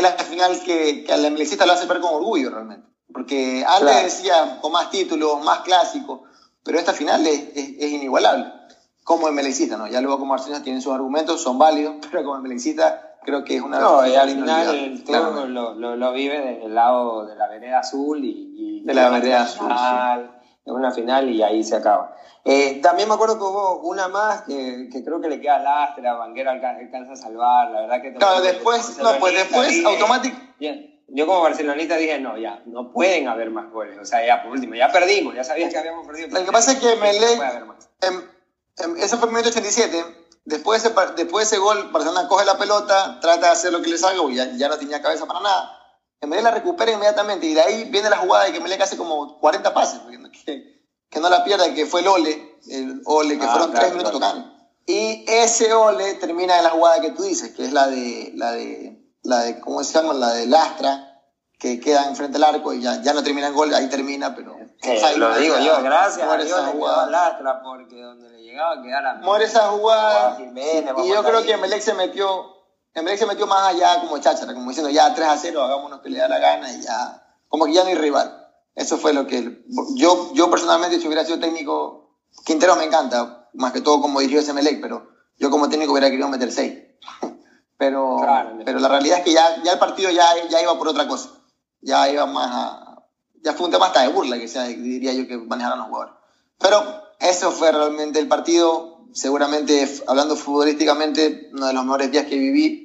la 0.03 0.13
final 0.13 0.61
que, 0.65 1.05
que 1.05 1.13
al 1.13 1.25
emlecista 1.25 1.67
lo 1.67 1.73
hace 1.73 1.87
ver 1.87 2.01
con 2.01 2.15
orgullo 2.15 2.51
realmente, 2.51 2.87
porque 3.13 3.65
antes 3.67 4.03
decía 4.03 4.59
con 4.61 4.73
más 4.73 4.91
títulos, 4.91 5.43
más 5.43 5.61
clásicos, 5.61 6.21
pero 6.63 6.79
esta 6.79 6.93
final 6.93 7.27
es, 7.27 7.43
es, 7.55 7.91
inigualable. 7.93 8.53
Como 9.03 9.29
el 9.29 9.35
Melecita, 9.35 9.77
¿no? 9.77 9.87
Ya 9.87 10.01
luego 10.01 10.19
como 10.19 10.33
Arsenal 10.33 10.63
tienen 10.63 10.81
sus 10.81 10.95
argumentos, 10.95 11.43
son 11.43 11.59
válidos, 11.59 11.97
pero 12.11 12.25
como 12.25 12.37
el 12.37 12.43
Melecita 12.43 13.17
creo 13.23 13.45
que 13.45 13.57
es 13.57 13.63
una... 13.63 13.79
No, 13.79 14.07
y 14.07 14.15
al 14.15 14.31
final 14.31 15.03
todo 15.07 15.47
lo, 15.47 15.75
lo, 15.75 15.97
lo, 15.97 16.13
vive 16.13 16.39
desde 16.39 16.67
el 16.67 16.75
lado 16.75 17.27
de 17.27 17.37
la 17.37 17.49
vereda 17.49 17.79
azul 17.81 18.23
y... 18.23 18.83
de 18.85 18.95
la 18.95 19.09
vereda 19.09 19.43
azul, 19.43 19.73
Es 20.65 20.73
una 20.73 20.93
final 20.93 21.29
y 21.29 21.43
ahí 21.43 21.63
se 21.63 21.77
acaba. 21.77 22.17
Eh, 22.45 22.81
también 22.83 23.09
me 23.09 23.15
acuerdo 23.15 23.37
que 23.37 23.45
hubo 23.45 23.81
una 23.81 24.09
más 24.09 24.43
que, 24.43 24.89
que 24.91 25.05
creo 25.05 25.21
que 25.21 25.29
le 25.29 25.41
queda 25.41 25.59
lastre, 25.59 26.07
a 26.09 26.15
Banguera 26.15 26.53
alcanza 26.53 27.13
a 27.13 27.17
salvar, 27.17 27.71
la 27.71 27.83
verdad 27.83 28.03
que... 28.03 28.15
Claro, 28.15 28.41
después, 28.41 28.99
no, 28.99 29.13
pues 29.19 29.35
después 29.35 29.85
automáticamente 29.85 30.95
yo 31.09 31.27
como 31.27 31.43
barcelonista 31.43 31.97
dije, 31.97 32.19
no, 32.19 32.39
ya, 32.39 32.63
no 32.67 32.93
pueden 32.93 33.29
haber 33.29 33.51
más 33.51 33.71
goles. 33.71 33.99
O 34.01 34.05
sea, 34.05 34.27
ya 34.27 34.43
por 34.43 34.53
último, 34.53 34.75
ya 34.75 34.91
perdimos, 34.91 35.35
ya 35.35 35.45
sabías 35.45 35.73
que 35.73 35.79
habíamos 35.79 36.07
perdido. 36.07 36.29
Lo 36.29 36.45
que 36.45 36.53
pasa 36.53 36.73
es 36.73 36.79
que 36.79 36.97
Melec, 36.97 37.41
ese 38.99 39.17
fue 39.17 39.29
el 39.29 39.35
minuto 39.35 39.51
87, 39.51 40.05
después 40.45 40.83
de, 40.83 40.89
ese, 40.89 41.01
después 41.17 41.49
de 41.49 41.57
ese 41.57 41.63
gol, 41.63 41.91
Barcelona 41.93 42.27
coge 42.29 42.45
la 42.45 42.59
pelota, 42.59 43.21
trata 43.21 43.47
de 43.47 43.53
hacer 43.53 43.73
lo 43.73 43.83
que 43.83 43.91
le 43.91 43.99
salga, 43.99 44.23
ya, 44.33 44.51
ya 44.57 44.69
no 44.69 44.79
tenía 44.79 45.03
cabeza 45.03 45.27
para 45.27 45.41
nada. 45.41 45.84
Melec 46.27 46.45
la 46.45 46.51
recupera 46.51 46.93
inmediatamente. 46.93 47.47
Y 47.47 47.55
de 47.55 47.61
ahí 47.61 47.85
viene 47.85 48.11
la 48.11 48.19
jugada 48.19 48.45
de 48.45 48.53
que 48.53 48.61
Melec 48.61 48.81
hace 48.81 48.97
como 48.97 49.39
40 49.41 49.75
pases, 49.75 50.01
que, 50.45 50.85
que 51.09 51.21
no 51.21 51.29
la 51.29 51.45
pierda, 51.45 51.73
que 51.73 51.87
fue 51.87 52.01
el 52.01 52.09
Ole, 52.09 52.59
el 52.71 53.03
Ole, 53.05 53.39
que 53.39 53.45
ah, 53.45 53.51
fueron 53.51 53.73
3 53.73 53.93
minutos 53.93 54.13
tocando. 54.13 54.53
Y 54.87 55.25
ese 55.29 55.73
Ole 55.73 56.15
termina 56.15 56.59
en 56.59 56.65
la 56.65 56.71
jugada 56.71 57.01
que 57.01 57.11
tú 57.11 57.23
dices, 57.23 57.55
que 57.55 57.65
es 57.65 57.73
la 57.73 57.87
de, 57.87 58.33
la 58.35 58.53
de 58.53 59.05
la 59.25 59.41
de, 59.41 59.61
¿cómo 59.61 59.83
se 59.83 59.95
llama? 59.95 60.15
La 60.15 60.33
de 60.35 60.47
Lastra, 60.47 61.23
que 61.59 61.81
queda 61.81 62.07
enfrente 62.07 62.35
del 62.35 62.45
arco 62.45 62.73
y 62.73 62.83
ya, 62.83 63.01
ya 63.03 63.13
no 63.13 63.23
termina 63.23 63.49
en 63.49 63.55
gol, 63.55 63.73
ahí 63.75 63.89
termina, 63.89 64.35
pero... 64.35 64.57
lo 65.17 65.39
digo 65.39 65.59
yo, 65.59 65.83
gracias 65.83 66.29
a 66.29 66.37
Dios 66.37 66.75
le 66.75 67.11
Lastra, 67.11 67.63
porque 67.63 68.01
donde 68.01 68.29
le 68.31 68.43
llegaba 68.43 68.79
a 68.79 68.83
quedar 68.83 69.07
a... 69.07 69.15
Muere 69.15 69.47
esa 69.47 69.69
jugada, 69.69 70.39
y 70.39 71.09
yo 71.09 71.25
creo 71.25 71.43
que 71.43 71.57
Melec 71.57 71.81
se 71.81 71.95
metió, 71.95 72.54
Melec 73.03 73.19
se 73.19 73.27
metió 73.27 73.47
más 73.47 73.75
allá 73.75 74.01
como 74.01 74.19
cháchara, 74.19 74.55
como 74.55 74.69
diciendo 74.69 74.91
ya 74.91 75.13
3 75.15 75.29
a 75.29 75.37
0, 75.37 75.63
hagámonos 75.63 76.01
que 76.01 76.11
le 76.11 76.19
da 76.19 76.29
la 76.29 76.39
gana 76.39 76.73
y 76.73 76.81
ya, 76.81 77.27
como 77.49 77.67
que 77.67 77.73
ya 77.73 77.83
no 77.83 77.89
hay 77.89 77.97
rival. 77.97 78.41
Eso 78.75 78.99
fue 78.99 79.13
lo 79.13 79.27
que... 79.27 79.65
Yo, 79.97 80.33
yo 80.35 80.51
personalmente, 80.51 81.01
si 81.01 81.07
hubiera 81.07 81.25
sido 81.25 81.39
técnico, 81.39 82.19
Quintero 82.45 82.77
me 82.77 82.85
encanta, 82.85 83.49
más 83.55 83.73
que 83.73 83.81
todo 83.81 84.01
como 84.01 84.21
dirigió 84.21 84.41
ese 84.41 84.53
Melec, 84.53 84.81
pero 84.81 85.09
yo 85.39 85.51
como 85.51 85.69
técnico 85.69 85.93
hubiera 85.93 86.11
querido 86.11 86.29
meter 86.29 86.51
6. 86.51 86.75
Pero, 87.77 88.19
pero 88.65 88.79
la 88.79 88.89
realidad 88.89 89.19
es 89.19 89.25
que 89.25 89.33
ya, 89.33 89.63
ya 89.65 89.73
el 89.73 89.79
partido 89.81 90.09
ya, 90.09 90.25
ya 90.49 90.63
iba 90.63 90.79
por 90.79 90.87
otra 90.87 91.09
cosa. 91.09 91.31
Ya 91.81 92.09
iba 92.09 92.25
más 92.25 92.49
a, 92.51 93.05
Ya 93.43 93.53
fue 93.53 93.67
un 93.67 93.73
tema 93.73 93.87
hasta 93.87 94.03
de 94.03 94.09
burla, 94.09 94.39
que 94.39 94.47
sea, 94.47 94.63
diría 94.63 95.13
yo, 95.13 95.27
que 95.27 95.37
manejaron 95.37 95.81
los 95.81 95.89
jugadores. 95.89 96.15
Pero 96.59 96.83
eso 97.19 97.51
fue 97.51 97.73
realmente 97.73 98.21
el 98.21 98.29
partido. 98.29 99.07
Seguramente, 99.13 100.03
hablando 100.07 100.37
futbolísticamente, 100.37 101.51
uno 101.53 101.67
de 101.67 101.73
los 101.73 101.85
mejores 101.85 102.13
días 102.13 102.27
que 102.27 102.39
viví. 102.39 102.84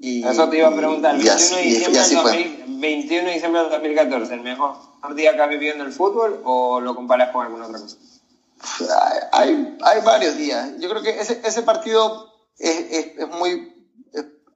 Y, 0.00 0.26
eso 0.26 0.48
te 0.48 0.58
iba 0.58 0.68
a 0.68 0.74
preguntar. 0.74 1.16
21, 1.16 1.56
de 1.56 1.62
diciembre 1.62 2.64
21 2.66 3.26
de 3.26 3.34
diciembre 3.34 3.62
de 3.64 3.68
2014, 3.70 4.34
¿el 4.34 4.40
mejor 4.42 4.76
día 5.14 5.34
que 5.34 5.42
has 5.42 5.48
vivido 5.48 5.74
en 5.74 5.80
el 5.80 5.92
fútbol 5.92 6.40
o 6.44 6.80
lo 6.80 6.94
comparas 6.94 7.32
con 7.32 7.44
alguna 7.44 7.66
otra 7.66 7.80
cosa? 7.80 7.96
Hay, 9.32 9.76
hay 9.82 10.00
varios 10.02 10.36
días. 10.36 10.70
Yo 10.78 10.88
creo 10.88 11.02
que 11.02 11.20
ese, 11.20 11.40
ese 11.44 11.62
partido 11.62 12.32
es, 12.58 12.78
es, 12.90 13.18
es 13.18 13.28
muy 13.28 13.78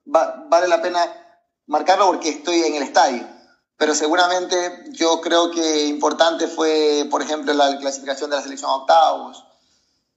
vale 0.04 0.68
la 0.68 0.82
pena 0.82 1.00
marcarlo 1.66 2.06
porque 2.06 2.30
estoy 2.30 2.60
en 2.60 2.74
el 2.74 2.82
estadio. 2.82 3.26
Pero 3.76 3.94
seguramente 3.94 4.84
yo 4.90 5.20
creo 5.20 5.50
que 5.50 5.86
importante 5.86 6.46
fue, 6.46 7.06
por 7.10 7.22
ejemplo, 7.22 7.52
la 7.52 7.78
clasificación 7.78 8.30
de 8.30 8.36
la 8.36 8.42
selección 8.42 8.70
a 8.70 8.74
octavos. 8.76 9.44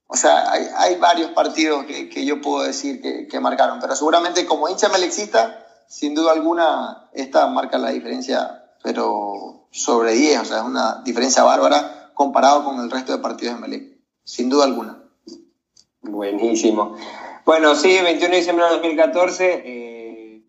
O 0.07 0.15
sea, 0.15 0.51
hay, 0.51 0.95
varios 0.97 1.31
partidos 1.31 1.85
que, 1.85 2.09
que, 2.09 2.25
yo 2.25 2.39
puedo 2.39 2.63
decir 2.63 3.01
que, 3.01 3.27
que, 3.27 3.39
marcaron. 3.39 3.79
Pero 3.79 3.95
seguramente 3.95 4.45
como 4.45 4.69
hincha 4.69 4.89
melexista, 4.89 5.65
sin 5.87 6.13
duda 6.13 6.31
alguna, 6.31 7.09
esta 7.13 7.47
marca 7.47 7.77
la 7.77 7.89
diferencia, 7.89 8.71
pero 8.83 9.67
sobre 9.71 10.13
10. 10.13 10.41
O 10.41 10.45
sea, 10.45 10.57
es 10.59 10.63
una 10.63 11.01
diferencia 11.03 11.43
bárbara 11.43 12.11
comparado 12.13 12.63
con 12.63 12.79
el 12.79 12.89
resto 12.89 13.11
de 13.11 13.19
partidos 13.19 13.55
de 13.55 13.61
Melec. 13.61 13.97
Sin 14.23 14.49
duda 14.49 14.65
alguna. 14.65 14.97
Buenísimo. 16.01 16.95
Bueno, 17.45 17.75
sí, 17.75 17.99
21 18.01 18.31
de 18.31 18.37
diciembre 18.37 18.65
de 18.65 18.71
2014, 18.71 19.61
eh, 19.65 20.41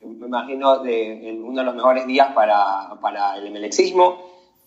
me 0.00 0.26
imagino 0.26 0.80
de, 0.80 1.40
uno 1.42 1.60
de 1.60 1.64
los 1.64 1.74
mejores 1.74 2.06
días 2.06 2.32
para, 2.34 2.98
para 3.00 3.36
el 3.38 3.50
melexismo. 3.50 4.18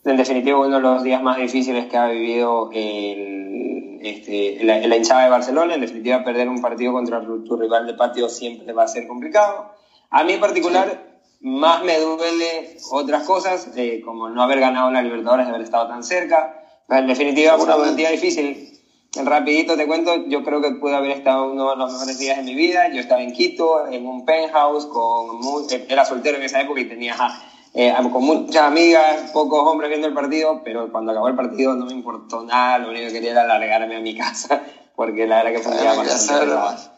En 0.06 0.18
definitiva, 0.18 0.60
uno 0.60 0.78
de 0.78 0.82
los 0.82 1.04
días 1.04 1.22
más 1.22 1.38
difíciles 1.38 1.88
que 1.88 1.98
ha 1.98 2.08
vivido 2.08 2.70
el, 2.74 3.69
este, 4.02 4.64
la, 4.64 4.80
la, 4.80 4.96
hinchada 4.96 5.24
de 5.24 5.30
Barcelona. 5.30 5.76
En 5.76 5.82
definitiva, 5.82 6.24
perder 6.24 6.50
un 6.50 6.62
partido 6.62 6.94
contra 6.94 7.22
tu 7.22 7.56
rival 7.58 7.88
de 7.88 7.94
patio 7.94 8.30
siempre 8.30 8.74
va 8.74 8.84
a 8.84 8.88
ser 8.88 9.08
complicado. 9.08 9.74
A 10.10 10.24
mí 10.24 10.34
en 10.34 10.40
particular, 10.40 11.20
más 11.42 11.84
me 11.84 12.00
duele 12.00 12.78
otras 12.92 13.24
cosas, 13.24 13.70
eh, 13.76 14.02
como 14.04 14.30
no 14.30 14.42
haber 14.44 14.60
ganado 14.60 14.92
la 14.92 15.02
Libertadores, 15.02 15.46
de 15.46 15.52
haber 15.52 15.64
estado 15.64 15.88
tan 15.88 16.04
cerca. 16.04 16.64
En 16.90 17.08
definitiva, 17.08 17.58
fue 17.58 17.90
un 17.90 17.96
día 17.96 18.10
difícil 18.10 18.80
Rapidito 19.16 19.76
te 19.76 19.88
cuento, 19.88 20.28
yo 20.28 20.44
creo 20.44 20.62
que 20.62 20.72
pude 20.74 20.96
haber 20.96 21.12
estado 21.12 21.52
uno 21.52 21.72
de 21.72 21.78
los 21.78 21.92
mejores 21.92 22.20
días 22.20 22.38
de 22.38 22.44
mi 22.44 22.54
vida. 22.54 22.94
Yo 22.94 23.00
estaba 23.00 23.24
en 23.24 23.32
Quito, 23.32 23.88
en 23.88 24.06
un 24.06 24.24
penthouse, 24.24 24.86
con 24.86 25.40
era 25.88 26.06
soltero 26.06 26.38
en 26.38 26.44
esa 26.44 26.62
época 26.62 26.82
y 26.82 26.86
tenía 26.88 27.16
eh, 27.74 27.94
con 28.12 28.24
muchas 28.24 28.64
amigas, 28.64 29.32
pocos 29.32 29.68
hombres 29.68 29.90
viendo 29.90 30.08
el 30.08 30.14
partido, 30.14 30.62
pero 30.64 30.92
cuando 30.92 31.12
acabó 31.12 31.28
el 31.28 31.36
partido 31.36 31.76
no 31.76 31.86
me 31.86 31.94
importó 31.94 32.44
nada, 32.44 32.80
lo 32.80 32.90
único 32.90 33.08
que 33.08 33.14
quería 33.14 33.32
era 33.32 33.46
largarme 33.46 33.98
a 33.98 34.00
mi 34.00 34.16
casa, 34.18 34.64
porque 34.96 35.28
la 35.28 35.44
verdad 35.44 35.52
que 35.52 35.60
fue 35.60 35.74
un 35.74 35.80
día 35.80 35.94
bastante 35.94 36.92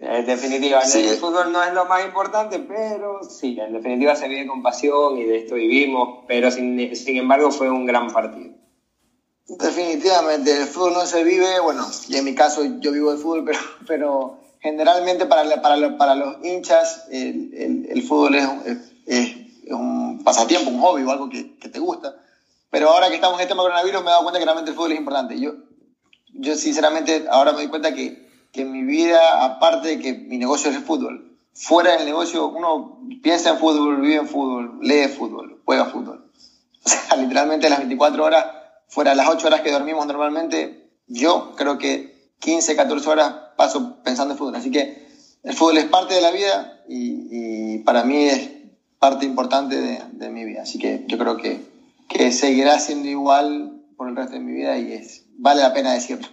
En 0.00 0.26
definitiva, 0.26 0.80
el 0.82 1.16
fútbol 1.16 1.52
no 1.52 1.62
es 1.62 1.72
lo 1.72 1.86
más 1.86 2.04
importante, 2.04 2.58
pero 2.58 3.24
sí, 3.24 3.58
en 3.58 3.72
definitiva 3.72 4.14
se 4.14 4.28
vive 4.28 4.46
con 4.46 4.62
pasión 4.62 5.16
y 5.16 5.24
de 5.24 5.38
esto 5.38 5.54
vivimos, 5.54 6.24
pero 6.28 6.50
sin, 6.50 6.94
sin 6.94 7.16
embargo 7.16 7.50
fue 7.50 7.70
un 7.70 7.86
gran 7.86 8.12
partido. 8.12 8.52
Definitivamente, 9.46 10.56
el 10.56 10.66
fútbol 10.66 10.94
no 10.94 11.06
se 11.06 11.22
vive, 11.22 11.60
bueno, 11.60 11.86
y 12.08 12.16
en 12.16 12.24
mi 12.24 12.34
caso 12.34 12.62
yo 12.80 12.92
vivo 12.92 13.12
de 13.12 13.18
fútbol, 13.18 13.44
pero, 13.46 13.58
pero 13.86 14.38
generalmente 14.60 15.26
para, 15.26 15.62
para, 15.62 15.96
para 15.98 16.14
los 16.14 16.44
hinchas 16.44 17.06
el, 17.10 17.52
el, 17.54 17.86
el 17.90 18.02
fútbol 18.02 18.34
es, 18.34 18.48
es, 18.64 18.78
es, 19.06 19.43
un 19.70 20.22
pasatiempo, 20.24 20.70
un 20.70 20.80
hobby 20.80 21.02
o 21.02 21.10
algo 21.10 21.28
que, 21.28 21.44
te 21.44 21.78
gusta. 21.78 22.14
Pero 22.70 22.90
ahora 22.90 23.08
que 23.08 23.16
estamos 23.16 23.36
en 23.36 23.42
este 23.42 23.52
tema 23.52 23.62
coronavirus 23.62 24.02
me 24.02 24.08
he 24.08 24.10
dado 24.10 24.22
cuenta 24.22 24.38
que 24.38 24.44
realmente 24.44 24.70
el 24.70 24.76
fútbol 24.76 24.92
es 24.92 24.98
importante. 24.98 25.40
Yo, 25.40 25.52
yo 26.32 26.56
sinceramente 26.56 27.26
ahora 27.30 27.52
me 27.52 27.58
doy 27.58 27.68
cuenta 27.68 27.94
que, 27.94 28.28
que 28.52 28.64
mi 28.64 28.82
vida, 28.82 29.44
aparte 29.44 29.88
de 29.88 29.98
que 29.98 30.12
mi 30.12 30.38
negocio 30.38 30.70
es 30.70 30.76
el 30.76 30.82
fútbol, 30.82 31.38
fuera 31.52 31.96
del 31.96 32.04
negocio 32.04 32.48
uno 32.48 33.00
piensa 33.22 33.50
en 33.50 33.58
fútbol, 33.58 34.00
vive 34.00 34.16
en 34.16 34.28
fútbol, 34.28 34.78
lee 34.82 35.08
fútbol, 35.08 35.60
juega 35.64 35.86
fútbol. 35.86 36.30
O 36.86 36.88
sea, 36.90 37.16
literalmente 37.16 37.70
las 37.70 37.78
24 37.78 38.22
horas 38.22 38.44
fuera 38.88 39.12
de 39.12 39.16
las 39.16 39.28
8 39.28 39.46
horas 39.46 39.62
que 39.62 39.72
dormimos 39.72 40.06
normalmente, 40.06 40.90
yo 41.06 41.54
creo 41.56 41.78
que 41.78 42.30
15, 42.40 42.76
14 42.76 43.08
horas 43.08 43.34
paso 43.56 44.02
pensando 44.02 44.34
en 44.34 44.38
fútbol. 44.38 44.56
Así 44.56 44.70
que 44.70 45.08
el 45.42 45.54
fútbol 45.54 45.78
es 45.78 45.86
parte 45.86 46.12
de 46.12 46.20
la 46.20 46.30
vida 46.30 46.82
y 46.86 47.78
para 47.78 48.04
mí 48.04 48.26
es 48.26 48.53
parte 49.04 49.26
importante 49.26 49.76
de, 49.76 50.30
mi 50.30 50.46
vida. 50.46 50.62
Así 50.62 50.78
que 50.78 51.04
yo 51.06 51.18
creo 51.18 51.36
que, 51.36 51.60
que 52.08 52.32
seguirá 52.32 52.78
siendo 52.78 53.06
igual 53.06 53.82
por 53.98 54.08
el 54.08 54.16
resto 54.16 54.32
de 54.32 54.40
mi 54.40 54.52
vida 54.52 54.78
y 54.78 54.94
es, 54.94 55.26
vale 55.36 55.60
la 55.60 55.74
pena 55.74 55.92
decirlo. 55.92 56.26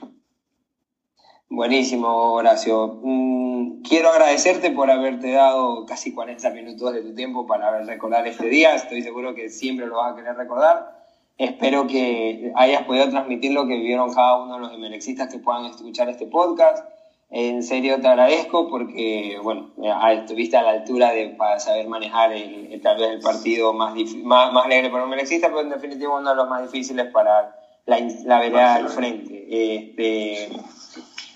Buenísimo, 1.50 2.32
Horacio. 2.32 3.02
Mm, 3.04 3.82
quiero 3.82 4.08
agradecerte 4.08 4.72
por 4.72 4.90
haberte 4.90 5.34
dado 5.34 5.86
casi 5.86 6.14
40 6.14 6.50
minutos 6.52 6.94
de 6.94 7.02
tu 7.02 7.14
tiempo 7.14 7.46
para 7.46 7.82
recordar 7.82 8.26
este 8.26 8.48
día. 8.48 8.74
Estoy 8.74 9.02
seguro 9.02 9.36
que 9.36 9.50
siempre 9.50 9.86
lo 9.86 9.98
vas 9.98 10.14
a 10.14 10.16
querer 10.16 10.38
recordar. 10.38 11.04
Espero 11.38 11.88
que 11.88 12.54
hayas 12.56 12.84
podido 12.84 13.10
transmitir 13.10 13.52
lo 13.52 13.68
que 13.68 13.76
vivieron 13.76 14.14
cada 14.14 14.44
uno 14.44 14.54
de 14.54 14.60
los 14.62 14.74
emelexistas 14.74 15.28
que 15.28 15.40
puedan 15.40 15.66
escuchar 15.66 16.08
este 16.08 16.26
podcast. 16.26 16.86
En 17.34 17.64
serio 17.64 18.02
te 18.02 18.10
agradezco 18.10 18.68
porque, 18.68 19.40
bueno, 19.42 19.72
estuviste 20.12 20.58
a 20.58 20.64
la 20.64 20.72
altura 20.72 21.12
de 21.14 21.30
para 21.30 21.62
saber 21.62 21.88
manejar 21.88 22.34
el, 22.34 22.82
tal 22.82 22.98
vez 22.98 23.10
el 23.10 23.22
partido 23.22 23.72
más, 23.72 23.96
más, 24.24 24.52
más 24.52 24.66
alegre 24.66 24.90
para 24.90 25.04
un 25.06 25.10
emelexista, 25.14 25.48
pero 25.48 25.62
en 25.62 25.70
definitiva 25.70 26.20
uno 26.20 26.30
de 26.32 26.36
los 26.36 26.50
más 26.50 26.62
difíciles 26.62 27.10
para 27.10 27.56
la, 27.86 28.00
la 28.26 28.40
vereda 28.40 28.76
al 28.76 28.90
frente. 28.90 29.48
Este, 29.50 30.50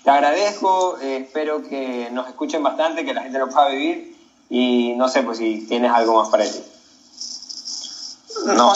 te 0.04 0.10
agradezco, 0.10 0.98
eh, 1.00 1.24
espero 1.24 1.62
que 1.62 2.10
nos 2.12 2.28
escuchen 2.28 2.62
bastante, 2.62 3.06
que 3.06 3.14
la 3.14 3.22
gente 3.22 3.38
lo 3.38 3.48
pueda 3.48 3.68
vivir 3.70 4.16
y 4.50 4.92
no 4.96 5.08
sé 5.08 5.22
pues 5.22 5.38
si 5.38 5.66
tienes 5.66 5.90
algo 5.90 6.16
más 6.16 6.28
para 6.28 6.44
decir. 6.44 6.62
No, 8.54 8.70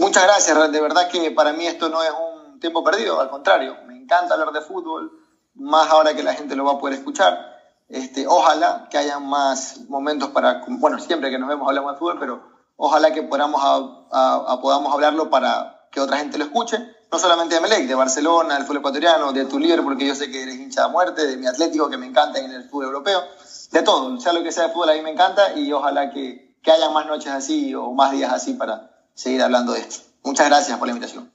muchas 0.00 0.22
gracias. 0.24 0.72
De 0.72 0.80
verdad 0.80 1.10
que 1.10 1.30
para 1.30 1.52
mí 1.52 1.66
esto 1.66 1.90
no 1.90 2.02
es 2.02 2.10
un 2.10 2.58
tiempo 2.58 2.82
perdido, 2.82 3.20
al 3.20 3.28
contrario, 3.28 3.76
me 3.86 3.96
encanta 3.98 4.32
hablar 4.32 4.50
de 4.50 4.62
fútbol, 4.62 5.23
más 5.54 5.90
ahora 5.90 6.14
que 6.14 6.22
la 6.22 6.34
gente 6.34 6.56
lo 6.56 6.64
va 6.64 6.72
a 6.72 6.78
poder 6.78 6.98
escuchar. 6.98 7.52
Este, 7.88 8.26
ojalá 8.26 8.88
que 8.90 8.98
haya 8.98 9.18
más 9.18 9.80
momentos 9.88 10.30
para, 10.30 10.64
bueno, 10.66 10.98
siempre 10.98 11.30
que 11.30 11.38
nos 11.38 11.48
vemos 11.48 11.68
hablamos 11.68 11.92
de 11.92 11.98
fútbol, 11.98 12.18
pero 12.18 12.42
ojalá 12.76 13.12
que 13.12 13.22
podamos, 13.22 13.60
a, 13.62 14.52
a, 14.52 14.60
podamos 14.60 14.92
hablarlo 14.92 15.30
para 15.30 15.88
que 15.90 16.00
otra 16.00 16.18
gente 16.18 16.38
lo 16.38 16.44
escuche, 16.44 16.78
no 17.12 17.18
solamente 17.18 17.54
de 17.54 17.60
Melec, 17.60 17.86
de 17.86 17.94
Barcelona, 17.94 18.54
del 18.54 18.64
fútbol 18.64 18.78
ecuatoriano, 18.78 19.32
de 19.32 19.44
tu 19.44 19.58
líder, 19.58 19.82
porque 19.82 20.06
yo 20.06 20.14
sé 20.14 20.30
que 20.30 20.42
eres 20.42 20.56
hincha 20.56 20.86
de 20.86 20.88
muerte, 20.88 21.26
de 21.26 21.36
mi 21.36 21.46
Atlético, 21.46 21.88
que 21.88 21.98
me 21.98 22.06
encanta 22.06 22.40
en 22.40 22.50
el 22.50 22.64
fútbol 22.68 22.86
europeo, 22.86 23.22
de 23.70 23.82
todo, 23.82 24.18
sea 24.20 24.32
lo 24.32 24.42
que 24.42 24.50
sea 24.50 24.64
de 24.64 24.72
fútbol, 24.72 24.90
a 24.90 24.94
mí 24.94 25.02
me 25.02 25.10
encanta 25.10 25.54
y 25.54 25.72
ojalá 25.72 26.10
que, 26.10 26.56
que 26.62 26.72
haya 26.72 26.90
más 26.90 27.06
noches 27.06 27.30
así 27.32 27.74
o 27.74 27.92
más 27.92 28.12
días 28.12 28.32
así 28.32 28.54
para, 28.54 28.94
seguir 29.14 29.42
hablando 29.42 29.72
de 29.72 29.80
esto. 29.80 30.04
Muchas 30.24 30.48
gracias 30.48 30.78
por 30.78 30.88
la 30.88 30.94
invitación. 30.94 31.33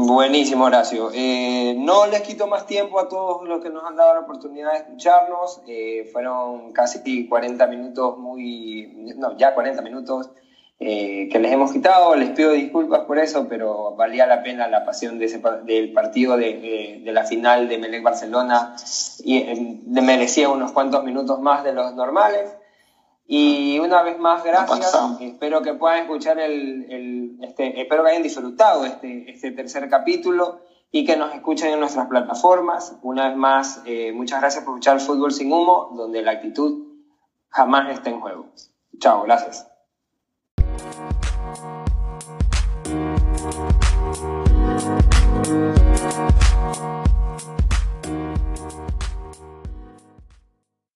Buenísimo, 0.00 0.66
Horacio. 0.66 1.10
Eh, 1.12 1.74
no 1.76 2.06
les 2.06 2.22
quito 2.22 2.46
más 2.46 2.66
tiempo 2.66 3.00
a 3.00 3.08
todos 3.08 3.48
los 3.48 3.60
que 3.60 3.68
nos 3.68 3.82
han 3.84 3.96
dado 3.96 4.14
la 4.14 4.20
oportunidad 4.20 4.70
de 4.70 4.78
escucharnos. 4.78 5.60
Eh, 5.66 6.08
fueron 6.12 6.72
casi 6.72 7.26
40 7.26 7.66
minutos, 7.66 8.16
muy. 8.16 9.14
No, 9.16 9.36
ya 9.36 9.54
40 9.54 9.82
minutos 9.82 10.30
eh, 10.78 11.28
que 11.32 11.40
les 11.40 11.50
hemos 11.50 11.72
quitado. 11.72 12.14
Les 12.14 12.30
pido 12.30 12.52
disculpas 12.52 13.06
por 13.06 13.18
eso, 13.18 13.48
pero 13.48 13.96
valía 13.96 14.24
la 14.28 14.44
pena 14.44 14.68
la 14.68 14.84
pasión 14.84 15.18
de 15.18 15.24
ese, 15.24 15.42
del 15.64 15.92
partido 15.92 16.36
de, 16.36 17.00
de, 17.04 17.12
la 17.12 17.24
final 17.24 17.68
de 17.68 17.78
Melec 17.78 18.04
Barcelona 18.04 18.76
y 19.24 19.42
merecía 20.00 20.48
unos 20.48 20.70
cuantos 20.70 21.02
minutos 21.02 21.40
más 21.40 21.64
de 21.64 21.72
los 21.72 21.92
normales. 21.96 22.54
Y 23.30 23.78
una 23.78 24.02
vez 24.02 24.18
más, 24.18 24.42
gracias. 24.42 24.90
Espero 25.20 25.60
que 25.60 25.74
puedan 25.74 25.98
escuchar 25.98 26.40
el, 26.40 26.86
el 26.90 27.38
este, 27.42 27.78
espero 27.78 28.02
que 28.02 28.10
hayan 28.10 28.22
disfrutado 28.22 28.86
este, 28.86 29.30
este 29.30 29.52
tercer 29.52 29.86
capítulo 29.90 30.62
y 30.90 31.04
que 31.04 31.14
nos 31.18 31.34
escuchen 31.34 31.74
en 31.74 31.80
nuestras 31.80 32.06
plataformas. 32.06 32.96
Una 33.02 33.28
vez 33.28 33.36
más, 33.36 33.82
eh, 33.84 34.12
muchas 34.12 34.40
gracias 34.40 34.64
por 34.64 34.72
escuchar 34.72 34.98
Fútbol 35.00 35.32
sin 35.32 35.52
Humo, 35.52 35.90
donde 35.94 36.22
la 36.22 36.32
actitud 36.32 36.86
jamás 37.50 37.90
está 37.90 38.08
en 38.08 38.20
juego. 38.20 38.46
Chao, 38.98 39.24
gracias. 39.24 39.68